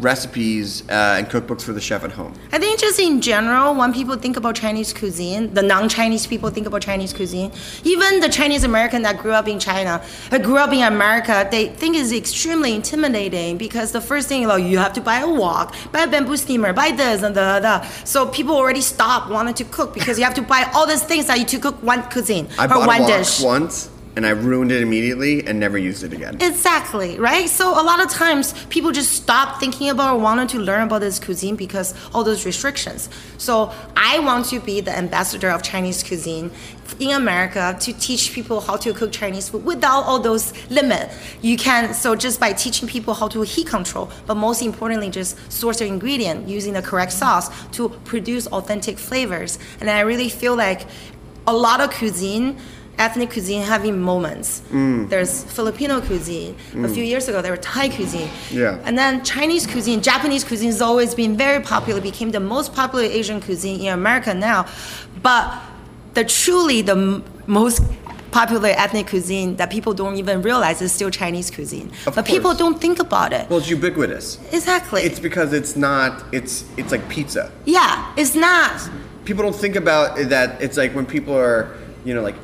recipes 0.00 0.82
uh, 0.88 1.16
and 1.18 1.28
cookbooks 1.28 1.62
for 1.62 1.72
the 1.72 1.80
chef 1.80 2.04
at 2.04 2.12
home? 2.12 2.34
I 2.52 2.58
think 2.58 2.78
just 2.78 2.98
in 2.98 3.20
general, 3.20 3.74
when 3.74 3.92
people 3.92 4.16
think 4.16 4.36
about 4.36 4.54
Chinese 4.54 4.92
cuisine, 4.92 5.52
the 5.54 5.62
non-Chinese 5.62 6.26
people 6.26 6.50
think 6.50 6.66
about 6.66 6.82
Chinese 6.82 7.12
cuisine. 7.12 7.52
Even 7.84 8.20
the 8.20 8.28
Chinese 8.28 8.64
American 8.64 9.02
that 9.02 9.18
grew 9.18 9.32
up 9.32 9.48
in 9.48 9.58
China, 9.58 10.02
uh, 10.30 10.38
grew 10.38 10.58
up 10.58 10.72
in 10.72 10.82
America, 10.82 11.48
they 11.50 11.68
think 11.68 11.96
it's 11.96 12.12
extremely 12.12 12.74
intimidating 12.74 13.56
because 13.56 13.92
the 13.92 14.00
first 14.00 14.28
thing, 14.28 14.46
like, 14.46 14.62
you 14.62 14.78
have 14.78 14.92
to 14.92 15.00
buy 15.00 15.20
a 15.20 15.28
wok, 15.28 15.74
buy 15.92 16.02
a 16.02 16.06
bamboo 16.06 16.36
steamer, 16.36 16.72
buy 16.72 16.90
this 16.90 17.22
and 17.22 17.34
the 17.34 17.40
da 17.40 17.60
da. 17.60 17.86
So 18.04 18.26
people 18.26 18.54
already 18.54 18.80
stop 18.80 19.30
wanting 19.30 19.54
to 19.54 19.64
cook 19.64 19.94
because 19.94 20.18
you 20.18 20.24
have 20.24 20.34
to 20.34 20.42
buy 20.42 20.70
all 20.74 20.86
these 20.86 21.02
things 21.02 21.26
that 21.26 21.38
you 21.38 21.44
to 21.46 21.58
cook 21.58 21.82
one 21.82 22.02
cuisine 22.10 22.48
I 22.58 22.66
or 22.66 22.86
one 22.86 23.06
dish. 23.06 23.40
once 23.40 23.90
and 24.16 24.26
I 24.26 24.30
ruined 24.30 24.72
it 24.72 24.80
immediately 24.80 25.46
and 25.46 25.60
never 25.60 25.76
used 25.76 26.02
it 26.02 26.14
again. 26.14 26.38
Exactly, 26.40 27.18
right? 27.18 27.48
So 27.48 27.70
a 27.78 27.84
lot 27.84 28.02
of 28.02 28.10
times 28.10 28.54
people 28.70 28.90
just 28.90 29.12
stop 29.12 29.60
thinking 29.60 29.90
about 29.90 30.16
or 30.16 30.18
wanting 30.18 30.48
to 30.48 30.58
learn 30.58 30.82
about 30.82 31.02
this 31.02 31.20
cuisine 31.20 31.54
because 31.54 31.94
all 32.14 32.24
those 32.24 32.46
restrictions. 32.46 33.10
So 33.36 33.72
I 33.94 34.18
want 34.20 34.46
to 34.46 34.58
be 34.58 34.80
the 34.80 34.96
ambassador 34.96 35.50
of 35.50 35.62
Chinese 35.62 36.02
cuisine 36.02 36.50
in 36.98 37.10
America 37.10 37.76
to 37.80 37.92
teach 37.92 38.32
people 38.32 38.62
how 38.62 38.76
to 38.78 38.94
cook 38.94 39.12
Chinese 39.12 39.50
food 39.50 39.64
without 39.66 40.04
all 40.04 40.18
those 40.18 40.54
limit. 40.70 41.10
You 41.42 41.58
can 41.58 41.92
so 41.92 42.16
just 42.16 42.40
by 42.40 42.54
teaching 42.54 42.88
people 42.88 43.12
how 43.12 43.28
to 43.28 43.42
heat 43.42 43.66
control, 43.66 44.10
but 44.26 44.36
most 44.36 44.62
importantly 44.62 45.10
just 45.10 45.36
source 45.52 45.80
the 45.80 45.86
ingredient 45.86 46.48
using 46.48 46.72
the 46.72 46.82
correct 46.82 47.12
sauce 47.12 47.50
to 47.72 47.90
produce 48.06 48.46
authentic 48.46 48.98
flavors. 48.98 49.58
And 49.80 49.90
I 49.90 50.00
really 50.00 50.30
feel 50.30 50.56
like 50.56 50.86
a 51.46 51.52
lot 51.52 51.80
of 51.80 51.90
cuisine 51.90 52.58
ethnic 52.98 53.30
cuisine 53.30 53.62
having 53.62 54.00
moments. 54.00 54.62
Mm. 54.70 55.08
There's 55.08 55.44
Filipino 55.44 56.00
cuisine. 56.00 56.54
A 56.72 56.76
mm. 56.76 56.94
few 56.94 57.04
years 57.04 57.28
ago, 57.28 57.42
there 57.42 57.52
were 57.52 57.58
Thai 57.58 57.88
cuisine. 57.88 58.28
Yeah. 58.50 58.80
And 58.84 58.96
then 58.96 59.24
Chinese 59.24 59.66
cuisine, 59.66 60.00
Japanese 60.00 60.44
cuisine 60.44 60.70
has 60.70 60.80
always 60.80 61.14
been 61.14 61.36
very 61.36 61.62
popular, 61.62 62.00
became 62.00 62.30
the 62.30 62.40
most 62.40 62.74
popular 62.74 63.04
Asian 63.04 63.40
cuisine 63.40 63.80
in 63.80 63.92
America 63.92 64.32
now. 64.34 64.66
But 65.22 65.52
the 66.14 66.24
truly 66.24 66.82
the 66.82 66.92
m- 66.92 67.24
most 67.46 67.82
popular 68.30 68.68
ethnic 68.68 69.06
cuisine 69.08 69.56
that 69.56 69.70
people 69.70 69.94
don't 69.94 70.16
even 70.16 70.42
realize 70.42 70.82
is 70.82 70.92
still 70.92 71.10
Chinese 71.10 71.50
cuisine. 71.50 71.90
Of 72.06 72.14
but 72.16 72.26
people 72.26 72.54
don't 72.54 72.78
think 72.80 72.98
about 72.98 73.32
it. 73.32 73.48
Well, 73.48 73.60
it's 73.60 73.70
ubiquitous. 73.70 74.38
exactly. 74.52 75.02
It's 75.02 75.20
because 75.20 75.52
it's 75.52 75.76
not. 75.76 76.24
It's 76.32 76.64
it's 76.76 76.92
like 76.92 77.08
pizza. 77.08 77.50
yeah, 77.64 78.12
it's 78.16 78.34
not. 78.34 78.76
People 79.24 79.42
don't 79.42 79.56
think 79.56 79.76
about 79.76 80.16
that. 80.28 80.60
It's 80.60 80.76
like 80.76 80.92
when 80.94 81.06
people 81.06 81.34
are, 81.34 81.76
you 82.04 82.14
know, 82.14 82.22
like, 82.22 82.36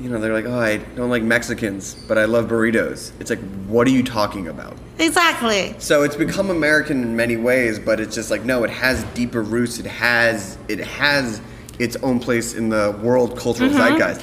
you 0.00 0.08
know, 0.08 0.18
they're 0.18 0.32
like, 0.32 0.46
oh, 0.46 0.58
I 0.58 0.78
don't 0.78 1.10
like 1.10 1.22
Mexicans, 1.22 1.94
but 2.08 2.16
I 2.16 2.24
love 2.24 2.48
burritos. 2.48 3.12
It's 3.20 3.28
like, 3.28 3.40
what 3.66 3.86
are 3.86 3.90
you 3.90 4.02
talking 4.02 4.48
about? 4.48 4.76
Exactly. 4.98 5.74
So 5.78 6.02
it's 6.02 6.16
become 6.16 6.50
American 6.50 7.02
in 7.02 7.16
many 7.16 7.36
ways, 7.36 7.78
but 7.78 8.00
it's 8.00 8.14
just 8.14 8.30
like 8.30 8.44
no, 8.44 8.64
it 8.64 8.70
has 8.70 9.04
deeper 9.14 9.42
roots. 9.42 9.78
It 9.78 9.86
has 9.86 10.58
it 10.68 10.78
has 10.80 11.40
its 11.78 11.96
own 11.96 12.20
place 12.20 12.54
in 12.54 12.68
the 12.68 12.98
world 13.02 13.38
cultural 13.38 13.70
mm-hmm. 13.70 13.78
zeitgeist. 13.78 14.22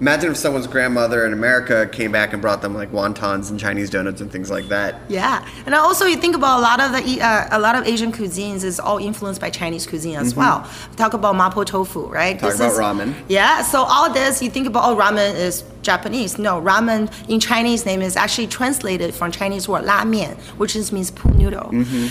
Imagine 0.00 0.30
if 0.30 0.36
someone's 0.36 0.66
grandmother 0.66 1.24
in 1.24 1.32
America 1.32 1.88
came 1.90 2.12
back 2.12 2.32
and 2.32 2.42
brought 2.42 2.60
them 2.62 2.74
like 2.74 2.92
wontons 2.92 3.50
and 3.50 3.58
Chinese 3.58 3.88
donuts 3.88 4.20
and 4.20 4.30
things 4.30 4.50
like 4.50 4.68
that. 4.68 5.00
Yeah, 5.08 5.46
and 5.64 5.74
also 5.74 6.04
you 6.04 6.16
think 6.16 6.36
about 6.36 6.58
a 6.58 6.62
lot 6.62 6.80
of 6.80 6.92
the 6.92 7.20
uh, 7.20 7.48
a 7.50 7.58
lot 7.58 7.74
of 7.74 7.86
Asian 7.86 8.12
cuisines 8.12 8.62
is 8.64 8.78
all 8.78 8.98
influenced 8.98 9.40
by 9.40 9.50
Chinese 9.50 9.86
cuisine 9.86 10.16
as 10.16 10.34
well. 10.34 10.68
Talk 10.96 11.14
about 11.14 11.34
mapo 11.34 11.64
tofu, 11.64 12.06
right? 12.08 12.36
Mm-hmm. 12.36 12.46
Talk 12.46 12.56
about 12.56 12.72
ramen. 12.72 13.14
Yeah, 13.28 13.62
so 13.62 13.82
all 13.82 14.12
this 14.12 14.42
you 14.42 14.50
think 14.50 14.66
about 14.66 14.84
oh 14.84 14.96
ramen 14.96 15.34
is 15.34 15.62
Japanese. 15.86 16.38
No, 16.38 16.60
ramen 16.60 17.02
in 17.28 17.38
Chinese 17.40 17.86
name 17.86 18.02
is 18.02 18.16
actually 18.16 18.48
translated 18.58 19.14
from 19.14 19.30
Chinese 19.30 19.68
word 19.68 19.84
la 19.84 20.04
mian, 20.04 20.36
which 20.60 20.74
is 20.76 20.92
means 20.92 21.10
pool 21.10 21.32
noodle. 21.40 21.68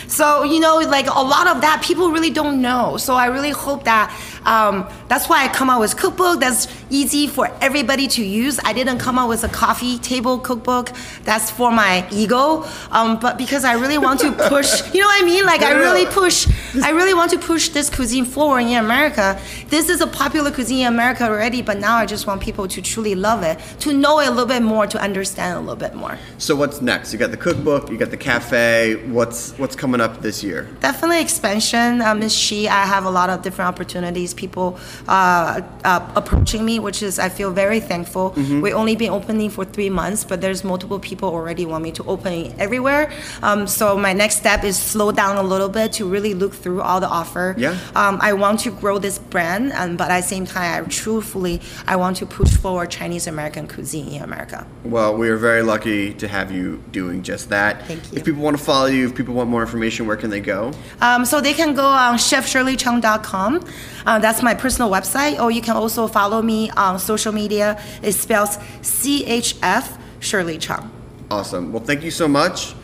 So 0.07 0.43
you 0.43 0.59
know, 0.59 0.75
like 0.97 1.07
a 1.07 1.25
lot 1.35 1.45
of 1.53 1.61
that 1.61 1.83
people 1.87 2.07
really 2.15 2.33
don't 2.39 2.61
know. 2.67 2.97
So 2.97 3.11
I 3.25 3.27
really 3.27 3.51
hope 3.65 3.83
that 3.83 4.07
um, 4.45 4.87
that's 5.09 5.27
why 5.29 5.43
I 5.45 5.47
come 5.49 5.69
out 5.69 5.79
with 5.81 5.97
cookbook 5.97 6.39
that's 6.39 6.67
easy 6.89 7.27
for 7.27 7.45
everybody 7.61 8.07
to 8.15 8.23
use. 8.23 8.59
I 8.63 8.73
didn't 8.73 8.99
come 8.99 9.17
out 9.19 9.29
with 9.29 9.43
a 9.43 9.49
coffee 9.49 9.97
table 9.99 10.39
cookbook 10.39 10.91
that's 11.23 11.51
for 11.51 11.71
my 11.71 12.07
ego, 12.11 12.63
um, 12.91 13.19
but 13.19 13.37
because 13.37 13.63
I 13.65 13.73
really 13.73 13.97
want 13.97 14.19
to 14.21 14.31
push. 14.31 14.71
You 14.95 15.01
know 15.01 15.07
what 15.07 15.23
I 15.23 15.25
mean? 15.25 15.45
Like 15.45 15.61
I 15.61 15.71
really 15.71 16.05
push. 16.05 16.47
I 16.81 16.91
really 16.91 17.13
want 17.13 17.31
to 17.31 17.37
push 17.37 17.69
this 17.69 17.89
cuisine 17.89 18.23
forward 18.23 18.59
in 18.59 18.77
America. 18.77 19.37
This 19.67 19.89
is 19.89 19.99
a 19.99 20.07
popular 20.07 20.51
cuisine 20.51 20.81
in 20.87 20.93
America 20.93 21.23
already, 21.25 21.61
but 21.61 21.79
now 21.79 21.95
I 21.97 22.05
just 22.05 22.27
want 22.27 22.39
people 22.41 22.65
to 22.67 22.81
truly 22.81 23.15
love 23.15 23.43
it, 23.43 23.59
to 23.79 23.93
know 23.93 24.19
a 24.19 24.29
little 24.29 24.45
bit 24.45 24.61
more, 24.61 24.87
to 24.87 24.99
understand 24.99 25.57
a 25.57 25.59
little 25.59 25.75
bit 25.75 25.95
more. 25.95 26.17
So 26.37 26.55
what's 26.55 26.81
next? 26.81 27.13
You 27.13 27.19
got 27.19 27.31
the 27.31 27.37
cookbook, 27.37 27.89
you 27.89 27.97
got 27.97 28.11
the 28.11 28.17
cafe. 28.17 28.95
What's 29.07 29.51
what's 29.57 29.75
coming 29.75 30.01
up 30.01 30.21
this 30.21 30.43
year? 30.43 30.67
Definitely 30.81 31.21
expansion. 31.21 32.01
Um, 32.01 32.19
Miss 32.19 32.49
Chi, 32.49 32.67
I 32.67 32.85
have 32.85 33.05
a 33.05 33.09
lot 33.09 33.29
of 33.29 33.41
different 33.41 33.69
opportunities. 33.69 34.33
People 34.33 34.79
uh, 35.07 35.61
uh, 35.83 36.11
approaching 36.15 36.65
me, 36.65 36.79
which 36.79 37.01
is 37.01 37.19
I 37.19 37.29
feel 37.29 37.51
very 37.51 37.79
thankful. 37.79 38.33
We've 38.35 38.73
only 38.73 38.95
been 38.95 39.11
opening 39.11 39.49
for 39.49 39.65
three 39.65 39.89
months, 39.89 40.23
but 40.23 40.41
there's 40.41 40.63
multiple 40.63 40.99
people 40.99 41.29
already 41.29 41.65
want 41.65 41.83
me 41.83 41.91
to 41.93 42.03
open 42.03 42.53
everywhere. 42.59 43.11
Um, 43.41 43.67
so 43.67 43.97
my 43.97 44.13
next 44.13 44.37
step 44.37 44.63
is 44.63 44.77
slow 44.77 45.11
down 45.11 45.37
a 45.37 45.43
little 45.43 45.69
bit 45.69 45.93
to 45.93 46.09
really 46.09 46.33
look 46.33 46.53
through 46.53 46.81
all 46.81 46.99
the 46.99 47.07
offer. 47.07 47.55
Yeah. 47.57 47.77
Um, 47.95 48.19
I 48.21 48.33
want 48.33 48.59
to 48.61 48.71
grow 48.71 48.99
this 48.99 49.17
brand, 49.17 49.71
um, 49.73 49.95
but 49.95 50.11
at 50.11 50.21
the 50.21 50.27
same 50.27 50.45
time, 50.45 50.83
I 50.83 50.87
truthfully 50.87 51.61
I 51.87 51.95
want 51.95 52.17
to 52.17 52.25
push 52.25 52.53
forward 52.55 52.89
Chinese 52.89 53.27
American 53.27 53.54
cuisine 53.63 54.13
in 54.13 54.21
America. 54.21 54.67
Well, 54.83 55.15
we 55.15 55.29
are 55.29 55.37
very 55.37 55.61
lucky 55.63 56.13
to 56.15 56.27
have 56.27 56.51
you 56.51 56.83
doing 56.91 57.23
just 57.23 57.49
that. 57.49 57.85
Thank 57.87 58.11
you. 58.11 58.17
If 58.17 58.25
people 58.25 58.41
want 58.41 58.57
to 58.57 58.63
follow 58.63 58.87
you, 58.87 59.07
if 59.07 59.15
people 59.15 59.33
want 59.33 59.49
more 59.49 59.61
information, 59.61 60.05
where 60.07 60.17
can 60.17 60.29
they 60.29 60.41
go? 60.41 60.71
Um, 61.01 61.25
so 61.25 61.39
they 61.41 61.53
can 61.53 61.73
go 61.73 61.85
on 61.85 62.15
chefshirleychung.com. 62.17 63.65
Uh, 64.05 64.19
that's 64.19 64.43
my 64.43 64.53
personal 64.53 64.91
website. 64.91 65.39
Or 65.39 65.49
you 65.49 65.61
can 65.61 65.75
also 65.75 66.07
follow 66.07 66.41
me 66.41 66.69
on 66.71 66.99
social 66.99 67.31
media. 67.31 67.81
It 68.03 68.11
spells 68.13 68.57
CHF 68.81 69.97
Shirley 70.19 70.57
Chung. 70.57 70.91
Awesome. 71.31 71.71
Well, 71.71 71.83
thank 71.83 72.03
you 72.03 72.11
so 72.11 72.27
much. 72.27 72.75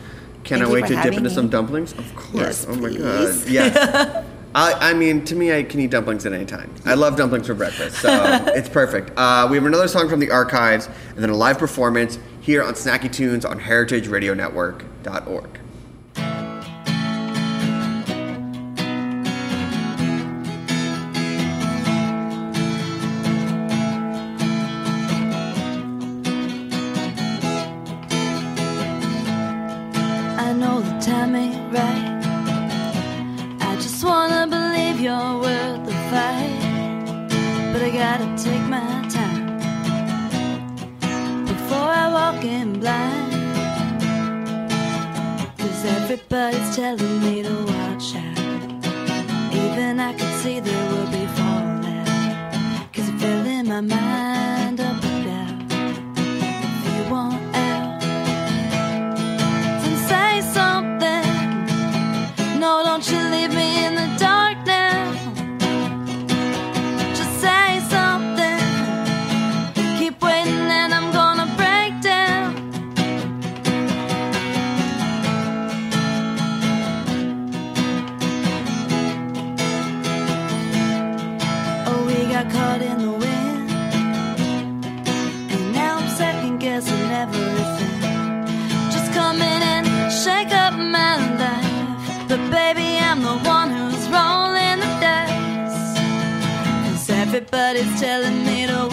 Can 0.44 0.58
Thank 0.58 0.70
I 0.70 0.72
wait 0.72 0.86
to 0.88 0.96
dip 0.96 1.14
into 1.14 1.20
me. 1.28 1.30
some 1.30 1.48
dumplings? 1.48 1.92
Of 1.92 2.16
course. 2.16 2.34
Yes, 2.34 2.66
oh 2.68 2.74
my 2.74 2.92
god. 2.92 3.42
Yes. 3.48 4.26
I, 4.54 4.90
I 4.90 4.94
mean, 4.94 5.24
to 5.26 5.34
me, 5.34 5.52
I 5.52 5.62
can 5.62 5.80
eat 5.80 5.90
dumplings 5.90 6.26
at 6.26 6.32
any 6.32 6.44
time. 6.44 6.72
I 6.84 6.94
love 6.94 7.16
dumplings 7.16 7.46
for 7.46 7.54
breakfast, 7.54 8.00
so 8.00 8.08
it's 8.48 8.68
perfect. 8.68 9.12
Uh, 9.16 9.46
we 9.50 9.56
have 9.56 9.64
another 9.64 9.88
song 9.88 10.08
from 10.08 10.20
the 10.20 10.30
archives, 10.30 10.88
and 11.10 11.18
then 11.18 11.30
a 11.30 11.36
live 11.36 11.58
performance 11.58 12.18
here 12.40 12.62
on 12.62 12.74
Snacky 12.74 13.10
Tunes 13.10 13.44
on 13.44 13.60
HeritageRadioNetwork.org. 13.60 15.61
gotta 38.18 38.44
take 38.44 38.60
my 38.68 39.08
time 39.08 39.46
before 41.46 41.92
I 42.02 42.08
walk 42.12 42.44
in 42.44 42.78
blind. 42.78 43.32
Cause 45.56 45.84
everybody's 45.96 46.76
telling 46.76 47.20
me 47.24 47.42
to 47.42 47.54
watch 47.72 48.14
out. 48.16 49.54
Even 49.54 49.98
I 49.98 50.12
could 50.12 50.34
see 50.42 50.60
there 50.60 50.86
will 50.92 51.10
be 51.18 51.24
fallout. 51.38 52.92
Cause 52.92 53.08
I'm 53.08 53.18
filling 53.18 53.68
my 53.68 53.80
mind 53.80 54.80
up 54.80 55.01
Cause 97.52 97.76
it's 97.76 98.00
telling 98.00 98.46
me 98.46 98.66
to 98.66 98.91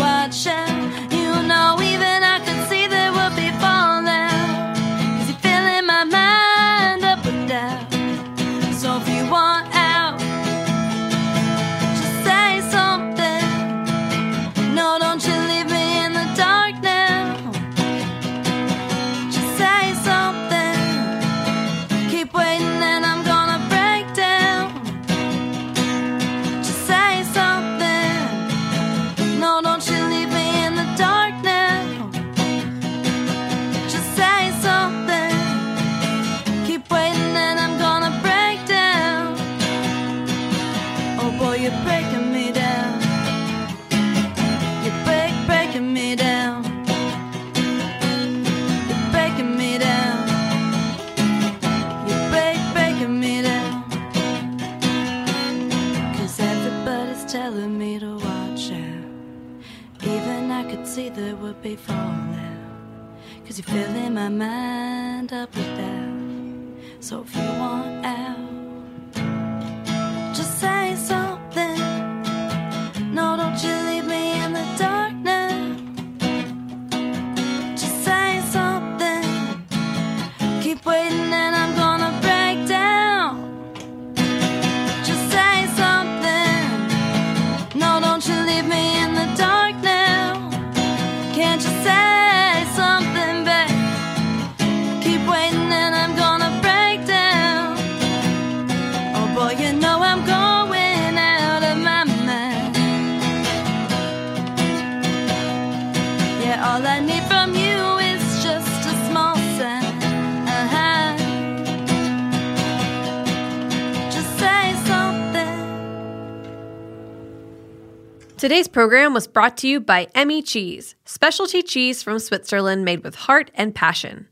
Today's 118.40 118.70
program 118.70 119.14
was 119.14 119.28
brought 119.28 119.58
to 119.58 119.68
you 119.68 119.82
by 119.82 120.06
Emmi 120.16 120.42
Cheese, 120.48 120.96
specialty 121.04 121.62
cheese 121.62 122.02
from 122.02 122.20
Switzerland 122.20 122.86
made 122.86 123.04
with 123.04 123.16
heart 123.16 123.52
and 123.54 123.76
passion. 123.76 124.30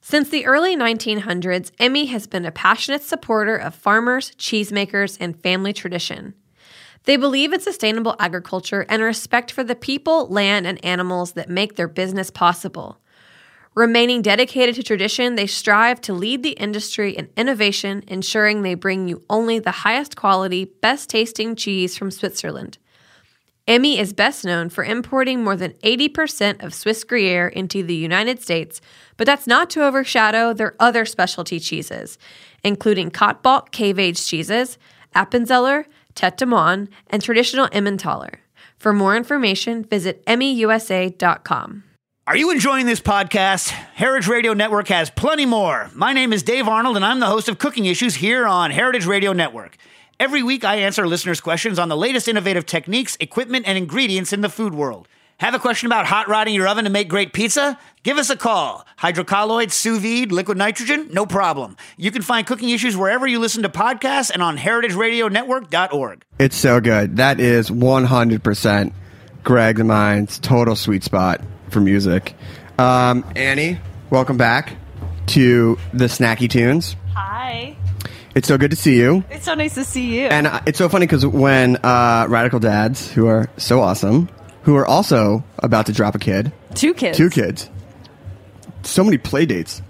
Since 0.00 0.30
the 0.30 0.44
early 0.44 0.76
1900s, 0.76 1.70
Emmi 1.76 2.08
has 2.08 2.26
been 2.26 2.44
a 2.44 2.50
passionate 2.50 3.04
supporter 3.04 3.54
of 3.54 3.76
farmers, 3.76 4.32
cheesemakers, 4.32 5.16
and 5.20 5.40
family 5.40 5.72
tradition. 5.72 6.34
They 7.04 7.16
believe 7.16 7.52
in 7.52 7.60
sustainable 7.60 8.16
agriculture 8.18 8.86
and 8.88 9.00
respect 9.04 9.52
for 9.52 9.62
the 9.62 9.76
people, 9.76 10.26
land, 10.26 10.66
and 10.66 10.84
animals 10.84 11.34
that 11.34 11.48
make 11.48 11.76
their 11.76 11.86
business 11.86 12.32
possible. 12.32 12.98
Remaining 13.76 14.20
dedicated 14.20 14.74
to 14.74 14.82
tradition, 14.82 15.36
they 15.36 15.46
strive 15.46 16.00
to 16.00 16.12
lead 16.12 16.42
the 16.42 16.58
industry 16.58 17.12
in 17.12 17.30
innovation, 17.36 18.02
ensuring 18.08 18.62
they 18.62 18.74
bring 18.74 19.06
you 19.06 19.22
only 19.30 19.60
the 19.60 19.70
highest 19.70 20.16
quality, 20.16 20.64
best 20.64 21.08
tasting 21.08 21.54
cheese 21.54 21.96
from 21.96 22.10
Switzerland. 22.10 22.78
Emmi 23.66 23.98
is 23.98 24.12
best 24.12 24.44
known 24.44 24.68
for 24.68 24.84
importing 24.84 25.42
more 25.42 25.56
than 25.56 25.72
80% 25.82 26.62
of 26.62 26.74
Swiss 26.74 27.02
Gruyere 27.02 27.48
into 27.48 27.82
the 27.82 27.94
United 27.94 28.42
States, 28.42 28.82
but 29.16 29.26
that's 29.26 29.46
not 29.46 29.70
to 29.70 29.84
overshadow 29.84 30.52
their 30.52 30.74
other 30.78 31.06
specialty 31.06 31.58
cheeses, 31.58 32.18
including 32.62 33.10
Kaltbach 33.10 33.70
cave-aged 33.70 34.26
cheeses, 34.26 34.76
Appenzeller, 35.16 35.86
Tete 36.14 36.36
de 36.36 36.44
Moine, 36.44 36.88
and 37.06 37.22
traditional 37.22 37.70
Emmentaler. 37.72 38.40
For 38.76 38.92
more 38.92 39.16
information, 39.16 39.82
visit 39.84 40.22
emmiusa.com. 40.26 41.84
Are 42.26 42.36
you 42.36 42.50
enjoying 42.50 42.84
this 42.84 43.00
podcast? 43.00 43.68
Heritage 43.68 44.28
Radio 44.28 44.52
Network 44.52 44.88
has 44.88 45.08
plenty 45.08 45.46
more. 45.46 45.90
My 45.94 46.12
name 46.12 46.34
is 46.34 46.42
Dave 46.42 46.68
Arnold, 46.68 46.96
and 46.96 47.04
I'm 47.04 47.20
the 47.20 47.26
host 47.26 47.48
of 47.48 47.58
Cooking 47.58 47.86
Issues 47.86 48.14
here 48.16 48.46
on 48.46 48.70
Heritage 48.70 49.06
Radio 49.06 49.32
Network. 49.32 49.78
Every 50.20 50.42
week, 50.42 50.64
I 50.64 50.76
answer 50.76 51.06
listeners' 51.06 51.40
questions 51.40 51.78
on 51.78 51.88
the 51.88 51.96
latest 51.96 52.28
innovative 52.28 52.66
techniques, 52.66 53.16
equipment, 53.18 53.66
and 53.66 53.76
ingredients 53.76 54.32
in 54.32 54.42
the 54.42 54.48
food 54.48 54.74
world. 54.74 55.08
Have 55.38 55.54
a 55.54 55.58
question 55.58 55.86
about 55.86 56.06
hot 56.06 56.28
rodding 56.28 56.54
your 56.54 56.68
oven 56.68 56.84
to 56.84 56.90
make 56.90 57.08
great 57.08 57.32
pizza? 57.32 57.76
Give 58.04 58.18
us 58.18 58.30
a 58.30 58.36
call. 58.36 58.86
Hydrocolloid, 59.00 59.72
sous 59.72 59.98
vide, 60.00 60.30
liquid 60.30 60.56
nitrogen? 60.56 61.08
No 61.12 61.26
problem. 61.26 61.76
You 61.96 62.12
can 62.12 62.22
find 62.22 62.46
cooking 62.46 62.70
issues 62.70 62.96
wherever 62.96 63.26
you 63.26 63.40
listen 63.40 63.64
to 63.64 63.68
podcasts 63.68 64.30
and 64.30 64.40
on 64.40 64.56
heritageradionetwork.org. 64.56 66.24
It's 66.38 66.56
so 66.56 66.80
good. 66.80 67.16
That 67.16 67.40
is 67.40 67.68
100% 67.68 68.92
Greg 69.42 69.78
and 69.80 69.88
mine's 69.88 70.38
total 70.38 70.76
sweet 70.76 71.02
spot 71.02 71.40
for 71.70 71.80
music. 71.80 72.34
Um, 72.78 73.24
Annie, 73.34 73.80
welcome 74.10 74.36
back 74.36 74.76
to 75.28 75.76
the 75.92 76.04
Snacky 76.04 76.48
Tunes. 76.48 76.94
Hi. 77.14 77.76
It's 78.34 78.48
so 78.48 78.58
good 78.58 78.70
to 78.70 78.76
see 78.76 78.96
you. 78.96 79.22
It's 79.30 79.44
so 79.44 79.54
nice 79.54 79.74
to 79.74 79.84
see 79.84 80.20
you. 80.20 80.26
And 80.26 80.46
uh, 80.46 80.60
it's 80.66 80.78
so 80.78 80.88
funny 80.88 81.06
because 81.06 81.24
when 81.24 81.76
uh, 81.76 82.26
Radical 82.28 82.58
Dads, 82.58 83.12
who 83.12 83.28
are 83.28 83.48
so 83.56 83.80
awesome, 83.80 84.28
who 84.62 84.74
are 84.76 84.86
also 84.86 85.44
about 85.58 85.86
to 85.86 85.92
drop 85.92 86.14
a 86.14 86.18
kid, 86.18 86.52
two 86.74 86.94
kids. 86.94 87.16
two 87.16 87.30
kids, 87.30 87.70
so 88.82 89.04
many 89.04 89.18
play 89.18 89.46
dates. 89.46 89.82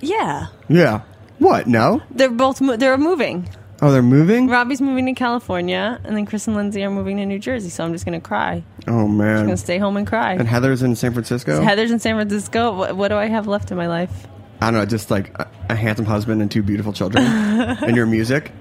Yeah. 0.00 0.48
Yeah. 0.68 1.02
What? 1.38 1.66
No? 1.66 2.02
They're 2.10 2.28
both 2.30 2.60
mo- 2.60 2.76
they're 2.76 2.98
moving. 2.98 3.48
Oh, 3.80 3.90
they're 3.90 4.02
moving? 4.02 4.48
Robbie's 4.48 4.80
moving 4.80 5.06
to 5.06 5.12
California, 5.12 6.00
and 6.04 6.16
then 6.16 6.24
Chris 6.24 6.46
and 6.46 6.54
Lindsay 6.54 6.84
are 6.84 6.90
moving 6.90 7.16
to 7.16 7.26
New 7.26 7.40
Jersey. 7.40 7.68
So 7.68 7.84
I'm 7.84 7.92
just 7.92 8.04
gonna 8.04 8.20
cry. 8.20 8.62
Oh, 8.86 9.08
man. 9.08 9.08
I'm 9.08 9.16
man. 9.16 9.44
gonna 9.46 9.56
stay 9.56 9.78
home 9.78 9.96
and 9.96 10.06
cry. 10.06 10.34
And 10.34 10.46
Heather's 10.46 10.82
in 10.82 10.94
San 10.94 11.12
Francisco? 11.12 11.60
Heather's 11.62 11.90
in 11.90 11.98
San 11.98 12.14
Francisco. 12.14 12.76
What, 12.76 12.96
what 12.96 13.08
do 13.08 13.16
I 13.16 13.26
have 13.26 13.48
left 13.48 13.70
in 13.72 13.76
my 13.76 13.88
life? 13.88 14.28
I 14.62 14.70
don't 14.70 14.80
know, 14.80 14.86
just 14.86 15.10
like 15.10 15.36
a, 15.38 15.50
a 15.70 15.74
handsome 15.74 16.06
husband 16.06 16.40
and 16.42 16.50
two 16.50 16.62
beautiful 16.62 16.92
children. 16.92 17.24
and 17.26 17.96
your 17.96 18.06
music 18.06 18.52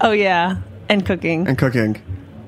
Oh 0.00 0.12
yeah, 0.12 0.56
and 0.88 1.04
cooking. 1.04 1.46
and 1.48 1.58
cooking. 1.58 2.00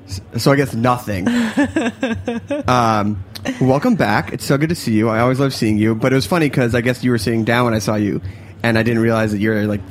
S- 0.07 0.21
So 0.37 0.51
I 0.51 0.55
guess 0.55 0.73
nothing. 0.73 1.27
um, 2.67 3.23
welcome 3.61 3.95
back. 3.95 4.33
It's 4.33 4.45
so 4.45 4.57
good 4.57 4.69
to 4.69 4.75
see 4.75 4.93
you. 4.93 5.09
I 5.09 5.19
always 5.19 5.39
love 5.39 5.53
seeing 5.53 5.77
you. 5.77 5.95
But 5.95 6.11
it 6.11 6.15
was 6.15 6.25
funny 6.25 6.49
because 6.49 6.75
I 6.75 6.81
guess 6.81 7.03
you 7.03 7.11
were 7.11 7.17
sitting 7.17 7.43
down 7.43 7.65
when 7.65 7.73
I 7.73 7.79
saw 7.79 7.95
you, 7.95 8.21
and 8.63 8.77
I 8.77 8.83
didn't 8.83 9.01
realize 9.01 9.31
that 9.31 9.39
you're 9.39 9.65
like 9.67 9.81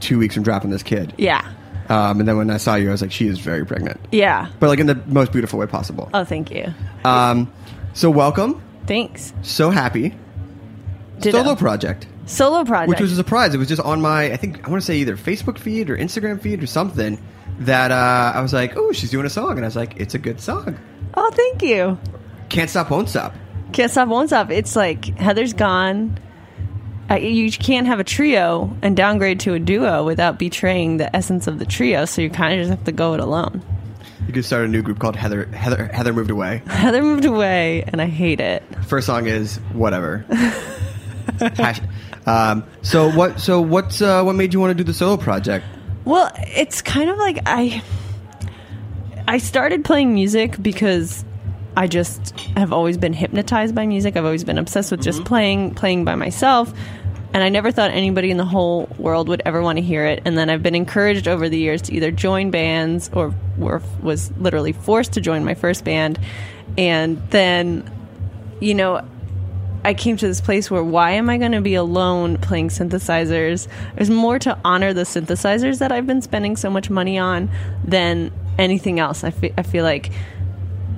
two 0.00 0.18
weeks 0.18 0.34
from 0.34 0.42
dropping 0.44 0.70
this 0.70 0.82
kid. 0.82 1.14
yeah. 1.18 1.54
Um, 1.90 2.20
and 2.20 2.28
then 2.28 2.36
when 2.36 2.50
I 2.50 2.58
saw 2.58 2.74
you, 2.74 2.88
I 2.88 2.92
was 2.92 3.00
like, 3.00 3.12
she 3.12 3.28
is 3.28 3.38
very 3.38 3.64
pregnant. 3.64 3.98
Yeah. 4.12 4.50
But 4.60 4.68
like 4.68 4.78
in 4.78 4.86
the 4.86 4.96
most 5.06 5.32
beautiful 5.32 5.58
way 5.58 5.66
possible. 5.66 6.10
Oh, 6.12 6.22
thank 6.22 6.50
you. 6.50 6.66
Um, 7.02 7.50
so 7.94 8.10
welcome. 8.10 8.62
Thanks. 8.86 9.32
So 9.40 9.70
happy. 9.70 10.14
Ditto. 11.20 11.38
Solo 11.42 11.56
project. 11.56 12.06
Solo 12.28 12.64
project. 12.64 12.88
Which 12.90 13.00
was 13.00 13.12
a 13.12 13.16
surprise. 13.16 13.54
It 13.54 13.58
was 13.58 13.68
just 13.68 13.82
on 13.82 14.00
my, 14.00 14.32
I 14.32 14.36
think, 14.36 14.66
I 14.66 14.70
want 14.70 14.82
to 14.82 14.86
say 14.86 14.96
either 14.98 15.16
Facebook 15.16 15.58
feed 15.58 15.90
or 15.90 15.96
Instagram 15.96 16.40
feed 16.40 16.62
or 16.62 16.66
something 16.66 17.20
that 17.60 17.90
uh, 17.90 18.32
I 18.34 18.40
was 18.40 18.52
like, 18.52 18.76
oh, 18.76 18.92
she's 18.92 19.10
doing 19.10 19.26
a 19.26 19.30
song. 19.30 19.52
And 19.52 19.60
I 19.60 19.64
was 19.68 19.76
like, 19.76 19.96
it's 19.96 20.14
a 20.14 20.18
good 20.18 20.40
song. 20.40 20.78
oh, 21.14 21.30
thank 21.32 21.62
you. 21.62 21.98
Can't 22.48 22.70
Stop, 22.70 22.90
Won't 22.90 23.08
Stop. 23.08 23.34
Can't 23.72 23.90
stop, 23.90 24.08
won't 24.08 24.30
stop. 24.30 24.50
It's 24.50 24.74
like 24.76 25.04
Heather's 25.18 25.52
gone. 25.52 26.18
Uh, 27.10 27.16
you 27.16 27.50
can't 27.52 27.86
have 27.86 28.00
a 28.00 28.04
trio 28.04 28.74
and 28.82 28.96
downgrade 28.96 29.40
to 29.40 29.52
a 29.54 29.58
duo 29.58 30.04
without 30.04 30.38
betraying 30.38 30.96
the 30.96 31.14
essence 31.14 31.46
of 31.46 31.58
the 31.58 31.66
trio. 31.66 32.04
So 32.06 32.22
you 32.22 32.30
kind 32.30 32.54
of 32.54 32.66
just 32.66 32.70
have 32.78 32.84
to 32.84 32.92
go 32.92 33.12
it 33.14 33.20
alone. 33.20 33.62
You 34.26 34.32
could 34.32 34.44
start 34.44 34.64
a 34.64 34.68
new 34.68 34.80
group 34.82 34.98
called 34.98 35.16
Heather 35.16 35.44
Heather 35.46 35.86
Heather 35.86 36.12
Moved 36.14 36.30
Away. 36.30 36.62
Heather 36.66 37.02
moved 37.02 37.24
away, 37.26 37.84
and 37.88 38.00
I 38.00 38.06
hate 38.06 38.40
it. 38.40 38.62
First 38.86 39.06
song 39.06 39.26
is 39.26 39.56
whatever. 39.72 40.24
Hash- 41.40 41.80
um, 42.28 42.64
so 42.82 43.10
what? 43.10 43.40
So 43.40 43.60
what's 43.60 44.02
uh, 44.02 44.22
what 44.22 44.34
made 44.34 44.52
you 44.52 44.60
want 44.60 44.70
to 44.70 44.74
do 44.74 44.84
the 44.84 44.92
solo 44.92 45.16
project? 45.16 45.64
Well, 46.04 46.30
it's 46.36 46.82
kind 46.82 47.08
of 47.08 47.16
like 47.16 47.38
I 47.46 47.82
I 49.26 49.38
started 49.38 49.84
playing 49.84 50.12
music 50.12 50.60
because 50.60 51.24
I 51.74 51.86
just 51.86 52.38
have 52.56 52.72
always 52.72 52.98
been 52.98 53.14
hypnotized 53.14 53.74
by 53.74 53.86
music. 53.86 54.16
I've 54.16 54.26
always 54.26 54.44
been 54.44 54.58
obsessed 54.58 54.90
with 54.90 55.00
just 55.00 55.24
playing 55.24 55.74
playing 55.74 56.04
by 56.04 56.16
myself. 56.16 56.72
And 57.32 57.42
I 57.42 57.50
never 57.50 57.70
thought 57.70 57.90
anybody 57.90 58.30
in 58.30 58.36
the 58.36 58.44
whole 58.44 58.88
world 58.98 59.28
would 59.28 59.42
ever 59.44 59.60
want 59.62 59.76
to 59.76 59.82
hear 59.82 60.06
it. 60.06 60.22
And 60.24 60.36
then 60.36 60.48
I've 60.48 60.62
been 60.62 60.74
encouraged 60.74 61.28
over 61.28 61.48
the 61.48 61.58
years 61.58 61.82
to 61.82 61.94
either 61.94 62.10
join 62.10 62.50
bands 62.50 63.10
or 63.12 63.34
were, 63.58 63.82
was 64.02 64.32
literally 64.38 64.72
forced 64.72 65.12
to 65.12 65.20
join 65.20 65.44
my 65.44 65.54
first 65.54 65.84
band. 65.84 66.18
And 66.78 67.22
then, 67.30 67.90
you 68.60 68.74
know, 68.74 69.06
I 69.84 69.94
came 69.94 70.16
to 70.16 70.26
this 70.26 70.40
place 70.40 70.70
where 70.70 70.82
why 70.82 71.12
am 71.12 71.30
I 71.30 71.38
going 71.38 71.52
to 71.52 71.60
be 71.60 71.74
alone 71.74 72.38
playing 72.38 72.68
synthesizers? 72.68 73.68
There's 73.94 74.10
more 74.10 74.38
to 74.40 74.58
honor 74.64 74.92
the 74.92 75.02
synthesizers 75.04 75.78
that 75.78 75.92
I've 75.92 76.06
been 76.06 76.22
spending 76.22 76.56
so 76.56 76.68
much 76.68 76.90
money 76.90 77.18
on 77.18 77.50
than 77.84 78.32
anything 78.58 78.98
else. 78.98 79.24
I 79.24 79.30
fe- 79.30 79.54
I 79.56 79.62
feel 79.62 79.84
like 79.84 80.10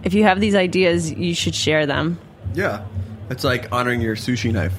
if 0.02 0.14
you 0.14 0.24
have 0.24 0.40
these 0.40 0.54
ideas, 0.54 1.12
you 1.12 1.34
should 1.34 1.54
share 1.54 1.86
them. 1.86 2.18
Yeah, 2.54 2.84
it's 3.28 3.44
like 3.44 3.70
honoring 3.70 4.00
your 4.00 4.16
sushi 4.16 4.52
knife. 4.52 4.74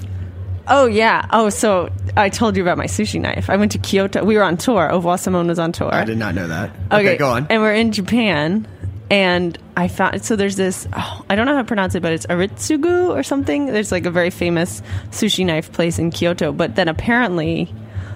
Oh 0.67 0.85
yeah. 0.85 1.27
Oh, 1.31 1.49
so 1.49 1.89
I 2.15 2.29
told 2.29 2.55
you 2.55 2.61
about 2.63 2.77
my 2.77 2.85
sushi 2.85 3.19
knife. 3.19 3.49
I 3.49 3.57
went 3.57 3.71
to 3.73 3.77
Kyoto. 3.77 4.23
We 4.23 4.35
were 4.35 4.43
on 4.43 4.57
tour. 4.57 4.91
Au 4.91 4.95
Revoir 4.97 5.17
Simone 5.17 5.47
was 5.47 5.59
on 5.59 5.71
tour. 5.71 5.93
I 5.93 6.05
did 6.05 6.17
not 6.17 6.35
know 6.35 6.47
that. 6.47 6.71
Okay, 6.91 7.17
go 7.17 7.29
on. 7.29 7.47
And 7.49 7.61
we're 7.61 7.73
in 7.73 7.91
Japan, 7.91 8.67
and 9.11 9.55
I 9.77 9.87
found 9.89 10.23
so 10.25 10.35
there's 10.35 10.55
this. 10.55 10.87
Oh, 10.95 11.23
I 11.29 11.35
don't 11.35 11.45
know 11.45 11.53
how 11.53 11.61
to 11.61 11.67
pronounce 11.67 11.93
it, 11.93 12.01
but 12.01 12.13
it's 12.13 12.25
Aritsugu 12.25 13.09
or 13.09 13.21
something. 13.21 13.67
There's 13.67 13.91
like 13.91 14.07
a 14.07 14.11
very 14.11 14.31
famous 14.31 14.81
sushi 15.11 15.45
knife 15.45 15.71
place 15.71 15.99
in 15.99 16.09
Kyoto, 16.09 16.51
but 16.51 16.73
then 16.75 16.87
apparently. 16.87 17.71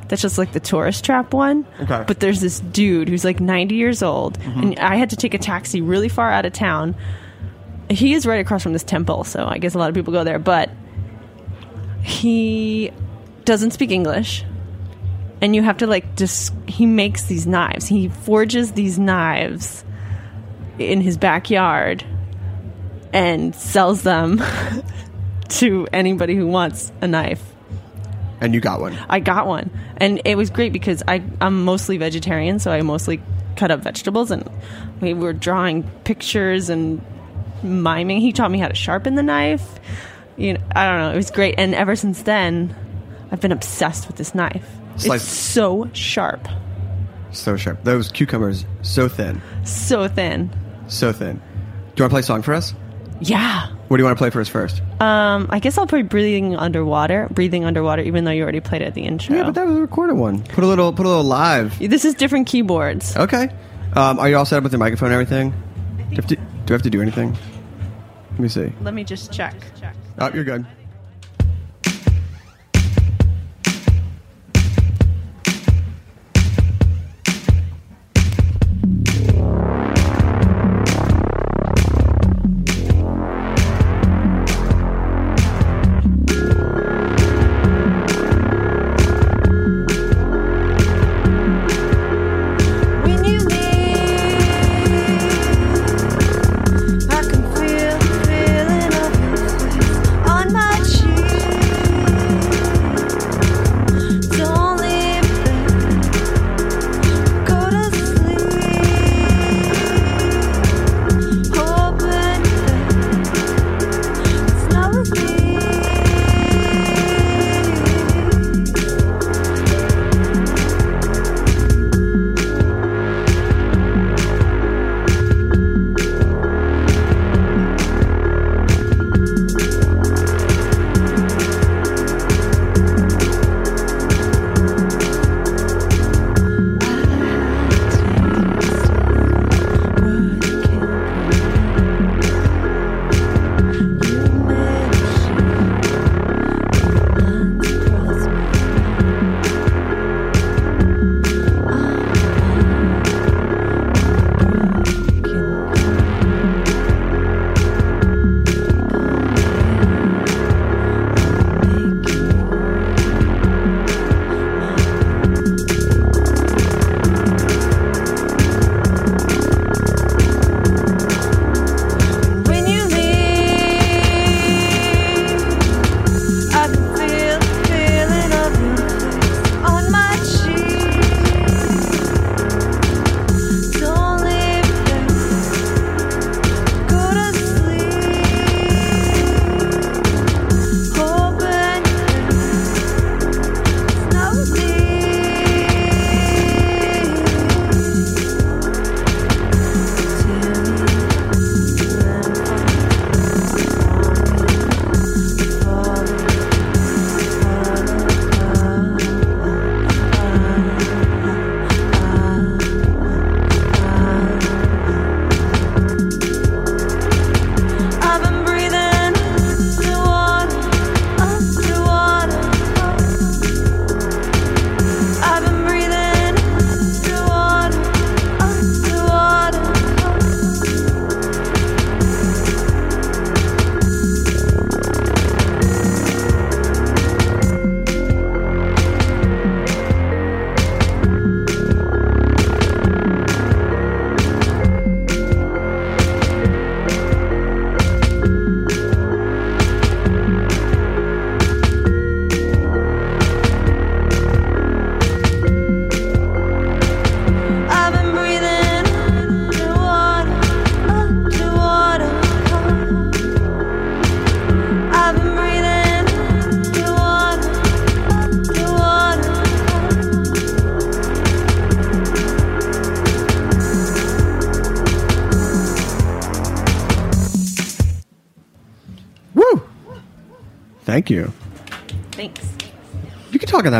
That's 0.07 0.21
just 0.21 0.37
like 0.37 0.51
the 0.51 0.59
tourist 0.59 1.03
trap 1.03 1.33
one. 1.33 1.65
Okay. 1.81 2.03
But 2.05 2.19
there's 2.19 2.39
this 2.39 2.59
dude 2.59 3.09
who's 3.09 3.25
like 3.25 3.39
90 3.39 3.73
years 3.73 4.03
old, 4.03 4.37
Mm-hmm. 4.37 4.59
and 4.59 4.79
I 4.79 4.97
had 4.97 5.09
to 5.09 5.15
take 5.15 5.33
a 5.33 5.39
taxi 5.39 5.81
really 5.81 6.09
far 6.09 6.31
out 6.31 6.45
of 6.45 6.53
town. 6.53 6.93
He 7.89 8.13
is 8.13 8.27
right 8.27 8.39
across 8.39 8.61
from 8.61 8.73
this 8.73 8.83
temple, 8.83 9.23
so 9.23 9.47
I 9.47 9.57
guess 9.57 9.73
a 9.73 9.79
lot 9.79 9.89
of 9.89 9.95
people 9.95 10.13
go 10.13 10.23
there. 10.23 10.37
But 10.37 10.69
he 12.03 12.91
doesn't 13.45 13.71
speak 13.71 13.91
English. 13.91 14.43
And 15.41 15.55
you 15.55 15.61
have 15.63 15.77
to 15.77 15.87
like 15.87 16.15
just 16.15 16.53
he 16.67 16.85
makes 16.85 17.23
these 17.25 17.45
knives. 17.45 17.87
He 17.87 18.07
forges 18.09 18.71
these 18.73 18.97
knives 18.97 19.83
in 20.79 21.01
his 21.01 21.17
backyard 21.17 22.03
and 23.13 23.55
sells 23.55 24.01
them 24.03 24.41
to 25.49 25.87
anybody 25.93 26.35
who 26.35 26.47
wants 26.47 26.91
a 27.01 27.07
knife. 27.07 27.43
And 28.41 28.53
you 28.53 28.59
got 28.59 28.81
one. 28.81 28.97
I 29.09 29.19
got 29.21 29.47
one, 29.47 29.69
and 29.97 30.21
it 30.25 30.35
was 30.35 30.49
great 30.49 30.73
because 30.73 31.01
I 31.07 31.23
I'm 31.39 31.63
mostly 31.63 31.97
vegetarian, 31.97 32.59
so 32.59 32.71
I 32.71 32.81
mostly 32.81 33.21
cut 33.55 33.71
up 33.71 33.79
vegetables, 33.79 34.29
and 34.29 34.47
we 34.99 35.13
were 35.13 35.31
drawing 35.31 35.83
pictures 36.03 36.69
and 36.69 37.01
miming. 37.63 38.19
He 38.19 38.33
taught 38.33 38.51
me 38.51 38.59
how 38.59 38.67
to 38.67 38.75
sharpen 38.75 39.15
the 39.15 39.23
knife. 39.23 39.79
You 40.35 40.55
know, 40.55 40.59
I 40.75 40.85
don't 40.85 40.99
know. 40.99 41.11
It 41.11 41.15
was 41.15 41.31
great, 41.31 41.55
and 41.57 41.73
ever 41.73 41.95
since 41.95 42.23
then, 42.23 42.75
I've 43.31 43.39
been 43.39 43.53
obsessed 43.53 44.07
with 44.07 44.17
this 44.17 44.35
knife. 44.35 44.67
Slice- 44.97 45.23
It's 45.23 45.31
so 45.31 45.89
sharp, 45.93 46.45
So 47.31 47.55
sharp. 47.55 47.85
Those 47.85 48.11
cucumbers, 48.11 48.65
so 48.81 49.07
thin, 49.07 49.41
so 49.63 50.09
thin. 50.09 50.49
So 50.87 51.11
thin. 51.11 51.37
Do 51.37 51.41
you 51.41 52.03
want 52.03 52.09
to 52.09 52.09
play 52.09 52.19
a 52.19 52.23
song 52.23 52.41
for 52.41 52.53
us? 52.53 52.73
Yeah. 53.21 53.67
What 53.87 53.97
do 53.97 54.01
you 54.01 54.05
want 54.05 54.17
to 54.17 54.21
play 54.21 54.29
for 54.29 54.41
us 54.41 54.49
first? 54.49 54.81
Um, 54.99 55.47
I 55.49 55.59
guess 55.59 55.77
I'll 55.77 55.87
play 55.87 56.01
breathing 56.01 56.55
underwater. 56.55 57.27
Breathing 57.31 57.63
underwater, 57.65 58.01
even 58.01 58.25
though 58.25 58.31
you 58.31 58.43
already 58.43 58.59
played 58.59 58.81
it 58.81 58.85
at 58.85 58.93
the 58.93 59.03
intro. 59.03 59.35
Yeah, 59.35 59.43
but 59.43 59.55
that 59.55 59.67
was 59.67 59.77
a 59.77 59.81
recorded 59.81 60.15
one. 60.15 60.43
Put 60.43 60.63
a 60.63 60.67
little, 60.67 60.91
put 60.91 61.05
a 61.05 61.09
little 61.09 61.23
live. 61.23 61.77
this 61.79 62.03
is 62.03 62.15
different 62.15 62.47
keyboards. 62.47 63.15
Okay. 63.15 63.49
Um, 63.93 64.19
are 64.19 64.27
you 64.27 64.37
all 64.37 64.45
set 64.45 64.57
up 64.57 64.63
with 64.63 64.73
your 64.73 64.79
microphone 64.79 65.11
and 65.11 65.21
everything? 65.21 65.53
I 66.11 66.15
have 66.15 66.27
to, 66.27 66.35
do 66.35 66.41
I 66.69 66.71
have 66.73 66.81
to 66.81 66.89
do 66.89 67.01
anything? 67.01 67.37
Let 68.31 68.39
me 68.39 68.49
see. 68.49 68.73
Let 68.81 68.93
me 68.93 69.03
just 69.03 69.31
check. 69.31 69.55
Oh, 70.17 70.31
you're 70.33 70.43
good. 70.43 70.65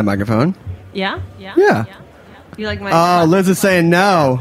Microphone. 0.06 0.56
Yeah? 0.94 1.20
Yeah. 1.38 1.54
Yeah. 1.56 1.84
You 2.56 2.66
like 2.66 2.80
my 2.80 2.90
Oh, 3.22 3.26
Liz 3.26 3.48
is 3.48 3.58
saying 3.58 3.90
no. 3.90 4.40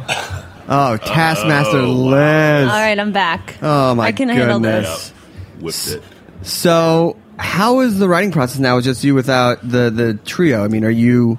Oh, 0.69 0.97
Taskmaster 1.03 1.79
oh, 1.79 1.91
Liz. 1.91 2.69
All 2.69 2.79
right, 2.79 2.97
I'm 2.97 3.11
back. 3.11 3.57
Oh 3.61 3.93
my 3.95 4.05
I 4.05 4.11
can 4.13 4.29
handle 4.29 4.59
goodness. 4.59 5.11
this. 5.59 5.91
Whipped 5.91 6.03
it. 6.05 6.47
So, 6.47 7.17
how 7.37 7.81
is 7.81 7.99
the 7.99 8.07
writing 8.07 8.31
process 8.31 8.59
now? 8.59 8.77
With 8.77 8.85
just 8.85 9.03
you 9.03 9.13
without 9.15 9.67
the 9.67 9.89
the 9.89 10.17
trio? 10.25 10.63
I 10.63 10.69
mean, 10.69 10.85
are 10.85 10.89
you 10.89 11.37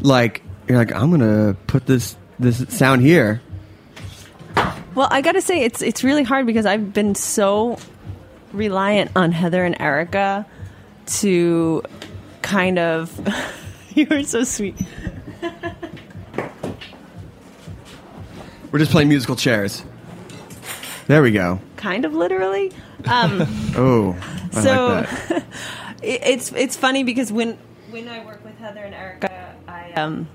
like 0.00 0.42
you're 0.68 0.78
like 0.78 0.92
I'm 0.94 1.10
gonna 1.10 1.54
put 1.66 1.84
this 1.84 2.16
this 2.38 2.64
sound 2.68 3.02
here? 3.02 3.42
Well, 4.94 5.08
I 5.10 5.20
got 5.20 5.32
to 5.32 5.42
say 5.42 5.62
it's 5.62 5.82
it's 5.82 6.02
really 6.02 6.22
hard 6.22 6.46
because 6.46 6.64
I've 6.64 6.94
been 6.94 7.14
so 7.14 7.78
reliant 8.52 9.10
on 9.14 9.32
Heather 9.32 9.62
and 9.62 9.78
Erika 9.78 10.46
to 11.06 11.82
kind 12.46 12.78
of 12.78 13.10
you 13.94 14.06
were 14.08 14.22
so 14.22 14.44
sweet. 14.44 14.76
We're 18.70 18.78
just 18.78 18.90
playing 18.90 19.08
musical 19.08 19.36
chairs. 19.36 19.84
There 21.06 21.22
we 21.22 21.30
go. 21.30 21.60
Kind 21.76 22.04
of 22.04 22.14
literally. 22.14 22.72
Um 23.06 23.42
Oh, 23.76 24.16
I 24.54 24.60
so 24.60 24.86
like 24.86 25.08
it- 26.02 26.20
it's 26.24 26.52
it's 26.52 26.76
funny 26.76 27.04
because 27.04 27.32
when 27.32 27.58
when 27.90 28.08
I 28.08 28.24
work 28.24 28.44
with 28.44 28.58
Heather 28.58 28.80
and 28.80 28.94
Erika, 28.94 29.54
I 29.68 29.92
um 29.92 30.28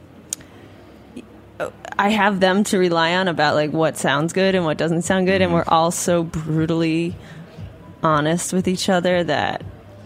I 1.99 2.09
have 2.09 2.39
them 2.39 2.64
to 2.66 2.78
rely 2.80 3.14
on 3.16 3.28
about 3.28 3.55
like 3.55 3.72
what 3.72 3.97
sounds 3.97 4.34
good 4.34 4.55
and 4.55 4.66
what 4.66 4.78
doesn't 4.78 5.03
sound 5.03 5.28
good, 5.28 5.41
and 5.41 5.53
we're 5.53 5.66
all 5.68 5.91
so 5.91 6.24
brutally 6.24 7.16
honest 8.01 8.51
with 8.53 8.68
each 8.68 8.89
other 8.89 9.24
that 9.24 9.62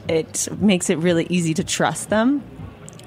it 0.07 0.47
makes 0.59 0.89
it 0.89 0.97
really 0.97 1.25
easy 1.29 1.53
to 1.55 1.63
trust 1.63 2.09
them 2.09 2.43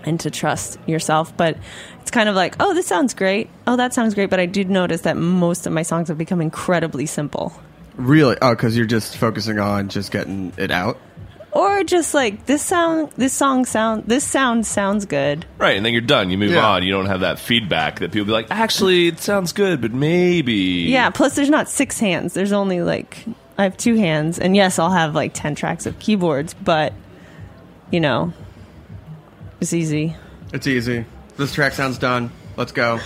and 0.05 0.19
to 0.21 0.31
trust 0.31 0.79
yourself. 0.87 1.37
But 1.37 1.59
it's 2.01 2.11
kind 2.11 2.29
of 2.29 2.35
like, 2.35 2.57
oh, 2.61 2.75
this 2.75 2.87
sounds 2.87 3.15
great. 3.15 3.51
Oh, 3.67 3.77
that 3.77 3.93
sounds 3.95 4.15
great. 4.15 4.31
But 4.31 4.41
I 4.41 4.47
did 4.47 4.71
notice 4.71 5.03
that 5.03 5.17
most 5.17 5.67
of 5.67 5.73
my 5.73 5.83
songs 5.83 6.09
have 6.09 6.19
become 6.19 6.41
incredibly 6.41 7.07
simple. 7.07 7.53
Really? 7.97 8.37
Oh, 8.41 8.51
because 8.55 8.77
you're 8.77 8.87
just 8.87 9.17
focusing 9.17 9.59
on 9.59 9.89
just 9.89 10.11
getting 10.13 10.53
it 10.57 10.71
out. 10.71 10.99
or 11.51 11.83
just 11.83 12.15
like 12.15 12.47
this 12.47 12.63
sound, 12.63 13.11
this 13.17 13.33
song 13.33 13.65
sound, 13.65 14.05
this 14.07 14.23
sound 14.23 14.65
sounds 14.67 15.07
good. 15.07 15.45
Right, 15.59 15.77
and 15.77 15.85
then 15.85 15.93
you're 15.93 16.03
done. 16.03 16.31
You 16.31 16.39
move 16.39 16.53
Yeah. 16.53 16.65
on. 16.69 16.83
You 16.85 16.93
don't 16.93 17.07
have 17.07 17.21
that 17.21 17.39
feedback 17.41 17.99
that 18.01 18.13
people 18.13 18.27
be 18.27 18.33
like, 18.33 18.47
actually, 18.51 19.09
it 19.09 19.19
sounds 19.19 19.53
good, 19.53 19.81
but 19.81 19.93
maybe. 19.93 20.87
Yeah. 20.89 21.11
Plus, 21.11 21.35
there's 21.35 21.51
not 21.51 21.69
six 21.69 21.99
hands. 21.99 22.35
There's 22.35 22.53
only 22.53 22.83
like 22.83 23.25
I 23.59 23.65
have 23.65 23.77
two 23.77 23.97
hands, 23.97 24.39
and 24.39 24.55
yes, 24.55 24.79
I'll 24.79 24.93
have 24.93 25.15
like 25.17 25.35
ten 25.35 25.57
tracks 25.57 25.85
of 25.85 25.99
keyboards, 25.99 26.55
but 26.55 26.93
you 27.91 27.99
know, 27.99 28.33
it's 29.61 29.73
easy. 29.73 30.17
It's 30.53 30.67
easy. 30.67 31.05
This 31.37 31.53
track 31.53 31.73
sounds 31.73 31.99
done. 31.99 32.31
Let's 32.57 32.73
go. 32.73 33.01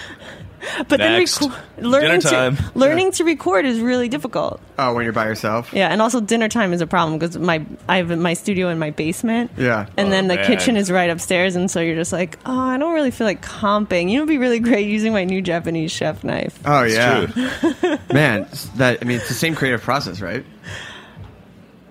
But 0.89 0.99
Next. 1.01 1.39
then 1.39 1.51
reco- 1.51 1.59
learning 1.79 2.21
time. 2.21 2.57
to 2.57 2.63
learning 2.79 3.11
to 3.13 3.25
record 3.25 3.65
is 3.67 3.81
really 3.81 4.09
difficult. 4.09 4.61
Oh, 4.79 4.95
when 4.95 5.05
you're 5.05 5.13
by 5.13 5.27
yourself. 5.27 5.73
Yeah, 5.73 5.89
and 5.89 6.01
also 6.01 6.21
dinner 6.21 6.49
time 6.49 6.73
is 6.73 6.81
a 6.81 6.87
problem 6.87 7.19
because 7.19 7.37
my 7.37 7.65
I 7.89 7.97
have 7.99 8.17
my 8.19 8.35
studio 8.35 8.69
in 8.69 8.79
my 8.79 8.91
basement. 8.91 9.51
Yeah. 9.57 9.87
and 9.97 10.09
Oh, 10.09 10.11
then 10.11 10.29
the 10.29 10.37
man. 10.37 10.47
kitchen 10.47 10.77
is 10.77 10.91
right 10.91 11.11
upstairs, 11.11 11.57
and 11.57 11.71
so 11.71 11.81
you're 11.81 11.97
just 11.97 12.13
like, 12.13 12.39
oh, 12.47 12.59
I 12.59 12.79
don't 12.79 12.95
really 12.95 13.11
feel 13.11 13.27
like 13.27 13.43
comping. 13.43 14.09
You 14.09 14.19
know, 14.19 14.23
it'd 14.23 14.29
be 14.29 14.39
really 14.39 14.61
great 14.61 14.87
using 14.87 15.13
my 15.13 15.25
new 15.25 15.43
Japanese 15.43 15.91
chef 15.91 16.23
knife. 16.23 16.59
Oh 16.65 16.85
yeah, 16.85 17.27
True. 17.27 17.99
man. 18.13 18.47
That 18.77 18.99
I 19.03 19.05
mean, 19.05 19.17
it's 19.19 19.29
the 19.29 19.35
same 19.35 19.55
creative 19.57 19.83
process, 19.83 20.21
right? 20.21 20.45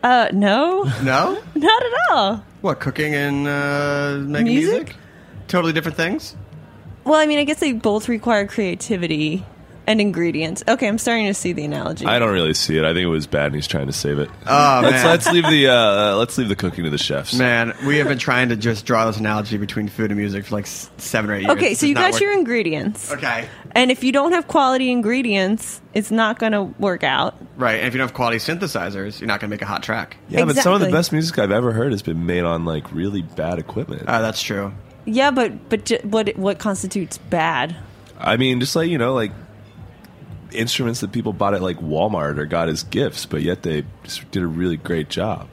Uh, 0.04 0.30
no, 0.34 0.84
No. 1.04 1.38
not 1.56 1.84
at 1.84 1.92
all. 2.12 2.44
What 2.62 2.80
cooking 2.80 3.14
and 3.14 3.48
uh, 3.48 4.18
making 4.26 4.46
Music? 4.48 4.72
music? 4.88 4.96
Totally 5.48 5.74
different 5.74 5.98
things. 5.98 6.36
Well, 7.04 7.16
I 7.16 7.26
mean, 7.26 7.40
I 7.40 7.44
guess 7.44 7.60
they 7.60 7.74
both 7.74 8.08
require 8.10 8.46
creativity 8.48 9.46
and 9.88 10.00
ingredients. 10.00 10.64
Okay, 10.68 10.88
I'm 10.88 11.00
starting 11.00 11.26
to 11.26 11.34
see 11.34 11.54
the 11.54 11.66
analogy. 11.66 12.06
I 12.06 12.20
don't 12.20 12.32
really 12.32 12.54
see 12.54 12.78
it. 12.78 12.84
I 12.86 12.90
think 12.94 13.00
it 13.04 13.08
was 13.08 13.26
bad, 13.26 13.48
and 13.48 13.56
he's 13.56 13.66
trying 13.66 13.88
to 13.88 13.94
save 13.94 14.20
it. 14.20 14.30
Oh 14.46 14.80
let's 14.84 14.94
man. 14.94 15.06
let's 15.08 15.32
leave 15.32 15.48
the 15.50 15.68
uh, 15.70 16.16
let's 16.18 16.38
leave 16.38 16.50
the 16.50 16.56
cooking 16.56 16.84
to 16.84 16.92
the 16.92 17.00
chefs. 17.00 17.34
Man, 17.34 17.74
we 17.88 17.98
have 17.98 18.08
been 18.08 18.20
trying 18.20 18.50
to 18.50 18.56
just 18.56 18.86
draw 18.86 19.08
this 19.08 19.18
analogy 19.18 19.58
between 19.58 19.88
food 19.90 20.12
and 20.12 20.20
music 20.20 20.46
for 20.46 20.54
like 20.56 20.66
s- 20.66 20.92
seven 20.98 21.32
or 21.32 21.34
eight 21.34 21.42
years. 21.42 21.52
Okay, 21.54 21.70
This 21.70 21.80
so 21.80 21.82
does 21.86 21.90
you 21.90 21.96
not 21.96 22.02
got 22.02 22.12
work. 22.14 22.22
your 22.22 22.34
ingredients. 22.34 23.12
Okay. 23.12 23.50
And 23.72 23.90
if 23.90 24.04
you 24.04 24.12
don't 24.12 24.34
have 24.34 24.48
quality 24.48 24.92
ingredients, 24.92 25.82
it's 25.96 26.12
not 26.12 26.38
going 26.38 26.52
to 26.52 26.64
work 26.80 27.04
out. 27.04 27.36
Right, 27.58 27.78
and 27.80 27.88
if 27.88 27.94
you 27.94 27.98
don't 27.98 28.08
have 28.10 28.16
quality 28.16 28.38
synthesizers, 28.38 29.20
you're 29.20 29.28
not 29.28 29.40
going 29.40 29.50
to 29.50 29.54
make 29.54 29.64
a 29.64 29.66
hot 29.66 29.82
track. 29.82 30.16
Yeah, 30.30 30.46
but 30.46 30.58
some 30.58 30.74
of 30.74 30.80
the 30.80 30.86
Exactly. 30.86 30.98
best 31.00 31.12
music 31.12 31.40
I've 31.40 31.52
ever 31.52 31.72
heard 31.72 31.92
has 31.92 32.04
been 32.04 32.28
made 32.28 32.44
on 32.44 32.66
like 32.66 32.92
really 32.94 33.24
bad 33.24 33.58
equipment. 33.58 34.04
Uh, 34.08 34.22
that's 34.22 34.44
true. 34.44 34.74
Yeah, 35.06 35.32
but 35.32 35.70
but 35.70 35.86
j- 35.86 36.02
what 36.04 36.36
what 36.38 36.60
constitutes 36.60 37.18
bad? 37.18 37.76
I 38.20 38.38
mean, 38.38 38.60
just 38.60 38.76
like 38.76 38.90
you 38.90 38.98
know, 38.98 39.14
like 39.14 39.32
instruments 40.52 41.00
that 41.00 41.12
people 41.12 41.34
bought 41.34 41.54
at 41.54 41.62
like 41.62 41.78
Walmart 41.80 42.38
or 42.38 42.46
got 42.46 42.70
as 42.70 42.84
gifts, 42.84 43.26
but 43.26 43.42
yet 43.42 43.64
they 43.64 43.84
just 44.04 44.30
did 44.32 44.44
a 44.44 44.48
really 44.48 44.78
great 44.78 45.10
job. 45.10 45.48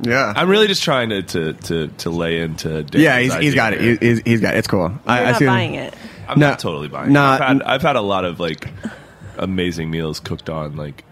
Yeah. 0.00 0.32
I'm 0.34 0.48
really 0.48 0.66
just 0.66 0.82
trying 0.82 1.10
to 1.10 1.22
to 1.22 1.52
to, 1.54 1.88
to 1.88 2.10
lay 2.10 2.40
into. 2.40 2.82
Dan's 2.82 2.94
yeah, 3.02 3.18
he's, 3.20 3.32
he's 3.34 3.40
idea 3.52 3.54
got 3.54 3.72
it. 3.74 3.80
here. 3.80 3.96
He- 4.00 4.06
He's, 4.08 4.22
he's 4.24 4.40
got 4.40 4.54
it. 4.54 4.58
It's 4.58 4.68
cool. 4.68 4.88
You're 4.90 5.00
I, 5.06 5.20
I 5.24 5.30
not 5.32 5.38
see 5.38 5.44
what- 5.46 5.50
buying 5.52 5.74
it. 5.74 5.94
I'm 6.28 6.38
No, 6.38 6.50
not 6.50 6.58
totally 6.60 6.88
buying. 6.88 7.12
not- 7.12 7.40
it. 7.40 7.44
I've 7.44 7.48
had 7.58 7.62
I've 7.62 7.82
had 7.82 7.96
a 7.96 8.00
lot 8.00 8.24
of 8.24 8.38
like 8.40 8.68
amazing 9.38 9.90
meals 9.90 10.20
cooked 10.20 10.48
on 10.50 10.76
like 10.76 11.04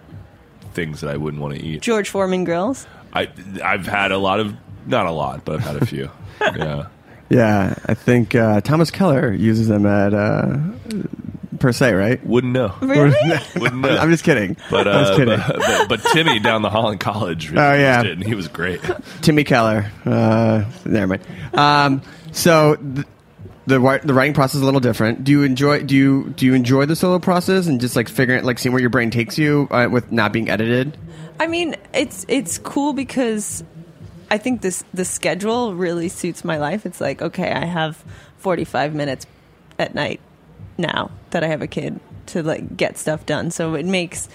things 0.74 1.00
that 1.00 1.10
I 1.10 1.16
wouldn't 1.16 1.42
want 1.42 1.54
to 1.56 1.62
eat. 1.62 1.82
George 1.82 2.08
Foreman 2.08 2.44
grills. 2.44 2.86
I 3.12 3.28
I've 3.64 3.86
had 3.86 4.12
a 4.12 4.18
lot 4.18 4.38
of 4.40 4.54
not 4.86 5.06
a 5.06 5.10
lot, 5.10 5.44
but 5.44 5.56
I've 5.56 5.60
had 5.66 5.76
a 5.82 5.86
few. 5.86 6.10
yeah. 6.40 6.86
Yeah, 7.30 7.74
I 7.86 7.94
think 7.94 8.34
uh, 8.34 8.60
Thomas 8.60 8.90
Keller 8.90 9.32
uses 9.32 9.68
them 9.68 9.86
at 9.86 10.12
uh, 10.12 10.58
per 11.60 11.70
se, 11.72 11.92
right? 11.94 12.24
Wouldn't 12.26 12.52
know. 12.52 12.74
Really? 12.80 13.14
Wouldn't 13.56 13.80
know. 13.82 13.96
I'm 13.96 14.10
just 14.10 14.24
kidding. 14.24 14.56
But, 14.68 14.88
I'm 14.88 15.04
uh, 15.04 15.16
kidding. 15.16 15.38
but, 15.38 15.56
but 15.58 15.88
but 15.88 16.02
Timmy 16.12 16.40
down 16.40 16.62
the 16.62 16.70
hall 16.70 16.90
in 16.90 16.98
college 16.98 17.50
really 17.50 17.62
Oh, 17.62 17.74
yeah. 17.74 17.98
used 18.02 18.06
it, 18.10 18.12
and 18.18 18.26
he 18.26 18.34
was 18.34 18.48
great. 18.48 18.80
Timmy 19.22 19.44
Keller. 19.44 19.90
Uh, 20.04 20.64
never 20.84 21.06
mind. 21.06 21.22
Um, 21.54 22.02
so 22.32 22.74
th- 22.76 23.06
the 23.66 24.00
the 24.04 24.14
writing 24.14 24.34
process 24.34 24.56
is 24.56 24.62
a 24.62 24.64
little 24.64 24.80
different. 24.80 25.22
Do 25.22 25.30
you 25.30 25.44
enjoy 25.44 25.84
do 25.84 25.94
you 25.94 26.30
do 26.30 26.46
you 26.46 26.54
enjoy 26.54 26.86
the 26.86 26.96
solo 26.96 27.20
process 27.20 27.68
and 27.68 27.80
just 27.80 27.94
like 27.94 28.08
figuring 28.08 28.42
like 28.42 28.58
seeing 28.58 28.72
where 28.72 28.80
your 28.80 28.90
brain 28.90 29.10
takes 29.12 29.38
you 29.38 29.68
uh, 29.70 29.86
with 29.88 30.10
not 30.10 30.32
being 30.32 30.50
edited? 30.50 30.96
I 31.38 31.46
mean, 31.46 31.76
it's 31.94 32.26
it's 32.28 32.58
cool 32.58 32.92
because 32.92 33.62
I 34.30 34.38
think 34.38 34.60
this 34.60 34.84
the 34.94 35.04
schedule 35.04 35.74
really 35.74 36.08
suits 36.08 36.44
my 36.44 36.58
life. 36.58 36.86
It's 36.86 37.00
like, 37.00 37.20
okay, 37.20 37.50
I 37.52 37.64
have 37.64 38.04
45 38.38 38.94
minutes 38.94 39.26
at 39.78 39.94
night 39.94 40.20
now 40.78 41.10
that 41.30 41.42
I 41.44 41.48
have 41.48 41.62
a 41.62 41.66
kid 41.66 42.00
to 42.26 42.42
like 42.42 42.76
get 42.76 42.96
stuff 42.96 43.26
done. 43.26 43.50
So 43.50 43.74
it 43.74 43.86
makes 43.86 44.28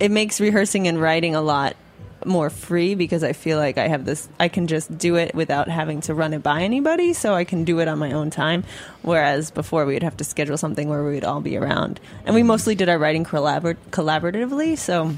it 0.00 0.10
makes 0.10 0.40
rehearsing 0.40 0.88
and 0.88 1.00
writing 1.00 1.34
a 1.34 1.42
lot 1.42 1.76
more 2.24 2.50
free 2.50 2.94
because 2.94 3.24
I 3.24 3.32
feel 3.32 3.58
like 3.58 3.78
I 3.78 3.88
have 3.88 4.04
this 4.04 4.28
I 4.38 4.46
can 4.46 4.68
just 4.68 4.96
do 4.96 5.16
it 5.16 5.34
without 5.34 5.68
having 5.68 6.00
to 6.02 6.14
run 6.14 6.32
it 6.32 6.42
by 6.42 6.62
anybody 6.62 7.14
so 7.14 7.34
I 7.34 7.42
can 7.42 7.64
do 7.64 7.80
it 7.80 7.88
on 7.88 7.98
my 7.98 8.12
own 8.12 8.30
time 8.30 8.62
whereas 9.02 9.50
before 9.50 9.84
we 9.86 9.94
would 9.94 10.04
have 10.04 10.16
to 10.18 10.24
schedule 10.24 10.56
something 10.56 10.88
where 10.88 11.02
we 11.04 11.14
would 11.14 11.24
all 11.24 11.40
be 11.40 11.56
around 11.56 11.98
and 12.24 12.32
we 12.36 12.44
mostly 12.44 12.76
did 12.76 12.88
our 12.88 12.96
writing 12.96 13.24
collabor- 13.24 13.76
collaboratively 13.90 14.78
so 14.78 15.10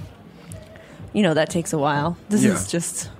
you 1.13 1.23
know 1.23 1.35
that 1.35 1.51
takes 1.51 1.75
a 1.75 1.79
while 1.79 2.17
this 2.31 2.43
Yeah. 2.43 2.55
is 2.55 2.69
just 2.71 3.11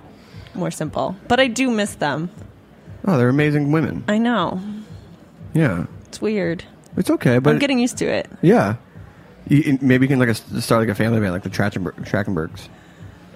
more 0.55 0.71
simple 0.71 1.15
but 1.27 1.39
I 1.39 1.47
do 1.47 1.69
miss 1.71 1.95
them 1.95 2.29
Oh, 3.07 3.17
they're 3.17 3.29
amazing 3.29 3.71
women. 3.71 4.03
I 4.07 4.17
know 4.17 4.59
Yeah, 5.53 5.85
it's 6.07 6.21
weird 6.21 6.63
it's 6.97 7.09
okay, 7.09 7.39
but 7.39 7.51
I'm 7.51 7.59
getting 7.59 7.79
used 7.79 7.97
to 7.97 8.05
it 8.05 8.29
yeah. 8.41 8.75
You, 9.47 9.77
maybe 9.81 10.05
you 10.05 10.07
can 10.07 10.17
like 10.17 10.29
a, 10.29 10.33
start 10.33 10.81
like 10.81 10.89
a 10.89 10.95
family 10.95 11.19
band, 11.19 11.33
like 11.33 11.43
the 11.43 11.51
Trachtenberg, 11.51 11.93
Trachtenbergs. 12.09 12.67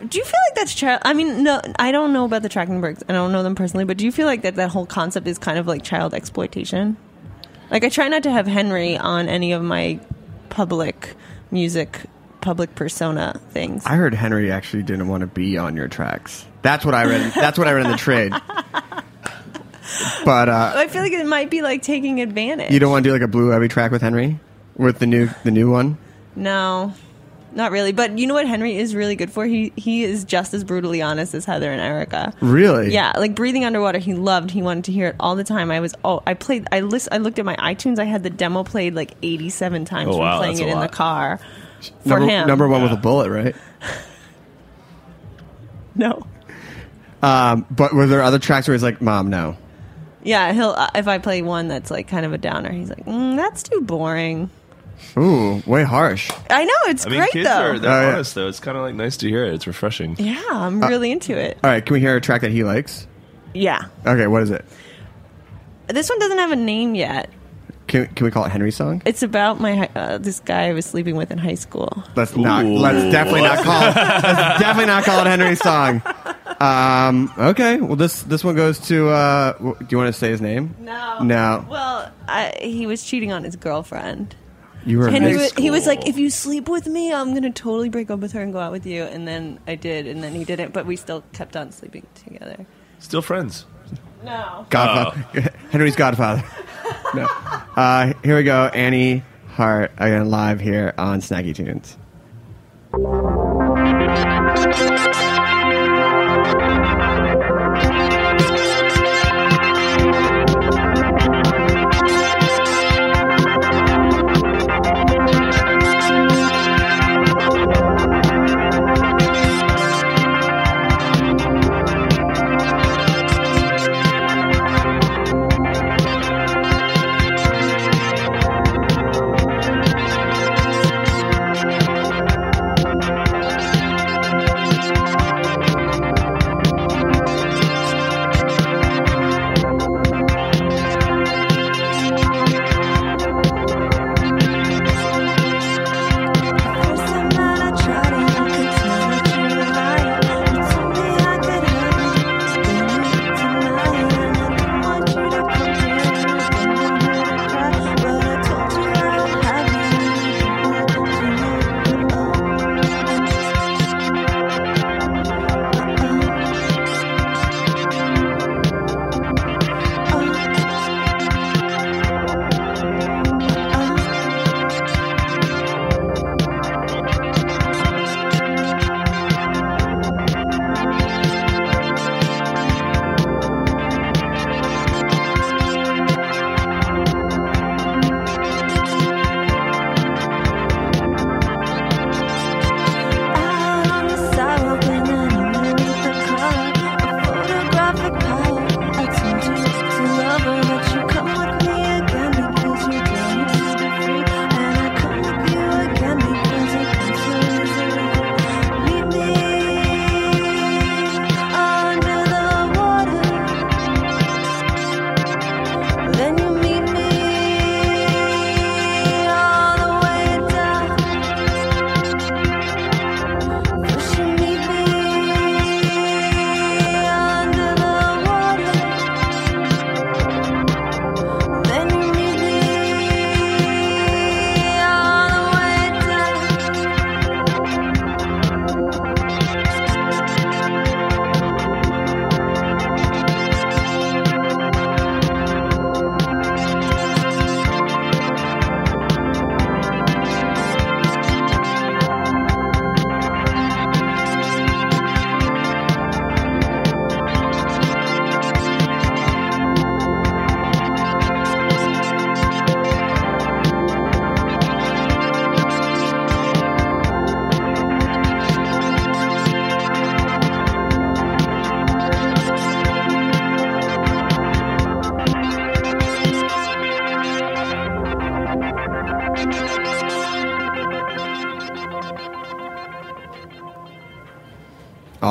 Do 0.07 0.17
you 0.17 0.24
feel 0.24 0.39
like 0.47 0.55
that's 0.55 0.74
child? 0.74 1.01
I 1.03 1.13
mean, 1.13 1.43
no, 1.43 1.61
I 1.78 1.91
don't 1.91 2.13
know 2.13 2.26
about 2.26 2.41
the 2.41 2.49
Trachtenbergs. 2.49 3.03
I 3.09 3.13
don't 3.13 3.32
know 3.32 3.43
them 3.43 3.53
personally, 3.53 3.86
but 3.86 3.97
do 3.97 4.05
you 4.05 4.11
feel 4.11 4.26
like 4.26 4.43
that 4.43 4.55
that 4.55 4.70
whole 4.70 4.86
concept 4.86 5.28
is 5.28 5.38
kind 5.38 5.59
of 5.59 5.67
like 5.67 5.84
child 5.84 6.13
exploitation? 6.13 6.97
Like, 7.70 7.84
I 7.84 7.89
try 7.89 8.07
not 8.07 8.24
to 8.24 8.32
have 8.32 8.47
Henry 8.47 8.97
on 8.97 9.28
any 9.28 9.51
of 9.51 9.61
my 9.61 9.99
public 10.49 11.15
music, 11.51 11.99
public 12.41 12.74
persona 12.76 13.39
things. 13.51 13.86
I 13.86 13.95
heard 13.95 14.13
Henry 14.13 14.51
actually 14.51 14.84
didn't 14.84 15.09
want 15.09 15.22
to 15.22 15.28
be 15.28 15.57
on 15.57 15.76
your 15.76 15.88
tracks. 15.88 16.45
That's 16.62 16.86
what 16.86 16.93
I 16.93 17.05
read. 17.05 17.32
that's 17.34 17.57
what 17.57 17.68
I 17.68 17.72
read 17.74 17.86
in 17.86 17.91
the 17.91 17.97
trade. 17.97 18.34
But 20.24 20.49
uh, 20.49 20.74
I 20.76 20.88
feel 20.88 21.01
like 21.01 21.14
it 21.14 21.26
might 21.26 21.49
be 21.49 21.62
like 21.62 21.82
taking 21.82 22.22
advantage. 22.22 22.72
you 22.72 22.80
don't 22.80 22.91
want 22.91 23.03
to 23.03 23.10
do 23.10 23.14
like 23.14 23.22
a 23.24 23.28
Blue 23.28 23.49
Heavy 23.49 23.68
track 23.68 23.91
with 23.91 24.01
Henry, 24.01 24.39
with 24.76 24.99
the 24.99 25.07
new 25.07 25.30
the 25.43 25.51
new 25.51 25.72
one. 25.72 25.97
No, 26.36 26.93
not 27.53 27.72
really. 27.72 27.91
But 27.91 28.18
you 28.20 28.28
know 28.28 28.36
what 28.36 28.47
Henry 28.47 28.78
is 28.78 28.93
really 28.93 29.16
good 29.16 29.32
for? 29.32 29.45
He 29.45 29.74
he 29.76 30.03
is 30.03 30.26
just 30.26 30.53
as 30.53 30.64
brutally 30.64 31.01
honest 31.01 31.34
as 31.34 31.45
Heather 31.45 31.72
and 31.72 31.82
Erika. 31.82 32.34
Really? 32.39 32.93
Yeah, 32.93 33.14
like 33.18 33.34
breathing 33.36 33.66
underwater, 33.66 33.97
he 33.97 34.14
loved. 34.14 34.51
He 34.51 34.62
wanted 34.62 34.84
to 34.86 34.91
hear 34.91 35.07
it 35.07 35.16
all 35.20 35.36
the 35.36 35.43
time. 35.43 35.72
I 35.72 35.80
was 35.80 35.95
oh, 36.05 36.22
I 36.28 36.36
played. 36.36 36.68
I 36.72 36.82
list. 36.82 37.10
I 37.12 37.18
looked 37.18 37.39
at 37.39 37.45
my 37.45 37.55
iTunes. 37.55 37.97
I 37.97 38.05
had 38.05 38.22
the 38.22 38.30
demo 38.30 38.64
played 38.64 38.93
like 38.93 39.16
eighty-seven 39.24 39.86
times 39.86 40.10
Oh, 40.10 40.14
from 40.14 40.20
wow, 40.20 40.38
playing 40.38 40.53
that's 40.57 40.62
it 40.62 40.66
a 40.66 40.72
in 40.72 40.76
the 40.76 40.82
lot. 40.82 40.91
car 40.91 41.39
for 42.03 42.10
Number, 42.10 42.26
him. 42.28 42.47
number 42.47 42.68
one 42.68 42.84
with 42.84 42.91
a 42.91 42.97
bullet, 42.97 43.30
right? 43.32 43.55
no. 45.95 46.28
Um, 47.22 47.65
but 47.70 47.93
were 47.93 48.07
there 48.07 48.22
other 48.22 48.39
tracks 48.39 48.67
where 48.67 48.76
he's 48.76 48.84
like, 48.84 49.01
"Mom, 49.01 49.30
no." 49.30 49.57
Yeah, 50.24 50.51
he'll. 50.53 50.70
Uh, 50.72 50.89
if 50.95 51.07
I 51.07 51.17
play 51.17 51.41
one 51.41 51.67
that's 51.67 51.89
like 51.91 52.07
kind 52.07 52.26
of 52.26 52.34
a 52.34 52.38
downer, 52.38 52.72
he's 52.72 52.89
like, 52.89 53.05
mm, 53.05 53.36
"That's 53.36 53.63
too 53.63 53.82
boring." 53.82 54.49
Ooh, 55.17 55.63
way 55.65 55.84
harsh. 55.84 56.30
I 56.49 56.65
know 56.65 56.74
it's 56.88 57.05
I 57.05 57.09
mean, 57.09 57.20
great 57.20 57.32
kids 57.32 57.47
though. 57.47 57.55
are 57.72 57.80
they're 57.80 57.91
Oh, 58.09 58.11
honest 58.13 58.36
though. 58.36 58.47
It's 58.49 58.59
kind 58.59 58.76
of 58.78 58.84
like 58.84 58.95
nice 58.95 59.15
to 59.17 59.30
hear 59.30 59.45
it. 59.45 59.53
It's 59.53 59.65
refreshing. 59.65 60.15
yeah, 60.20 60.43
I'm 60.51 60.82
really 60.82 61.11
into 61.11 61.38
it. 61.38 61.57
All 61.63 61.70
right, 61.70 61.86
can 61.86 61.93
we 61.93 61.99
hear 62.01 62.15
a 62.17 62.22
track 62.22 62.41
that 62.41 62.51
he 62.51 62.63
likes? 62.65 63.07
Yeah, 63.53 63.86
Okay, 64.05 64.28
what 64.28 64.43
is 64.43 64.51
it? 64.51 64.63
this 65.88 66.07
one 66.09 66.20
doesn't 66.20 66.38
have 66.38 66.51
a 66.51 66.55
name 66.55 66.95
yet. 66.95 67.30
Can, 67.88 68.05
can 68.07 68.26
we 68.26 68.30
call 68.30 68.45
it 68.45 68.51
Henry's 68.51 68.76
song? 68.76 69.01
It's 69.05 69.24
about 69.24 69.59
my 69.59 69.76
hi- 69.78 69.89
uh, 69.95 70.17
this 70.20 70.39
guy 70.41 70.67
I 70.67 70.74
was 70.74 70.86
sleeping 70.86 71.15
with 71.15 71.32
in 71.32 71.39
high 71.39 71.55
school. 71.55 72.03
Let's 72.15 72.36
not. 72.36 72.63
Ooh. 72.65 72.78
Let's 72.78 73.11
definitely 73.11 73.41
not 73.41 73.63
call. 73.63 73.82
it. 73.82 73.95
Let's 73.95 74.24
definitely 74.59 74.86
not 74.86 75.03
call 75.05 75.22
it 75.22 75.28
Henry's 75.28 75.59
song. 75.59 76.03
Um, 76.60 77.32
okay. 77.38 77.78
Well, 77.78 77.95
this 77.95 78.24
this 78.24 78.43
one 78.43 78.55
goes 78.55 78.80
to. 78.88 79.10
Uh, 79.10 79.53
do 79.53 79.86
you 79.89 79.97
want 79.97 80.14
to 80.14 80.14
say 80.14 80.30
his 80.30 80.41
name? 80.41 80.76
No, 80.80 81.20
No. 81.24 81.66
Well, 81.70 82.12
I, 82.28 82.53
he 82.62 82.86
was 82.86 83.03
cheating 83.03 83.32
on 83.32 83.43
his 83.43 83.55
girlfriend. 83.55 84.36
You 84.86 84.99
were. 84.99 85.07
in 85.07 85.14
Henry, 85.14 85.34
high 85.34 85.43
was, 85.43 85.51
he 85.53 85.70
was 85.70 85.88
like, 85.88 86.07
"If 86.07 86.18
you 86.18 86.30
sleep 86.30 86.68
with 86.70 86.88
me, 86.88 87.14
I'm 87.14 87.34
gonna 87.34 87.51
totally 87.51 87.89
break 87.89 88.10
up 88.10 88.20
with 88.20 88.32
her 88.34 88.41
and 88.41 88.51
go 88.53 88.60
out 88.60 88.72
with 88.72 88.86
you." 88.86 89.03
And 89.03 89.28
then 89.28 89.60
I 89.68 89.76
did, 89.76 90.07
and 90.07 90.24
then 90.24 90.34
he 90.34 90.43
didn't. 90.43 90.74
But 90.74 90.86
we 90.86 90.95
still 90.95 91.24
kept 91.34 91.55
on 91.55 91.72
sleeping 91.72 92.07
together. 92.26 92.66
Still 92.99 93.22
friends. 93.22 93.66
No. 94.24 94.66
Godfather. 94.70 95.53
Henry's 95.72 95.95
Godfather. 95.95 96.43
no. 97.14 97.26
Uh, 97.76 98.14
here 98.24 98.36
we 98.36 98.43
go. 98.43 98.66
Annie 98.68 99.24
Hart 99.47 99.91
again 99.97 100.30
live 100.30 100.60
here 100.60 100.93
on 100.97 101.22
Snacky 101.22 101.55
Tunes. 101.55 101.97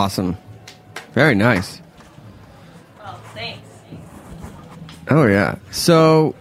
Awesome. 0.08 0.38
Very 1.12 1.34
nice. 1.34 1.82
Oh, 3.04 3.20
thanks. 3.34 3.60
Oh 5.10 5.26
yeah. 5.26 5.56
So, 5.70 6.34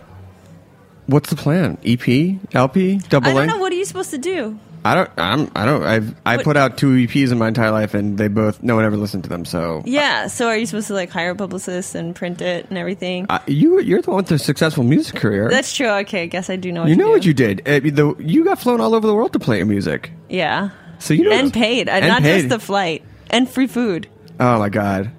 what's 1.07 1.29
the 1.29 1.35
plan? 1.35 1.77
EP, 1.83 2.39
LP, 2.55 2.99
double 3.09 3.27
I 3.27 3.33
don't 3.33 3.43
A? 3.43 3.47
know. 3.47 3.57
What 3.57 3.73
are 3.73 3.75
you 3.75 3.83
supposed 3.83 4.11
to 4.11 4.17
do? 4.17 4.57
I 4.85 4.95
don't. 4.95 5.09
I'm. 5.17 5.51
I 5.53 5.65
don't. 5.65 5.83
I've. 5.83 6.15
I 6.25 6.37
What- 6.37 6.45
put 6.45 6.55
out 6.55 6.77
two 6.77 6.91
EPs 6.95 7.33
in 7.33 7.37
my 7.39 7.49
entire 7.49 7.71
life, 7.71 7.93
and 7.93 8.17
they 8.17 8.29
both. 8.29 8.63
No 8.63 8.77
one 8.77 8.85
ever 8.85 8.95
listened 8.95 9.23
to 9.25 9.29
them. 9.29 9.43
So. 9.43 9.81
Yeah. 9.83 10.27
So 10.27 10.47
are 10.47 10.55
you 10.55 10.65
supposed 10.65 10.87
to 10.87 10.93
like 10.93 11.09
hire 11.09 11.31
a 11.31 11.35
publicist 11.35 11.93
and 11.93 12.15
print 12.15 12.39
it 12.39 12.67
and 12.69 12.77
everything? 12.77 13.25
Uh, 13.27 13.39
you. 13.47 13.81
You're 13.81 14.01
the 14.01 14.11
one 14.11 14.17
with 14.19 14.27
the 14.27 14.39
successful 14.39 14.85
music 14.85 15.17
career. 15.17 15.49
That's 15.49 15.75
true. 15.75 15.89
Okay, 15.89 16.23
I 16.23 16.27
guess 16.27 16.49
I 16.49 16.55
do 16.55 16.71
know. 16.71 16.83
What 16.83 16.89
you 16.89 16.95
know 16.95 17.07
do. 17.07 17.11
what 17.11 17.25
you 17.25 17.33
did. 17.33 17.67
Uh, 17.67 17.81
the, 17.81 18.15
you 18.19 18.45
got 18.45 18.59
flown 18.59 18.79
all 18.79 18.95
over 18.95 19.05
the 19.05 19.13
world 19.13 19.33
to 19.33 19.39
play 19.39 19.57
your 19.57 19.65
music. 19.65 20.11
Yeah. 20.29 20.69
So 20.99 21.13
you 21.13 21.25
know. 21.25 21.31
and 21.31 21.53
paid, 21.53 21.89
uh, 21.89 21.91
and 21.91 22.07
not 22.07 22.21
paid. 22.21 22.37
just 22.37 22.49
the 22.49 22.59
flight 22.59 23.03
and 23.29 23.49
free 23.49 23.67
food. 23.67 24.07
Oh 24.39 24.59
my 24.59 24.69
god. 24.69 25.11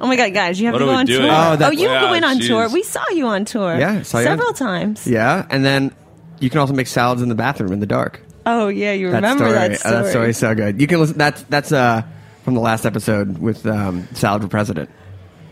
Oh 0.00 0.06
my 0.06 0.16
god, 0.16 0.34
guys, 0.34 0.60
you 0.60 0.66
have 0.66 0.74
What 0.74 0.80
to 0.80 0.84
are 0.84 0.88
go 0.88 0.92
we 0.92 0.98
on 0.98 1.06
doing? 1.06 1.20
tour. 1.22 1.30
Oh, 1.30 1.56
Oh, 1.60 1.70
you 1.70 1.88
Yeah, 1.88 2.10
went 2.10 2.24
on 2.24 2.38
jeez. 2.38 2.48
tour. 2.48 2.68
We 2.68 2.82
saw 2.82 3.02
you 3.12 3.26
on 3.26 3.44
tour. 3.46 3.76
Yeah, 3.78 4.02
saw 4.02 4.18
you 4.18 4.26
on- 4.28 4.32
several 4.38 4.52
times. 4.52 5.06
Yeah, 5.06 5.46
and 5.48 5.64
then 5.64 5.92
you 6.38 6.50
can 6.50 6.60
also 6.60 6.74
make 6.74 6.86
salads 6.86 7.22
in 7.22 7.28
the 7.30 7.34
bathroom 7.34 7.72
in 7.72 7.80
the 7.80 7.86
dark. 7.86 8.20
Oh 8.44 8.68
yeah, 8.68 8.92
you 8.92 9.08
That 9.10 9.16
remember 9.16 9.44
story. 9.46 9.52
that 9.68 9.80
story? 9.80 9.94
that 9.94 10.10
story's 10.10 10.36
so 10.36 10.54
good. 10.54 10.80
You 10.80 10.86
can 10.86 11.00
listen. 11.00 11.16
That's 11.18 11.42
that's 11.44 11.72
uh 11.72 12.02
from 12.44 12.54
the 12.54 12.60
last 12.60 12.84
episode 12.86 13.38
with 13.38 13.66
um, 13.66 14.06
salad 14.12 14.42
for 14.42 14.48
president. 14.48 14.88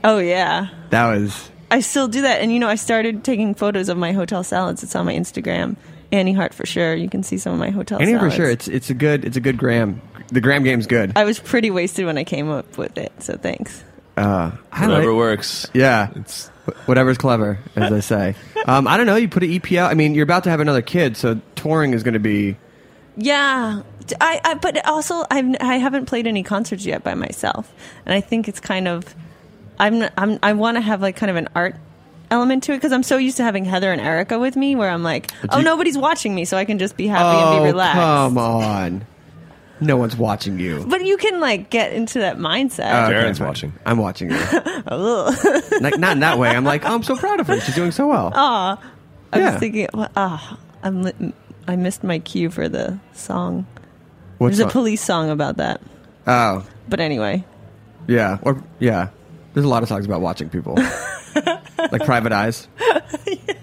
Oh 0.05 0.19
yeah. 0.19 0.69
That 0.91 1.07
was 1.17 1.51
I 1.71 1.81
still 1.81 2.07
do 2.07 2.21
that, 2.23 2.41
and 2.43 2.53
you 2.53 2.59
know, 2.61 2.69
I 2.69 2.75
started 2.77 3.25
taking 3.25 3.55
photos 3.55 3.89
of 3.89 3.97
my 3.97 4.13
hotel 4.13 4.45
salads. 4.45 4.83
It's 4.85 4.95
on 4.95 5.07
my 5.07 5.15
Instagram, 5.15 5.75
Annie 6.13 6.35
Hart 6.35 6.53
for 6.55 6.67
sure. 6.67 6.95
You 6.95 7.09
can 7.09 7.23
see 7.25 7.37
some 7.39 7.53
of 7.55 7.59
my 7.59 7.71
hotel 7.71 7.99
salads. 7.99 8.11
Annie 8.11 8.19
for 8.19 8.31
salads. 8.31 8.37
sure. 8.37 8.51
It's 8.51 8.69
it's 8.69 8.91
a 8.91 8.95
good 8.95 9.25
it's 9.25 9.37
a 9.39 9.41
good 9.41 9.57
gram. 9.57 10.01
The 10.29 10.41
gram 10.41 10.63
game's 10.65 10.87
good. 10.87 11.13
I 11.17 11.25
was 11.25 11.39
pretty 11.39 11.71
wasted 11.71 12.07
when 12.07 12.19
I 12.19 12.25
came 12.25 12.51
up 12.51 12.77
with 12.79 12.97
it, 12.99 13.13
so 13.21 13.37
thanks. 13.37 13.83
Uh, 14.17 14.53
I 14.73 14.87
Whatever 14.87 15.09
like- 15.13 15.17
works. 15.17 15.69
Yeah, 15.75 16.09
It's 16.17 16.47
whatever's 16.87 17.19
clever, 17.19 17.59
as 17.77 17.91
they 17.91 18.01
say. 18.01 18.35
Um, 18.67 18.89
I 18.89 18.97
don't 18.97 19.05
know. 19.05 19.17
You 19.17 19.29
put 19.29 19.43
an 19.43 19.53
EP 19.53 19.73
out. 19.73 19.91
I 19.91 19.95
mean, 19.95 20.15
you're 20.15 20.23
about 20.25 20.45
to 20.45 20.51
have 20.51 20.59
another 20.61 20.81
kid, 20.81 21.19
so 21.19 21.39
touring 21.55 21.93
is 21.93 22.03
going 22.03 22.15
to 22.15 22.19
be. 22.19 22.57
Yeah, 23.15 23.83
I, 24.19 24.41
I 24.43 24.55
but 24.55 24.87
also 24.89 25.23
I've 25.31 25.55
I 25.61 25.75
haven't 25.75 26.07
played 26.07 26.27
any 26.27 26.43
concerts 26.43 26.87
yet 26.87 27.05
by 27.05 27.13
myself, 27.13 27.71
and 28.07 28.15
I 28.15 28.23
think 28.23 28.49
it's 28.49 28.61
kind 28.61 28.89
of 28.89 29.15
I'm 29.79 30.03
I'm 30.17 30.39
I 30.43 30.55
want 30.55 30.79
to 30.79 30.81
have 30.81 31.03
like 31.03 31.17
kind 31.17 31.29
of 31.29 31.37
an 31.37 31.49
art 31.55 31.77
element 32.31 32.63
to 32.63 32.73
it 32.73 32.77
because 32.77 32.91
I'm 32.93 33.03
so 33.03 33.19
used 33.19 33.37
to 33.37 33.43
having 33.45 33.67
Heather 33.67 33.93
and 33.93 34.01
Erika 34.01 34.39
with 34.39 34.57
me, 34.57 34.77
where 34.77 34.89
I'm 34.89 35.03
like, 35.03 35.31
oh, 35.51 35.59
you- 35.59 35.65
nobody's 35.65 35.99
watching 35.99 36.35
me, 36.35 36.47
so 36.47 36.57
I 36.57 36.65
can 36.65 36.79
just 36.79 36.97
be 36.97 37.07
happy 37.07 37.39
and 37.39 37.59
oh 37.61 37.63
be 37.65 37.67
relaxed. 37.71 37.99
come 38.01 38.39
on! 38.39 39.07
No 39.81 39.97
one's 39.97 40.17
watching 40.17 40.59
you. 40.59 40.85
But 40.87 41.05
you 41.05 41.17
can 41.17 41.41
like 41.41 41.69
get 41.71 41.93
into 41.93 42.21
that 42.21 42.39
mindset. 42.39 42.91
Oh, 42.93 43.13
okay, 43.13 43.33
fine. 43.35 43.47
watching. 43.49 43.73
I'm 43.85 43.99
watching 43.99 44.31
you. 44.31 44.37
Ugh. 44.87 45.35
like 45.81 45.99
not 45.99 46.13
in 46.13 46.21
that 46.21 46.39
way. 46.39 46.51
I'm 46.51 46.65
like, 46.65 46.85
oh, 46.85 46.95
I'm 46.95 47.03
so 47.03 47.17
proud 47.17 47.41
of 47.41 47.47
her. 47.49 47.61
She's 47.61 47.75
doing 47.75 47.91
so 47.91 48.07
well. 48.07 48.33
Aw. 48.35 48.79
I 49.33 49.39
Yeah. 49.39 49.51
was 49.51 49.61
thinking, 49.61 49.89
well, 49.93 50.11
ah, 50.17 50.59
I'm 50.83 51.03
li- 51.03 51.33
I 51.67 51.77
missed 51.77 52.05
my 52.05 52.19
cue 52.21 52.51
for 52.51 52.69
the 52.69 52.99
song. 53.15 53.67
What's 54.39 54.59
There's 54.59 54.69
a 54.69 54.73
police 54.73 55.03
song 55.03 55.31
about 55.31 55.57
that. 55.57 55.81
Oh, 56.27 56.65
But 56.89 57.01
anyway, 57.01 57.45
yeah, 58.07 58.39
or 58.43 58.63
yeah. 58.79 59.09
There's 59.55 59.65
a 59.67 59.69
lot 59.69 59.83
of 59.83 59.89
songs 59.89 60.05
about 60.07 60.21
watching 60.21 60.49
people, 60.51 60.75
like 61.93 62.05
Private 62.05 62.33
Eyes. 62.33 62.67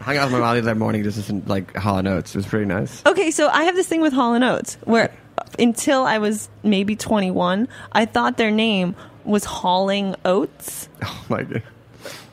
Hung 0.00 0.16
out 0.16 0.24
with 0.26 0.32
my 0.32 0.38
mom 0.40 0.54
the 0.54 0.62
other 0.62 0.74
morning 0.74 1.02
just 1.02 1.18
listening 1.18 1.44
like 1.46 1.76
Hall 1.76 1.98
and 1.98 2.08
Oates. 2.08 2.34
It 2.34 2.38
was 2.38 2.46
pretty 2.46 2.64
nice. 2.66 3.04
Okay, 3.06 3.30
so 3.30 3.48
I 3.48 3.64
have 3.64 3.76
this 3.76 3.86
thing 3.86 4.00
with 4.00 4.12
Hall 4.12 4.34
and 4.34 4.42
Oates 4.42 4.76
where 4.84 5.12
until 5.58 6.04
I 6.04 6.18
was 6.18 6.48
maybe 6.62 6.96
21, 6.96 7.68
I 7.92 8.04
thought 8.06 8.36
their 8.38 8.50
name 8.50 8.96
was 9.24 9.44
Hauling 9.44 10.14
Oats, 10.24 10.88
Oh 11.04 11.24
my 11.28 11.42
god. 11.42 11.62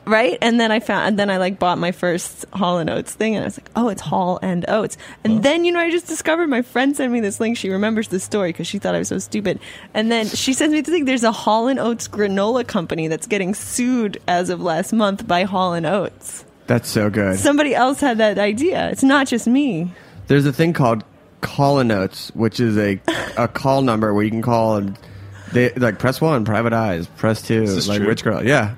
right? 0.06 0.38
And 0.40 0.58
then 0.58 0.72
I 0.72 0.80
found, 0.80 1.08
and 1.08 1.18
then 1.18 1.28
I 1.28 1.36
like 1.36 1.58
bought 1.58 1.76
my 1.76 1.92
first 1.92 2.46
Hall 2.54 2.78
and 2.78 2.88
Oates 2.88 3.12
thing, 3.12 3.34
and 3.36 3.44
I 3.44 3.46
was 3.46 3.58
like, 3.58 3.70
oh, 3.76 3.88
it's 3.88 4.00
Hall 4.00 4.38
and 4.42 4.64
Oates. 4.68 4.96
And 5.22 5.42
then 5.42 5.66
you 5.66 5.72
know, 5.72 5.80
I 5.80 5.90
just 5.90 6.06
discovered 6.06 6.46
my 6.48 6.62
friend 6.62 6.96
sent 6.96 7.12
me 7.12 7.20
this 7.20 7.38
link. 7.40 7.58
She 7.58 7.68
remembers 7.68 8.08
the 8.08 8.18
story 8.18 8.50
because 8.50 8.66
she 8.66 8.78
thought 8.78 8.94
I 8.94 8.98
was 8.98 9.08
so 9.08 9.18
stupid. 9.18 9.60
And 9.92 10.10
then 10.10 10.26
she 10.26 10.54
sends 10.54 10.72
me 10.72 10.80
the 10.80 10.90
thing. 10.90 11.04
There's 11.04 11.24
a 11.24 11.32
Hall 11.32 11.68
and 11.68 11.78
Oates 11.78 12.08
granola 12.08 12.66
company 12.66 13.08
that's 13.08 13.26
getting 13.26 13.52
sued 13.54 14.18
as 14.26 14.48
of 14.48 14.62
last 14.62 14.94
month 14.94 15.26
by 15.28 15.42
Hall 15.44 15.74
and 15.74 15.84
Oates. 15.84 16.46
That's 16.68 16.88
so 16.88 17.10
good. 17.10 17.38
Somebody 17.38 17.74
else 17.74 18.00
had 18.00 18.18
that 18.18 18.38
idea. 18.38 18.88
It's 18.90 19.02
not 19.02 19.26
just 19.26 19.46
me. 19.48 19.90
There's 20.28 20.46
a 20.46 20.52
thing 20.52 20.72
called 20.74 21.02
call 21.40 21.82
notes, 21.82 22.30
which 22.34 22.60
is 22.60 22.78
a 22.78 23.00
a 23.36 23.48
call 23.48 23.82
number 23.82 24.14
where 24.14 24.22
you 24.22 24.30
can 24.30 24.42
call 24.42 24.76
and 24.76 24.96
they 25.52 25.72
like 25.74 25.98
press 25.98 26.20
one, 26.20 26.44
private 26.44 26.72
eyes, 26.72 27.06
press 27.16 27.42
two, 27.42 27.62
Is 27.64 27.88
like 27.88 27.98
true? 27.98 28.06
rich 28.08 28.22
girl. 28.22 28.44
Yeah. 28.46 28.74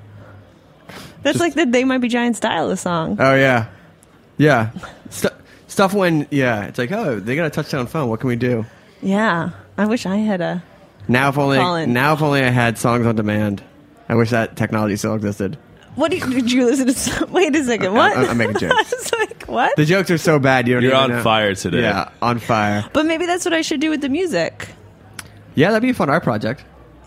That's 1.23 1.39
like 1.39 1.53
the 1.53 1.65
They 1.65 1.83
Might 1.83 1.99
Be 1.99 2.07
Giant 2.07 2.35
style 2.35 2.71
of 2.71 2.79
song. 2.79 3.17
Oh 3.19 3.35
yeah. 3.35 3.67
Yeah. 4.37 4.71
Stu- 5.09 5.29
stuff 5.67 5.93
when 5.93 6.27
yeah, 6.31 6.63
it's 6.65 6.77
like 6.79 6.91
oh 6.91 7.19
they 7.19 7.35
got 7.35 7.45
a 7.45 7.49
touchdown 7.51 7.87
phone. 7.87 8.09
What 8.09 8.19
can 8.21 8.27
we 8.29 8.35
do? 8.37 8.65
Yeah, 9.01 9.49
I 9.77 9.85
wish 9.85 10.05
I 10.05 10.15
had 10.17 10.39
a. 10.41 10.63
Now 11.07 11.29
if 11.29 11.37
only 11.37 11.57
Colin. 11.57 11.91
now 11.93 12.13
if 12.13 12.21
only 12.21 12.41
I 12.41 12.49
had 12.49 12.77
songs 12.77 13.05
on 13.05 13.15
demand. 13.15 13.61
I 14.07 14.15
wish 14.15 14.29
that 14.29 14.55
technology 14.55 14.95
still 14.97 15.15
existed. 15.15 15.57
What 15.95 16.11
did, 16.11 16.21
did 16.23 16.51
you 16.51 16.65
listen 16.65 16.87
to? 16.87 16.93
some- 16.93 17.31
Wait 17.33 17.55
a 17.55 17.63
second. 17.63 17.93
What? 17.93 18.15
I- 18.15 18.27
I'm 18.27 18.37
making 18.37 18.57
jokes. 18.57 18.73
I 18.93 18.95
was 18.95 19.11
like, 19.13 19.43
what? 19.43 19.75
The 19.75 19.85
jokes 19.85 20.09
are 20.11 20.17
so 20.17 20.39
bad 20.39 20.67
you 20.67 20.73
don't 20.75 20.83
You're 20.83 20.91
even 20.93 21.03
on 21.03 21.09
know. 21.17 21.23
fire 21.23 21.53
today. 21.55 21.81
Yeah, 21.81 22.09
on 22.21 22.39
fire. 22.39 22.85
but 22.93 23.05
maybe 23.05 23.25
that's 23.25 23.43
what 23.45 23.53
I 23.53 23.61
should 23.61 23.81
do 23.81 23.89
with 23.89 24.01
the 24.01 24.09
music. 24.09 24.69
Yeah, 25.55 25.69
that'd 25.69 25.81
be 25.81 25.89
a 25.89 25.93
fun 25.93 26.09
art 26.09 26.23
project. 26.23 26.63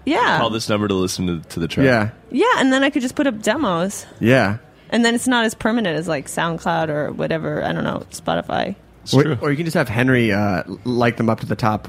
Yeah, 0.07 0.37
Call 0.39 0.51
this 0.51 0.69
number 0.69 0.87
to 0.87 0.93
listen 0.93 1.27
to, 1.27 1.49
to 1.49 1.61
the 1.61 1.67
track. 1.69 1.87
Yeah. 1.87 2.11
yeah, 2.31 2.61
and 2.61 2.71
then 2.71 2.85
I 2.85 2.91
could 2.91 3.01
just 3.01 3.15
put 3.15 3.27
up 3.27 3.41
demos, 3.41 4.05
Yeah. 4.21 4.59
and 4.91 5.03
then 5.03 5.15
it's 5.15 5.27
not 5.27 5.47
as 5.47 5.55
permanent 5.55 5.97
as 5.99 6.07
like 6.07 6.27
SoundCloud 6.27 6.91
or 6.91 7.11
whatever. 7.13 7.65
I 7.65 7.73
don't 7.73 7.85
know, 7.85 8.03
Spotify. 8.11 8.75
It's 9.05 9.15
Or, 9.15 9.23
true. 9.23 9.39
or 9.41 9.51
you 9.51 9.57
can 9.57 9.65
just 9.65 9.77
have 9.77 9.89
Henry 9.89 10.31
uh, 10.31 10.63
like 10.85 11.17
them 11.17 11.31
up 11.31 11.41
to 11.41 11.47
the 11.47 11.57
top. 11.57 11.89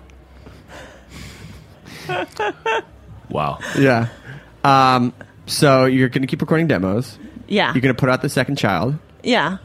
wow. 3.29 3.59
Yeah. 3.77 4.07
Um, 4.63 5.13
so 5.45 5.85
you're 5.85 6.09
going 6.09 6.21
to 6.21 6.27
keep 6.27 6.41
recording 6.41 6.67
demos. 6.67 7.17
Yeah, 7.47 7.73
You're 7.73 7.81
going 7.81 7.93
to 7.95 7.99
put 7.99 8.09
out 8.09 8.21
the 8.21 8.29
second 8.29 8.57
child. 8.57 8.97
yeah. 9.23 9.57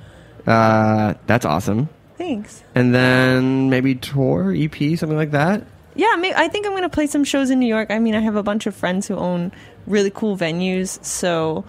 Uh, 0.47 1.15
that's 1.27 1.45
awesome. 1.45 1.89
Thanks. 2.17 2.63
And 2.75 2.95
then 2.95 3.69
maybe 3.71 3.95
tour, 3.95 4.55
EP, 4.57 4.75
something 4.99 5.17
like 5.17 5.31
that. 5.33 5.65
Yeah, 5.95 6.17
may 6.17 6.33
I 6.35 6.49
think 6.49 6.67
I'm 6.67 6.73
going 6.73 6.83
to 6.83 6.89
play 6.89 7.07
some 7.07 7.25
shows 7.25 7.51
in 7.51 7.59
New 7.61 7.67
York. 7.67 7.91
I 7.91 7.99
mean, 7.99 8.15
I 8.15 8.21
have 8.21 8.37
a 8.37 8.43
bunch 8.43 8.67
of 8.67 8.75
friends 8.75 9.07
who 9.07 9.17
own 9.17 9.53
really 9.87 10.11
cool 10.11 10.37
venues, 10.37 11.03
so 11.05 11.65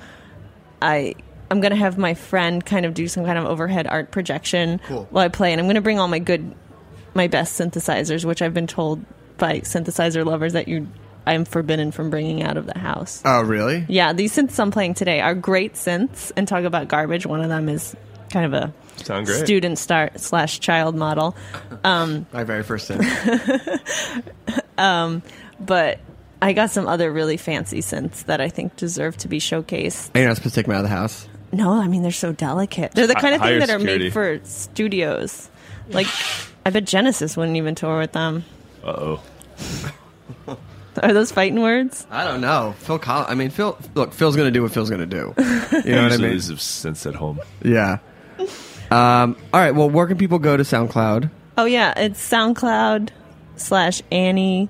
I 0.82 1.16
I'm 1.50 1.60
going 1.60 1.72
to 1.72 1.78
have 1.78 1.98
my 1.98 2.14
friend 2.14 2.66
kind 2.66 2.86
of 2.86 2.94
do 2.94 3.08
some 3.10 3.26
kind 3.26 3.38
of 3.38 3.46
overhead 3.46 3.88
art 3.88 4.12
projection 4.12 4.80
Cool. 4.88 5.06
while 5.12 5.26
I 5.26 5.28
play, 5.28 5.52
and 5.52 5.60
I'm 5.60 5.66
going 5.66 5.76
to 5.76 5.82
bring 5.82 6.00
all 6.00 6.08
my 6.08 6.20
good, 6.20 6.56
my 7.14 7.28
best 7.28 7.60
synthesizers, 7.60 8.24
which 8.24 8.42
I've 8.42 8.54
been 8.54 8.68
told 8.68 9.04
by 9.38 9.60
synthesizer 9.62 10.26
lovers 10.26 10.54
that 10.54 10.68
you 10.70 10.88
I'm 11.26 11.46
forbidden 11.46 11.92
from 11.92 12.10
bringing 12.10 12.42
out 12.42 12.58
of 12.58 12.66
the 12.66 12.78
house. 12.78 13.22
Oh, 13.26 13.42
really? 13.42 13.86
Yeah, 13.88 14.14
these 14.14 14.36
synths 14.36 14.60
I'm 14.60 14.72
playing 14.72 14.96
today 14.96 15.22
are 15.22 15.36
great 15.36 15.76
synths, 15.76 16.32
and 16.36 16.48
talk 16.48 16.64
about 16.64 16.88
garbage. 16.88 17.26
One 17.26 17.42
of 17.42 17.50
them 17.50 17.70
is 17.70 17.96
kind 18.32 18.46
of 18.46 18.54
a 18.54 18.74
Sound 19.04 19.26
great. 19.28 19.44
student 19.44 19.78
start 19.78 20.20
slash 20.20 20.60
child 20.60 20.96
model. 20.96 21.36
My 21.84 22.44
very 22.44 22.64
first 22.64 22.88
thing. 22.88 23.00
but 25.60 26.00
I 26.42 26.54
got 26.54 26.72
some 26.72 26.88
other 26.88 27.12
really 27.12 27.38
fancy 27.38 27.80
synths 27.82 28.26
that 28.26 28.42
I 28.42 28.50
think 28.50 28.76
deserve 28.76 29.18
to 29.18 29.28
be 29.28 29.40
showcased. 29.40 30.16
Are 30.16 30.20
You're 30.20 30.28
not 30.28 30.38
supposed 30.38 30.56
to 30.56 30.60
take 30.62 30.66
them 30.66 30.76
out 30.76 30.80
of 30.80 30.90
the 30.90 30.96
house. 30.96 31.28
No, 31.52 31.74
I 31.74 31.88
mean 31.88 32.02
they're 32.02 32.12
so 32.12 32.32
delicate. 32.32 32.94
They're 32.94 33.08
the 33.08 33.16
kind 33.16 33.36
of 33.36 33.42
thing 33.42 33.60
that 33.60 33.70
are 33.70 33.78
security. 33.80 34.06
made 34.06 34.14
for 34.14 34.40
studios. 34.44 35.50
Like, 35.90 36.08
I 36.66 36.70
bet 36.70 36.86
Genesis 36.86 37.36
wouldn't 37.36 37.58
even 37.58 37.76
tour 37.76 38.00
with 38.00 38.14
them. 38.14 38.46
Uh 38.84 38.88
oh. 38.88 39.24
Are 41.04 41.14
those 41.14 41.32
fighting 41.32 41.62
words? 41.62 42.06
I 42.12 42.24
don't 42.24 42.42
know. 42.42 42.76
Phil 42.80 43.00
Collins. 43.00 43.30
I 43.32 43.36
mean, 43.36 43.50
Phil. 43.50 43.78
Look, 43.96 44.14
Phil's 44.14 44.36
going 44.36 44.48
to 44.48 44.52
do 44.52 44.62
what 44.62 44.72
Phil's 44.72 44.90
going 44.90 45.02
to 45.02 45.06
do. 45.08 45.34
You 45.38 45.44
know 45.44 45.44
what 45.44 45.86
I 45.86 45.88
Usually 46.04 46.18
mean? 46.20 46.32
these 46.32 46.50
have 46.50 46.62
since 46.62 47.06
at 47.06 47.16
home. 47.16 47.40
Yeah. 47.64 48.00
Um, 48.90 49.38
all 49.54 49.60
right. 49.60 49.72
Well, 49.72 49.90
where 49.90 50.06
can 50.08 50.18
people 50.18 50.40
go 50.40 50.58
to 50.58 50.64
SoundCloud? 50.64 51.30
Oh 51.58 51.66
yeah, 51.66 51.94
it's 51.98 52.22
SoundCloud 52.30 53.10
slash 53.56 54.02
Annie 54.12 54.70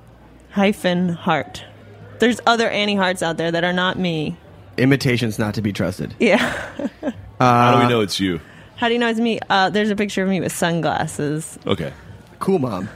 hyphen 0.52 1.10
Hart. 1.10 1.64
There's 2.20 2.40
other 2.46 2.70
Annie 2.70 2.96
Harts 2.96 3.24
out 3.24 3.38
there 3.38 3.52
that 3.52 3.64
are 3.64 3.74
not 3.74 3.98
me. 3.98 4.38
Imitations 4.78 5.40
not 5.40 5.54
to 5.56 5.62
be 5.62 5.74
trusted. 5.74 6.14
Yeah. 6.20 6.38
How 7.40 7.76
do 7.76 7.84
we 7.84 7.90
know 7.90 8.02
it's 8.02 8.20
you? 8.20 8.40
How 8.78 8.88
do 8.88 8.94
you 8.94 9.00
know 9.00 9.08
it's 9.10 9.20
me? 9.20 9.40
Uh, 9.50 9.70
there's 9.70 9.90
a 9.90 9.96
picture 9.96 10.24
of 10.24 10.30
me 10.30 10.40
with 10.40 10.52
sunglasses. 10.52 11.58
Okay. 11.66 11.92
Cool 12.40 12.60
mom. 12.60 12.90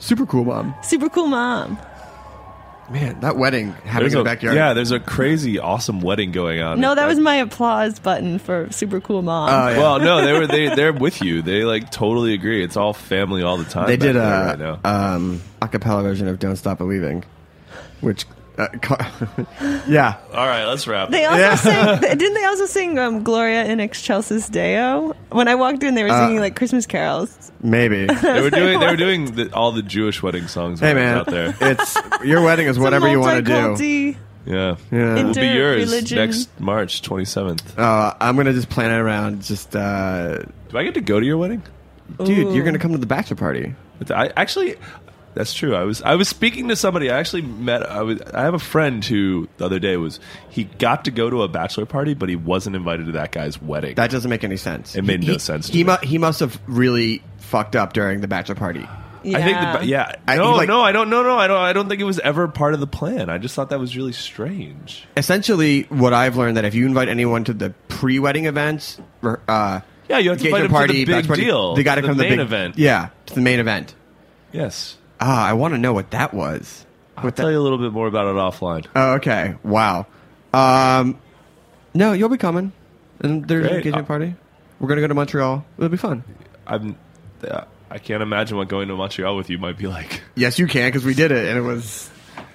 Super 0.00 0.26
cool 0.26 0.44
mom. 0.44 0.74
Super 0.82 1.08
cool 1.08 1.26
mom. 1.26 1.78
Man, 2.90 3.20
that 3.20 3.36
wedding 3.36 3.72
happening 3.72 4.00
There's 4.00 4.12
in 4.14 4.18
a, 4.18 4.22
the 4.22 4.24
backyard. 4.24 4.56
yeah, 4.56 4.72
there's 4.72 4.92
a 4.92 5.00
crazy, 5.00 5.58
awesome 5.58 6.00
wedding 6.00 6.32
going 6.32 6.60
on. 6.60 6.80
No, 6.80 6.94
that 6.94 7.06
was 7.06 7.18
my 7.18 7.36
applause 7.36 7.98
button 7.98 8.38
for 8.38 8.70
super 8.70 9.00
cool 9.00 9.20
mom. 9.20 9.50
Oh, 9.50 9.68
yeah. 9.68 9.78
Well, 9.78 9.98
no, 10.00 10.24
they 10.24 10.32
were 10.32 10.46
they 10.46 10.74
they're 10.74 10.92
with 10.92 11.20
you. 11.20 11.42
They 11.42 11.64
like 11.64 11.90
totally 11.90 12.32
agree. 12.32 12.64
It's 12.64 12.76
all 12.76 12.94
family 12.94 13.42
all 13.42 13.58
the 13.58 13.64
time. 13.64 13.86
they 13.86 13.96
did 13.98 14.16
a 14.16 14.56
right 14.58 14.86
um, 14.86 15.42
a 15.60 15.68
cappella 15.68 16.02
version 16.02 16.28
of 16.28 16.38
"Don't 16.38 16.56
Stop 16.56 16.78
Believing." 16.78 17.24
which 18.00 18.26
uh, 18.58 18.68
yeah. 19.88 20.16
All 20.32 20.46
right, 20.46 20.64
let's 20.64 20.86
wrap. 20.86 21.10
They 21.10 21.24
also 21.24 21.38
Yeah. 21.40 21.54
sang. 21.56 22.00
Didn't 22.18 22.34
they 22.34 22.44
also 22.44 22.66
sing 22.66 22.98
um, 22.98 23.22
"Gloria 23.22 23.64
in 23.64 23.78
Excelsis 23.80 24.48
Deo"? 24.48 25.14
When 25.30 25.48
I 25.48 25.54
walked 25.54 25.82
in, 25.82 25.94
they 25.94 26.02
were 26.02 26.10
Uh, 26.10 26.26
singing 26.26 26.40
like 26.40 26.56
Christmas 26.56 26.86
carols. 26.86 27.52
Maybe. 27.62 28.06
They 28.22 28.40
were 28.42 28.50
doing 28.50 28.80
they 28.80 28.86
were 28.86 28.96
doing 28.96 29.34
the, 29.34 29.52
all 29.54 29.72
the 29.72 29.82
Jewish 29.82 30.22
wedding 30.22 30.46
songs 30.48 30.80
Hey 30.80 30.94
man, 30.94 31.18
out 31.18 31.26
there. 31.26 31.54
it's 31.60 31.96
your 32.24 32.42
wedding 32.42 32.66
is 32.68 32.78
whatever 32.78 33.08
you 33.08 33.20
want 33.20 33.36
to 33.36 33.42
do. 33.42 33.52
Multiculti- 33.52 34.16
Yeah, 34.46 34.76
Yeah. 34.90 35.16
It'll 35.18 35.34
be 35.34 35.46
yours 35.46 35.82
Inter-religion. 35.82 36.18
next 36.18 36.60
March 36.60 37.02
twenty 37.02 37.24
seventh. 37.26 37.78
Uh, 37.78 38.14
I'm 38.20 38.36
gonna 38.36 38.52
just 38.52 38.68
plan 38.70 38.90
it 38.90 38.98
around. 38.98 39.42
Just 39.42 39.74
uh, 39.76 40.38
Do 40.70 40.78
I 40.78 40.84
get 40.84 40.94
to 40.94 41.00
go 41.00 41.20
to 41.20 41.26
your 41.26 41.36
wedding? 41.38 41.62
dude, 42.24 42.54
you're 42.54 42.64
gonna 42.64 42.78
come 42.78 42.92
to 42.92 42.98
the 42.98 43.06
bachelor 43.06 43.36
party. 43.36 43.74
I 44.10 44.30
actually, 44.36 44.76
that's 45.34 45.54
true. 45.54 45.74
I 45.74 45.84
was 45.84 46.02
I 46.02 46.14
was 46.16 46.28
speaking 46.28 46.68
to 46.68 46.76
somebody. 46.76 47.10
I 47.10 47.18
actually 47.18 47.42
met. 47.42 47.88
I 47.88 48.02
was. 48.02 48.20
I 48.22 48.42
have 48.42 48.54
a 48.54 48.58
friend 48.58 49.04
who 49.04 49.48
the 49.58 49.64
other 49.66 49.78
day 49.78 49.96
was 49.96 50.18
he 50.50 50.64
got 50.64 51.04
to 51.04 51.10
go 51.10 51.30
to 51.30 51.42
a 51.42 51.48
bachelor 51.48 51.86
party, 51.86 52.14
but 52.14 52.28
he 52.28 52.36
wasn't 52.36 52.76
invited 52.76 53.06
to 53.06 53.12
that 53.12 53.32
guy's 53.32 53.60
wedding. 53.60 53.94
That 53.94 54.10
doesn't 54.10 54.28
make 54.30 54.44
any 54.44 54.56
sense. 54.56 54.94
It 54.96 55.02
made 55.02 55.22
He- 55.22 55.32
no 55.32 55.38
sense 55.38 55.66
to 55.68 55.72
He 55.72 55.84
me. 55.84 55.90
mu- 55.92 56.06
he 56.06 56.18
must 56.18 56.40
have 56.40 56.58
really 56.66 57.22
fucked 57.38 57.76
up 57.76 57.92
during 57.92 58.20
the 58.20 58.28
bachelor 58.28 58.54
party. 58.56 58.86
Yeah. 59.24 59.38
I 59.38 59.42
think 59.42 59.80
the, 59.80 59.86
yeah. 59.86 60.12
I- 60.28 60.36
no, 60.36 60.52
like- 60.54 60.68
no, 60.68 60.80
I 60.80 60.92
don't. 60.92 61.10
No, 61.10 61.22
no, 61.22 61.36
I 61.36 61.46
don't. 61.48 61.58
I 61.60 61.72
don't 61.72 61.88
think 61.88 62.00
it 62.00 62.04
was 62.04 62.18
ever 62.20 62.46
part 62.48 62.74
of 62.74 62.80
the 62.80 62.86
plan. 62.86 63.28
I 63.28 63.38
just 63.38 63.54
thought 63.54 63.70
that 63.70 63.80
was 63.80 63.96
really 63.96 64.12
strange. 64.12 65.06
Essentially, 65.16 65.82
what 65.90 66.12
I've 66.14 66.36
learned 66.36 66.56
that 66.56 66.64
if 66.64 66.74
you 66.74 66.86
invite 66.86 67.08
anyone 67.08 67.44
to 67.44 67.52
the 67.52 67.70
pre-wedding 67.88 68.46
events, 68.46 69.00
uh, 69.24 69.80
Yeah, 70.08 70.18
you 70.18 70.30
have 70.30 70.38
to 70.38 70.44
engagement 70.46 70.64
invite 70.66 70.86
them 70.88 70.88
to 70.88 70.92
the 70.92 71.04
big 71.04 71.14
bachelor 71.14 71.26
party, 71.28 71.44
deal, 71.44 71.74
They 71.74 71.82
got 71.82 71.96
to 71.96 72.00
come 72.02 72.10
to 72.12 72.14
the 72.16 72.22
main 72.22 72.38
big 72.38 72.40
event. 72.40 72.78
Yeah, 72.78 73.08
to 73.26 73.34
the 73.34 73.40
main 73.40 73.58
event. 73.58 73.94
Yes, 74.52 74.96
Ah, 75.20 75.46
I 75.46 75.52
want 75.54 75.74
to 75.74 75.78
know 75.78 75.92
what 75.92 76.10
that 76.12 76.32
was. 76.32 76.86
I'll 77.16 77.24
What 77.24 77.36
tell 77.36 77.46
that- 77.46 77.52
you 77.52 77.58
a 77.58 77.62
little 77.62 77.78
bit 77.78 77.92
more 77.92 78.06
about 78.06 78.26
it 78.26 78.34
offline. 78.38 78.86
Oh, 78.94 79.14
okay. 79.14 79.54
Wow. 79.64 80.06
Um, 80.54 81.18
no, 81.94 82.12
you'll 82.12 82.28
be 82.28 82.38
coming. 82.38 82.72
And 83.20 83.46
there's 83.48 83.64
an 83.64 83.68
Great. 83.70 83.76
engagement 83.78 84.04
Uh, 84.04 84.08
party. 84.08 84.34
We're 84.78 84.88
gonna 84.88 85.00
go 85.00 85.08
to 85.08 85.14
Montreal. 85.14 85.64
It'll 85.76 85.88
be 85.88 85.96
fun. 85.96 86.22
I'm. 86.66 86.96
uh, 87.48 87.62
I 87.90 87.98
can't 87.98 88.22
imagine 88.22 88.56
what 88.58 88.68
going 88.68 88.88
to 88.88 88.96
Montreal 88.96 89.34
with 89.36 89.48
you 89.50 89.58
might 89.58 89.76
be 89.78 89.86
like. 89.86 90.22
Yes, 90.36 90.58
you 90.58 90.66
can 90.66 90.88
because 90.88 91.04
we 91.04 91.14
did 91.14 91.32
it, 91.32 91.48
and 91.48 91.56
it 91.58 91.62
was 91.62 92.10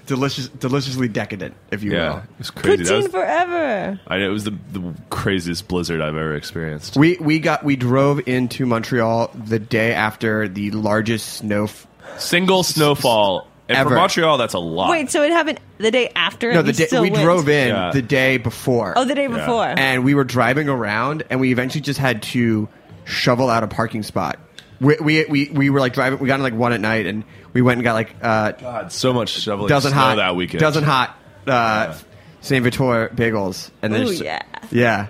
delicious, 0.05 0.47
deliciously 0.47 1.07
decadent, 1.07 1.55
if 1.71 1.81
you 1.83 1.91
Yeah, 1.93 2.09
will. 2.09 2.17
it 2.19 2.23
was 2.37 2.51
crazy. 2.51 2.83
That 2.83 2.89
Poutine 2.93 3.03
was, 3.03 3.07
forever. 3.11 3.99
I 4.07 4.17
know 4.19 4.29
it 4.29 4.31
was 4.33 4.43
the, 4.45 4.53
the 4.71 4.93
craziest 5.09 5.67
blizzard 5.67 5.99
I've 6.01 6.15
ever 6.15 6.35
experienced. 6.35 6.95
We 6.95 7.17
we 7.19 7.39
got 7.39 7.65
we 7.65 7.75
drove 7.75 8.25
into 8.27 8.65
Montreal 8.65 9.31
the 9.33 9.59
day 9.59 9.93
after 9.93 10.47
the 10.47 10.71
largest 10.71 11.27
snow. 11.33 11.65
F- 11.65 11.87
Single 12.17 12.63
snowfall. 12.63 13.47
And 13.69 13.77
Ever. 13.77 13.91
for 13.91 13.95
Montreal, 13.95 14.37
that's 14.37 14.53
a 14.55 14.59
lot. 14.59 14.89
Wait, 14.89 15.09
so 15.09 15.23
it 15.23 15.31
happened 15.31 15.59
the 15.77 15.89
day 15.89 16.11
after? 16.15 16.53
no, 16.53 16.61
the 16.61 16.73
day 16.73 16.85
still 16.85 17.01
we 17.01 17.09
went? 17.09 17.23
drove 17.23 17.47
in 17.47 17.69
Yeah. 17.69 17.91
the 17.91 18.01
day 18.01 18.37
before. 18.37 18.93
Oh, 18.97 19.05
the 19.05 19.15
day 19.15 19.27
before. 19.27 19.65
and 19.65 20.03
we 20.03 20.15
were 20.15 20.25
driving 20.25 20.67
around, 20.67 21.23
and 21.29 21.39
we 21.39 21.51
eventually 21.53 21.79
just 21.81 21.97
had 21.99 22.23
to 22.23 22.67
shovel 23.05 23.49
out 23.49 23.63
a 23.63 23.67
parking 23.67 24.03
spot. 24.03 24.37
We 24.81 24.97
we 24.99 25.25
we, 25.25 25.49
we 25.49 25.69
were 25.69 25.79
like 25.79 25.93
driving. 25.93 26.19
We 26.19 26.27
got 26.27 26.35
in 26.35 26.43
like 26.43 26.53
one 26.53 26.73
at 26.73 26.81
night, 26.81 27.05
and 27.07 27.23
we 27.53 27.61
went 27.61 27.77
and 27.77 27.83
got 27.85 27.93
like 27.93 28.13
uh, 28.21 28.51
God, 28.51 28.91
so 28.91 29.13
much 29.13 29.29
shoveling 29.29 29.69
dozen 29.69 29.91
snow 29.91 29.99
hot 30.01 30.15
that 30.17 30.35
weekend. 30.35 30.59
dozen 30.59 30.83
hot 30.83 31.17
uh, 31.47 31.97
St-Viateur 32.41 33.09
bagels, 33.15 33.69
and 33.81 33.93
then 33.93 34.01
Ooh, 34.01 34.07
just- 34.09 34.21
yeah. 34.23 34.41
yeah. 34.71 35.07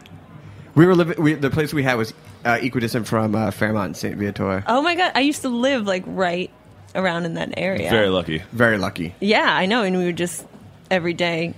We 0.76 0.86
were 0.86 0.94
living. 0.96 1.22
We, 1.22 1.34
the 1.34 1.50
place 1.50 1.74
we 1.74 1.82
had 1.82 1.96
was 1.96 2.14
uh, 2.46 2.60
equidistant 2.62 3.08
from 3.08 3.34
uh, 3.34 3.50
Fairmount 3.50 3.86
and 3.88 3.98
St-Viateur. 3.98 4.64
Oh 4.68 4.84
my 4.84 4.94
god, 4.96 5.14
I 5.16 5.22
used 5.22 5.42
to 5.42 5.50
live 5.50 5.88
like 5.88 6.04
right 6.06 6.52
around 6.96 7.26
in 7.26 7.34
that 7.36 7.54
area. 7.58 7.90
Very 7.90 8.10
lucky. 8.10 8.40
Very 8.52 8.78
lucky. 8.78 9.16
Yeah, 9.20 9.46
I 9.48 9.66
know, 9.66 9.84
and 9.84 9.98
we 9.98 10.06
would 10.06 10.18
just 10.18 10.46
every 10.92 11.14
day 11.14 11.54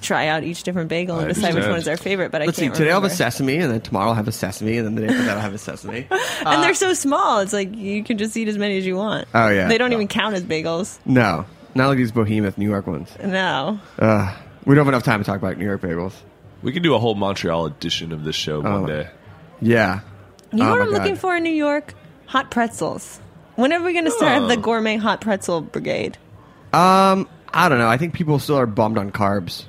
try 0.00 0.26
out 0.28 0.44
each 0.44 0.62
different 0.62 0.88
bagel 0.88 1.18
and 1.18 1.28
decide 1.28 1.54
which 1.54 1.64
understand. 1.64 1.70
one 1.72 1.80
is 1.80 1.88
our 1.88 1.96
favorite. 1.96 2.30
But 2.30 2.42
I 2.42 2.46
Let's 2.46 2.58
see. 2.58 2.64
can't 2.64 2.74
Today 2.74 2.90
I'll 2.90 3.00
have 3.00 3.10
a 3.10 3.14
sesame, 3.14 3.56
and 3.56 3.72
then 3.72 3.80
tomorrow 3.80 4.08
I'll 4.10 4.14
have 4.14 4.28
a 4.28 4.32
sesame, 4.32 4.76
and 4.78 4.86
then 4.86 4.94
the 4.94 5.00
day 5.02 5.08
after 5.08 5.22
that 5.24 5.36
I'll 5.36 5.42
have 5.42 5.54
a 5.54 5.58
sesame. 5.58 6.06
and 6.46 6.62
they're 6.62 6.74
so 6.74 6.92
small. 6.92 7.40
It's 7.40 7.52
like 7.52 7.74
you 7.74 8.04
can 8.04 8.18
just 8.18 8.36
eat 8.36 8.48
as 8.48 8.58
many 8.58 8.76
as 8.78 8.86
you 8.86 8.96
want. 8.96 9.26
Oh, 9.34 9.48
yeah. 9.48 9.68
they 9.68 9.78
don't 9.78 9.92
even 9.92 10.08
count 10.08 10.34
as 10.34 10.44
bagels. 10.44 10.98
No, 11.06 11.46
not 11.74 11.88
like 11.88 11.96
these 11.96 12.12
behemoth 12.12 12.58
New 12.58 12.68
York 12.68 12.86
ones. 12.86 13.10
No, 13.24 13.80
Uh, 13.98 14.34
we 14.64 14.74
don't 14.74 14.84
have 14.84 14.92
enough 14.92 15.04
time 15.04 15.20
to 15.20 15.24
talk 15.24 15.36
about 15.38 15.56
New 15.58 15.64
York 15.64 15.80
bagels. 15.80 16.12
We 16.62 16.72
can 16.72 16.82
do 16.82 16.94
a 16.94 16.98
whole 16.98 17.14
Montreal 17.14 17.66
edition 17.66 18.12
of 18.12 18.24
this 18.24 18.34
show 18.36 18.62
Oh. 18.64 18.80
one 18.80 18.86
day. 18.86 19.08
Yeah. 19.60 20.00
you 20.52 20.58
know 20.58 20.66
Oh 20.68 20.70
what 20.72 20.80
I'm 20.82 20.90
God. 20.90 20.98
looking 20.98 21.16
for 21.16 21.36
in 21.36 21.42
New 21.42 21.50
York? 21.52 21.94
Hot 22.26 22.50
pretzels. 22.50 23.20
When 23.56 23.72
are 23.72 23.82
we 23.82 23.92
going 23.92 24.04
to 24.04 24.10
start 24.10 24.42
Oh. 24.42 24.46
the 24.48 24.56
gourmet 24.56 24.96
hot 24.96 25.20
pretzel 25.20 25.60
brigade? 25.62 26.16
Um, 26.72 27.28
I 27.52 27.68
don't 27.68 27.78
know. 27.78 27.88
I 27.88 27.96
think 27.96 28.14
people 28.14 28.38
still 28.38 28.56
are 28.58 28.66
bummed 28.66 28.98
on 28.98 29.10
carbs. 29.10 29.64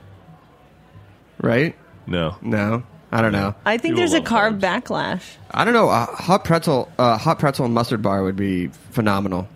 Right? 1.42 1.76
No. 2.06 2.36
No, 2.42 2.84
I 3.12 3.22
don't 3.22 3.32
know. 3.32 3.54
I 3.66 3.78
think 3.78 3.96
People 3.96 4.00
there's 4.00 4.14
a 4.14 4.18
love 4.20 4.26
carb 4.26 4.60
carbs. 4.60 4.84
backlash. 4.84 5.24
I 5.52 5.66
don't 5.66 5.74
know. 5.74 5.90
A 5.90 6.06
hot 6.06 6.44
pretzel, 6.44 6.92
uh, 6.98 7.18
hot 7.18 7.40
pretzel 7.40 7.66
and 7.66 7.74
mustard 7.74 8.02
bar 8.02 8.24
would 8.24 8.36
be 8.36 8.68
phenomenal. 8.92 9.48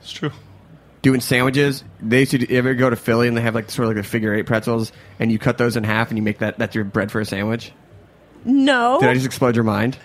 It's 0.00 0.12
true. 0.12 0.30
Doing 1.02 1.20
sandwiches. 1.20 1.82
They 2.00 2.20
used 2.20 2.30
to 2.32 2.38
do, 2.38 2.46
you 2.48 2.58
ever 2.58 2.74
go 2.74 2.90
to 2.90 2.96
Philly 2.96 3.28
and 3.28 3.36
they 3.36 3.40
have 3.40 3.54
like 3.54 3.70
sort 3.70 3.88
of 3.88 3.94
like 3.94 4.04
the 4.04 4.08
figure 4.08 4.34
eight 4.34 4.46
pretzels, 4.46 4.92
and 5.18 5.30
you 5.32 5.38
cut 5.38 5.58
those 5.58 5.76
in 5.76 5.84
half 5.84 6.08
and 6.10 6.18
you 6.18 6.22
make 6.22 6.38
that 6.38 6.58
that's 6.58 6.74
your 6.74 6.84
bread 6.84 7.10
for 7.10 7.20
a 7.20 7.24
sandwich. 7.24 7.72
No, 8.44 8.98
Did 9.00 9.08
I 9.08 9.14
just 9.14 9.26
explode 9.26 9.54
your 9.54 9.64
mind? 9.64 9.96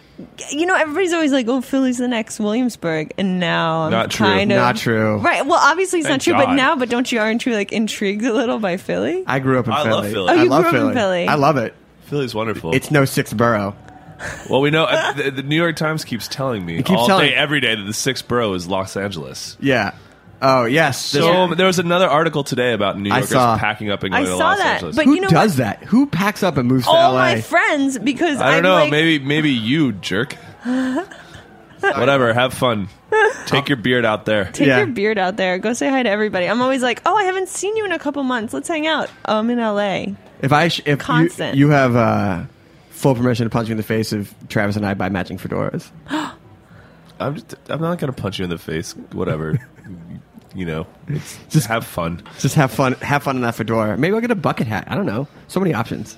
You 0.49 0.65
know 0.65 0.75
everybody's 0.75 1.13
always 1.13 1.31
like, 1.31 1.47
"Oh, 1.47 1.61
Philly's 1.61 1.97
the 1.97 2.07
next 2.07 2.39
Williamsburg," 2.39 3.13
and 3.17 3.39
now 3.39 3.81
I'm 3.83 3.91
Not 3.91 4.09
true. 4.11 4.25
kind 4.25 4.51
of 4.51 4.57
Not 4.57 4.75
true. 4.77 5.17
Right. 5.17 5.45
Well, 5.45 5.59
obviously 5.61 5.99
it's 5.99 6.07
Thank 6.07 6.21
not 6.21 6.23
true, 6.23 6.33
but 6.33 6.45
God. 6.47 6.55
now, 6.55 6.75
but 6.75 6.89
don't 6.89 7.11
you 7.11 7.19
aren't 7.19 7.45
you 7.45 7.53
like 7.53 7.71
intrigued 7.71 8.23
a 8.25 8.33
little 8.33 8.59
by 8.59 8.77
Philly? 8.77 9.23
I 9.27 9.39
grew 9.39 9.59
up 9.59 9.67
in 9.67 9.73
I 9.73 9.83
Philly. 9.83 9.91
love 9.93 10.05
Philly. 10.11 10.29
Oh, 10.29 10.33
I 10.39 10.43
you 10.43 10.49
love 10.49 10.61
grew 10.63 10.69
up 10.69 10.75
in 10.75 10.81
Philly. 10.81 10.93
Philly. 10.95 11.27
I 11.27 11.35
love 11.35 11.57
it. 11.57 11.75
Philly's 12.05 12.33
wonderful. 12.33 12.73
It's 12.73 12.89
no 12.91 13.05
sixth 13.05 13.35
borough. 13.37 13.75
well, 14.49 14.61
we 14.61 14.71
know 14.71 14.85
uh, 14.85 15.13
the, 15.13 15.29
the 15.29 15.43
New 15.43 15.55
York 15.55 15.75
Times 15.75 16.03
keeps 16.03 16.27
telling 16.27 16.65
me 16.65 16.77
keeps 16.77 16.89
all 16.89 17.05
telling- 17.07 17.29
day, 17.29 17.35
every 17.35 17.59
day 17.59 17.75
that 17.75 17.83
the 17.83 17.93
sixth 17.93 18.27
borough 18.27 18.53
is 18.53 18.67
Los 18.67 18.97
Angeles. 18.97 19.57
Yeah. 19.59 19.93
Oh 20.41 20.65
yes. 20.65 21.03
So 21.03 21.53
there 21.55 21.65
was 21.65 21.79
another 21.79 22.07
article 22.07 22.43
today 22.43 22.73
about 22.73 22.99
New 22.99 23.09
I 23.09 23.17
Yorkers 23.17 23.29
saw- 23.29 23.57
packing 23.57 23.89
up 23.89 24.03
and 24.03 24.13
I 24.13 24.19
going 24.19 24.31
to 24.31 24.37
saw 24.37 24.49
Los 24.49 24.57
that, 24.59 24.73
Angeles. 24.75 24.95
but 24.95 25.05
Who 25.05 25.15
you 25.15 25.21
know 25.21 25.29
does 25.29 25.51
what? 25.53 25.57
that? 25.57 25.83
Who 25.85 26.05
packs 26.05 26.43
up 26.43 26.57
and 26.57 26.67
moves 26.69 26.85
to 26.85 26.91
All 26.91 27.13
LA? 27.13 27.17
my 27.17 27.41
friends 27.41 27.97
because 27.97 28.39
I 28.39 28.47
don't 28.51 28.57
I'm 28.57 28.63
know. 28.63 28.73
like, 28.75 28.91
maybe 28.91 29.17
maybe 29.23 29.49
you 29.51 29.93
jerk. 29.93 30.33
Whatever. 31.79 32.33
Have 32.33 32.53
fun. 32.53 32.89
Take 33.45 33.69
your 33.69 33.77
beard 33.77 34.03
out 34.05 34.25
there. 34.25 34.45
Take 34.51 34.67
Yeah. 34.67 34.79
your 34.79 34.87
beard 34.87 35.17
out 35.17 35.37
there. 35.37 35.57
Go 35.59 35.73
say 35.73 35.89
hi 35.89 36.03
to 36.03 36.09
everybody. 36.09 36.47
I'm 36.47 36.61
always 36.61 36.81
like, 36.83 37.01
oh, 37.05 37.15
I 37.15 37.23
haven't 37.23 37.49
seen 37.49 37.75
you 37.77 37.85
in 37.85 37.91
a 37.91 37.99
couple 37.99 38.21
months. 38.23 38.53
Let's 38.53 38.67
hang 38.67 38.85
out. 38.87 39.09
Oh, 39.25 39.37
I'm 39.39 39.49
in 39.49 39.59
LA. 39.59 40.15
If 40.41 40.51
I 40.51 40.67
sh- 40.67 40.79
if 40.81 40.87
you, 40.87 40.97
Constant. 40.97 41.55
you 41.57 41.69
have 41.69 41.95
uh, 41.95 42.43
full 42.89 43.15
permission 43.15 43.45
to 43.45 43.49
punch 43.49 43.67
me 43.69 43.71
in 43.71 43.77
the 43.77 43.83
face 43.83 44.11
if 44.11 44.33
Travis 44.49 44.75
and 44.75 44.85
I 44.85 44.93
buy 44.95 45.09
matching 45.09 45.37
fedoras. 45.37 45.89
I'm 47.19 47.35
just, 47.35 47.55
I'm 47.69 47.81
not 47.81 47.97
gonna 47.99 48.11
punch 48.13 48.37
you 48.39 48.43
in 48.43 48.49
the 48.49 48.57
face. 48.59 48.91
Whatever. 49.11 49.59
you 50.57 50.65
know, 50.65 50.87
it's, 51.07 51.37
just 51.49 51.67
have 51.67 51.85
fun. 51.85 52.21
Just 52.39 52.55
have 52.55 52.71
fun. 52.71 52.93
Have 52.95 53.23
fun 53.23 53.35
in 53.37 53.43
that 53.43 53.55
fedora. 53.55 53.97
Maybe 53.97 54.13
I'll 54.15 54.21
get 54.21 54.31
a 54.31 54.35
bucket 54.35 54.67
hat. 54.67 54.85
I 54.89 54.95
don't 54.95 55.05
know. 55.05 55.27
So 55.47 55.59
many 55.59 55.73
options. 55.73 56.17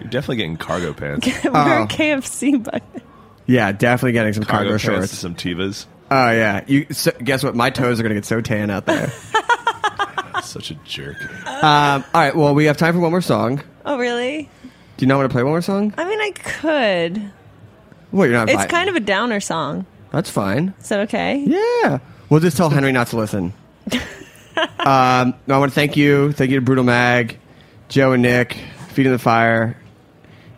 You're 0.00 0.10
definitely 0.10 0.36
getting 0.38 0.56
cargo 0.56 0.92
pants. 0.94 1.26
We're 1.44 1.50
Oh. 1.50 1.86
KFC 1.88 2.62
bucket. 2.64 3.02
Yeah, 3.46 3.70
definitely 3.72 4.12
getting 4.12 4.32
some 4.32 4.44
cargo, 4.44 4.70
cargo 4.70 4.70
pants, 4.70 4.84
shorts. 5.12 5.18
some 5.18 5.34
Tevas. 5.34 5.86
Oh 6.10 6.30
yeah. 6.30 6.64
You 6.66 6.86
so, 6.92 7.10
guess 7.22 7.44
what? 7.44 7.54
My 7.54 7.70
toes 7.70 8.00
are 8.00 8.02
gonna 8.02 8.14
get 8.14 8.24
so 8.24 8.40
tan 8.40 8.70
out 8.70 8.86
there. 8.86 9.12
Such 10.42 10.70
a 10.70 10.74
jerk. 10.84 11.16
um, 11.46 12.04
all 12.14 12.20
right. 12.20 12.34
Well, 12.34 12.54
we 12.54 12.64
have 12.64 12.76
time 12.76 12.94
for 12.94 13.00
one 13.00 13.10
more 13.12 13.20
song. 13.20 13.62
Oh, 13.84 13.96
really? 13.98 14.48
Do 14.96 15.04
you 15.04 15.06
not 15.06 15.18
want 15.18 15.30
to 15.30 15.34
play 15.34 15.42
one 15.42 15.52
more 15.52 15.62
song? 15.62 15.94
I 15.96 16.04
mean, 16.04 16.20
I 16.20 16.30
could. 16.32 17.32
Well, 18.10 18.26
you're 18.26 18.36
not. 18.36 18.44
It's 18.48 18.52
invited. 18.52 18.70
kind 18.70 18.88
of 18.88 18.96
a 18.96 19.00
downer 19.00 19.40
song. 19.40 19.86
That's 20.10 20.28
fine. 20.30 20.74
Is 20.80 20.88
that 20.88 21.00
okay? 21.00 21.36
Yeah. 21.46 21.98
We'll 22.32 22.40
just 22.40 22.56
tell 22.56 22.70
Henry 22.70 22.92
not 22.92 23.08
to 23.08 23.18
listen. 23.18 23.52
um, 24.78 25.34
no, 25.46 25.54
I 25.54 25.58
want 25.58 25.70
to 25.70 25.74
thank 25.74 25.98
you. 25.98 26.32
Thank 26.32 26.50
you 26.50 26.56
to 26.56 26.64
Brutal 26.64 26.82
Mag, 26.82 27.38
Joe 27.90 28.12
and 28.12 28.22
Nick, 28.22 28.56
Feeding 28.88 29.12
the 29.12 29.18
Fire. 29.18 29.76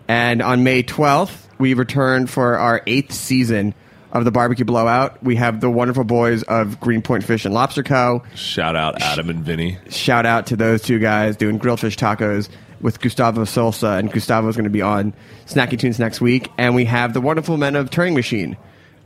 And 0.06 0.40
on 0.40 0.62
May 0.62 0.84
12th, 0.84 1.34
we 1.58 1.74
return 1.74 2.28
for 2.28 2.58
our 2.58 2.80
eighth 2.86 3.12
season 3.12 3.74
of 4.12 4.24
the 4.24 4.30
Barbecue 4.30 4.64
Blowout. 4.64 5.20
We 5.24 5.34
have 5.34 5.60
the 5.60 5.68
wonderful 5.68 6.04
boys 6.04 6.44
of 6.44 6.78
Greenpoint 6.78 7.24
Fish 7.24 7.44
and 7.44 7.52
Lobster 7.52 7.82
Co. 7.82 8.22
Shout 8.36 8.76
out 8.76 9.02
Adam 9.02 9.28
and 9.28 9.42
Vinny. 9.42 9.76
Shout 9.90 10.26
out 10.26 10.46
to 10.46 10.56
those 10.56 10.80
two 10.80 11.00
guys 11.00 11.36
doing 11.36 11.58
grilled 11.58 11.80
fish 11.80 11.96
tacos 11.96 12.48
with 12.80 13.00
Gustavo 13.00 13.42
Salsa. 13.42 13.98
And 13.98 14.12
Gustavo 14.12 14.46
is 14.46 14.54
going 14.54 14.62
to 14.62 14.70
be 14.70 14.82
on 14.82 15.12
Snacky 15.46 15.76
Tunes 15.76 15.98
next 15.98 16.20
week. 16.20 16.52
And 16.56 16.76
we 16.76 16.84
have 16.84 17.14
the 17.14 17.20
wonderful 17.20 17.56
men 17.56 17.74
of 17.74 17.90
Turing 17.90 18.14
Machine, 18.14 18.56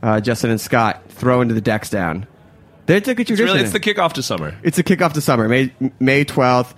uh, 0.03 0.19
Justin 0.19 0.51
and 0.51 0.61
Scott, 0.61 1.01
throwing 1.09 1.47
to 1.47 1.55
the 1.55 1.61
decks 1.61 1.89
down. 1.89 2.27
They 2.89 2.99
took 2.99 3.19
a 3.19 3.21
It's 3.21 3.29
really 3.39 3.59
it's 3.61 3.71
the 3.71 3.79
kickoff 3.79 4.13
to 4.13 4.23
summer. 4.23 4.57
It's 4.63 4.77
the 4.77 4.83
kickoff 4.83 5.13
to 5.13 5.21
summer, 5.21 5.47
May 5.47 5.71
May 5.99 6.23
twelfth. 6.23 6.73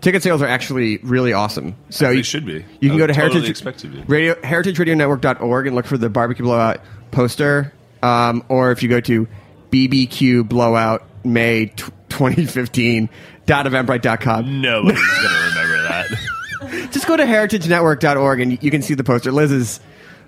Ticket 0.00 0.22
sales 0.22 0.40
are 0.40 0.46
actually 0.46 0.96
really 1.02 1.34
awesome. 1.34 1.76
So 1.90 2.08
They 2.08 2.14
you 2.16 2.22
should 2.22 2.46
be. 2.46 2.64
You 2.80 2.88
can 2.88 2.96
go 2.96 3.06
to 3.06 3.12
totally 3.12 3.42
Heritage 3.42 3.82
to. 3.82 4.04
Radio 4.08 4.34
HeritageRadioNetwork.org 4.34 5.66
and 5.66 5.76
look 5.76 5.84
for 5.84 5.98
the 5.98 6.08
barbecue 6.08 6.46
blowout 6.46 6.80
poster. 7.10 7.74
Um, 8.02 8.42
or 8.48 8.72
if 8.72 8.82
you 8.82 8.88
go 8.88 9.00
to 9.00 9.28
BBQ 9.70 10.48
blowout 10.48 11.06
May 11.22 11.66
twenty 12.08 12.46
fifteen 12.46 13.10
2015.eventbrite.com. 13.46 14.62
Nobody's 14.62 15.00
gonna 15.00 15.48
remember 15.48 15.82
that. 15.82 16.92
Just 16.92 17.06
go 17.06 17.14
to 17.14 17.24
heritagenetwork.org 17.24 18.40
and 18.40 18.62
you 18.62 18.70
can 18.70 18.80
see 18.80 18.94
the 18.94 19.04
poster. 19.04 19.30
Liz 19.30 19.52
is 19.52 19.80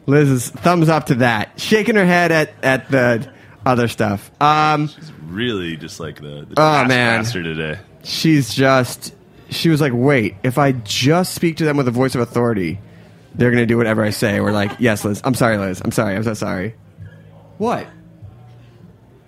Liz 0.04 0.50
thumbs 0.50 0.90
up 0.90 1.06
to 1.06 1.14
that, 1.16 1.58
shaking 1.58 1.94
her 1.94 2.04
head 2.04 2.30
at 2.30 2.52
at 2.62 2.90
the 2.90 3.32
other 3.66 3.88
stuff. 3.88 4.30
Um, 4.40 4.90
really, 5.34 5.76
just 5.76 6.00
like 6.00 6.16
the, 6.20 6.46
the 6.48 6.54
Oh, 6.56 6.84
man. 6.86 7.24
today. 7.24 7.78
she's 8.02 8.54
just 8.54 9.14
she 9.50 9.68
was 9.68 9.80
like, 9.80 9.92
wait, 9.94 10.36
if 10.42 10.58
I 10.58 10.72
just 10.72 11.34
speak 11.34 11.58
to 11.58 11.64
them 11.64 11.76
with 11.76 11.86
a 11.86 11.92
voice 11.92 12.14
of 12.14 12.20
authority, 12.20 12.80
they're 13.34 13.50
gonna 13.50 13.66
do 13.66 13.76
whatever 13.76 14.02
I 14.02 14.10
say. 14.10 14.40
We're 14.40 14.52
like, 14.52 14.72
yes, 14.78 15.04
Liz. 15.04 15.20
I'm 15.24 15.34
sorry, 15.34 15.58
Liz. 15.58 15.80
I'm 15.84 15.92
sorry. 15.92 16.16
I'm 16.16 16.22
so 16.24 16.34
sorry. 16.34 16.74
What? 17.58 17.86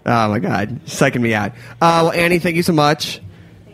Oh 0.05 0.29
my 0.29 0.39
God, 0.39 0.85
psyching 0.87 1.21
me 1.21 1.35
out. 1.35 1.53
Uh, 1.81 2.01
well, 2.05 2.13
Annie, 2.13 2.39
thank 2.39 2.57
you 2.57 2.63
so 2.63 2.73
much. 2.73 3.21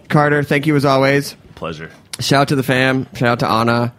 Carter, 0.08 0.42
thank 0.42 0.66
you 0.66 0.74
as 0.76 0.84
always. 0.84 1.36
Pleasure. 1.54 1.90
Shout 2.20 2.42
out 2.42 2.48
to 2.48 2.56
the 2.56 2.62
fam. 2.62 3.06
Shout 3.14 3.28
out 3.28 3.38
to 3.40 3.48
Anna. 3.50 3.94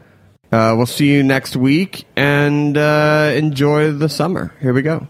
Uh, 0.52 0.76
we'll 0.78 0.86
see 0.86 1.12
you 1.12 1.24
next 1.24 1.56
week 1.56 2.06
and 2.16 2.78
uh, 2.78 3.32
enjoy 3.36 3.92
the 3.92 4.10
summer. 4.10 4.54
Here 4.62 4.74
we 4.74 4.82
go. 4.84 5.08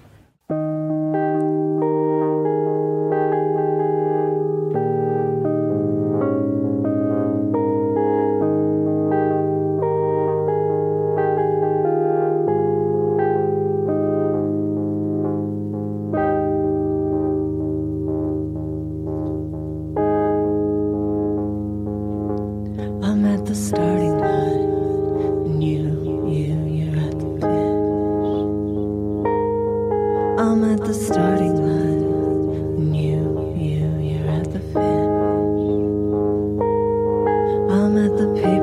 I'm 37.73 37.97
at 37.97 38.15
the 38.19 38.27
paper 38.39 38.62